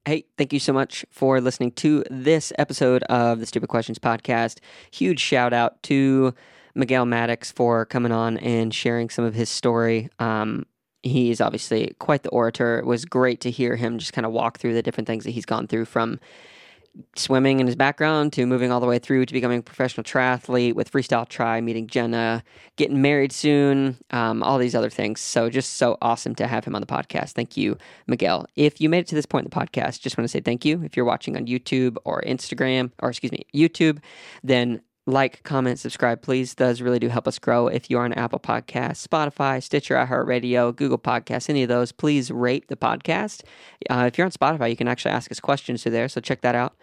Hey, 0.07 0.27
thank 0.37 0.53
you 0.53 0.59
so 0.59 0.75
much 0.75 1.07
for 1.11 1.41
listening 1.41 1.73
to 1.73 2.05
this 2.11 2.53
episode 2.59 3.03
of 3.05 3.41
the 3.41 3.47
Stupid 3.47 3.71
Questions 3.71 3.99
podcast. 3.99 4.59
Huge 4.91 5.19
shout 5.19 5.55
out 5.55 5.83
to 5.85 6.35
Miguel 6.75 7.07
Maddox 7.07 7.53
for 7.53 7.85
coming 7.87 8.13
on 8.13 8.37
and 8.39 8.75
sharing 8.75 9.11
some 9.11 9.25
of 9.25 9.35
his 9.35 9.49
story. 9.49 10.09
Um, 10.19 10.67
he's 11.03 11.41
obviously 11.41 11.95
quite 11.99 12.23
the 12.23 12.31
orator. 12.31 12.79
It 12.79 12.87
was 12.87 13.05
great 13.05 13.41
to 13.43 13.51
hear 13.51 13.77
him 13.77 13.99
just 13.99 14.13
kind 14.13 14.27
of 14.27 14.33
walk 14.33 14.59
through 14.59 14.75
the 14.75 14.83
different 14.83 15.07
things 15.07 15.25
that 15.25 15.31
he's 15.31 15.47
gone 15.47 15.67
through 15.67 15.85
from 15.85 16.19
swimming 17.17 17.61
in 17.61 17.67
his 17.67 17.77
background 17.77 18.33
to 18.33 18.47
moving 18.47 18.71
all 18.71 18.81
the 18.81 18.87
way 18.87 18.99
through 18.99 19.27
to 19.27 19.33
becoming 19.33 19.59
a 19.59 19.63
professional 19.63 20.05
triathlete 20.05 20.75
with 20.75 20.91
freestyle 20.91 21.29
tri, 21.29 21.61
meeting 21.61 21.87
Jenna, 21.87 22.43
getting 22.77 23.03
married 23.03 23.33
soon, 23.33 23.99
um, 24.11 24.43
all 24.43 24.59
these 24.59 24.75
other 24.75 24.91
things. 24.91 25.21
So 25.21 25.51
just 25.51 25.75
so 25.75 25.99
awesome 26.01 26.35
to 26.37 26.47
have 26.47 26.65
him 26.65 26.75
on 26.75 26.81
the 26.81 26.87
podcast. 26.87 27.33
Thank 27.33 27.57
you, 27.57 27.77
Miguel. 28.07 28.47
If 28.57 28.81
you 28.81 28.89
made 28.89 29.01
it 29.01 29.07
to 29.09 29.15
this 29.15 29.27
point 29.27 29.45
in 29.45 29.51
the 29.51 29.57
podcast, 29.57 30.01
just 30.01 30.17
want 30.17 30.25
to 30.25 30.29
say 30.29 30.41
thank 30.41 30.65
you. 30.65 30.83
If 30.85 30.97
you're 30.97 31.05
watching 31.05 31.37
on 31.37 31.47
YouTube 31.47 31.97
or 32.05 32.23
Instagram, 32.23 32.93
or 33.01 33.11
excuse 33.11 33.33
me, 33.33 33.45
YouTube, 33.55 33.99
then 34.43 34.81
like, 35.07 35.43
comment, 35.43 35.79
subscribe, 35.79 36.23
please. 36.23 36.55
Those 36.55 36.81
really 36.81 36.99
do 36.99 37.09
help 37.09 37.29
us 37.29 37.39
grow. 37.39 37.69
If 37.69 37.91
you 37.91 37.99
are 37.99 38.05
on 38.05 38.15
Apple 38.15 38.39
Podcasts, 38.39 39.07
Spotify, 39.07 39.63
Stitcher, 39.63 39.97
iHeartRadio, 39.97 40.75
Google 40.75 40.99
Podcasts, 40.99 41.51
any 41.51 41.63
of 41.63 41.69
those, 41.69 41.93
please 41.93 42.31
rate 42.31 42.69
the 42.69 42.77
podcast. 42.77 43.43
Uh, 43.91 44.05
if 44.07 44.17
you're 44.17 44.25
on 44.25 44.31
Spotify, 44.31 44.71
you 44.71 44.77
can 44.77 44.89
actually 44.89 45.11
ask 45.11 45.31
us 45.31 45.41
questions 45.41 45.83
through 45.83 45.93
there, 45.93 46.09
so 46.09 46.23
check 46.23 46.41
that 46.41 46.55
out. 46.55 46.75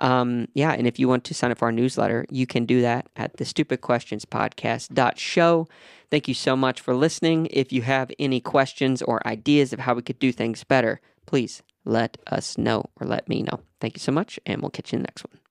Um, 0.00 0.48
yeah, 0.54 0.72
and 0.72 0.88
if 0.88 0.98
you 0.98 1.08
want 1.08 1.22
to 1.24 1.34
sign 1.34 1.52
up 1.52 1.58
for 1.58 1.66
our 1.66 1.72
newsletter, 1.72 2.26
you 2.30 2.46
can 2.46 2.66
do 2.66 2.80
that 2.82 3.08
at 3.16 3.36
the 3.36 3.44
Stupid 3.44 3.80
Questions 3.80 4.24
Podcast.show. 4.24 5.68
Thank 6.10 6.26
you 6.26 6.34
so 6.34 6.56
much 6.56 6.80
for 6.80 6.94
listening. 6.94 7.46
If 7.50 7.72
you 7.72 7.82
have 7.82 8.10
any 8.18 8.40
questions 8.40 9.02
or 9.02 9.24
ideas 9.26 9.72
of 9.72 9.80
how 9.80 9.94
we 9.94 10.02
could 10.02 10.18
do 10.18 10.32
things 10.32 10.64
better, 10.64 11.00
please 11.26 11.62
let 11.84 12.18
us 12.26 12.58
know 12.58 12.86
or 13.00 13.06
let 13.06 13.28
me 13.28 13.42
know. 13.42 13.60
Thank 13.80 13.94
you 13.94 14.00
so 14.00 14.10
much, 14.10 14.40
and 14.46 14.62
we'll 14.62 14.70
catch 14.70 14.92
you 14.92 14.96
in 14.96 15.02
the 15.02 15.06
next 15.06 15.24
one. 15.24 15.47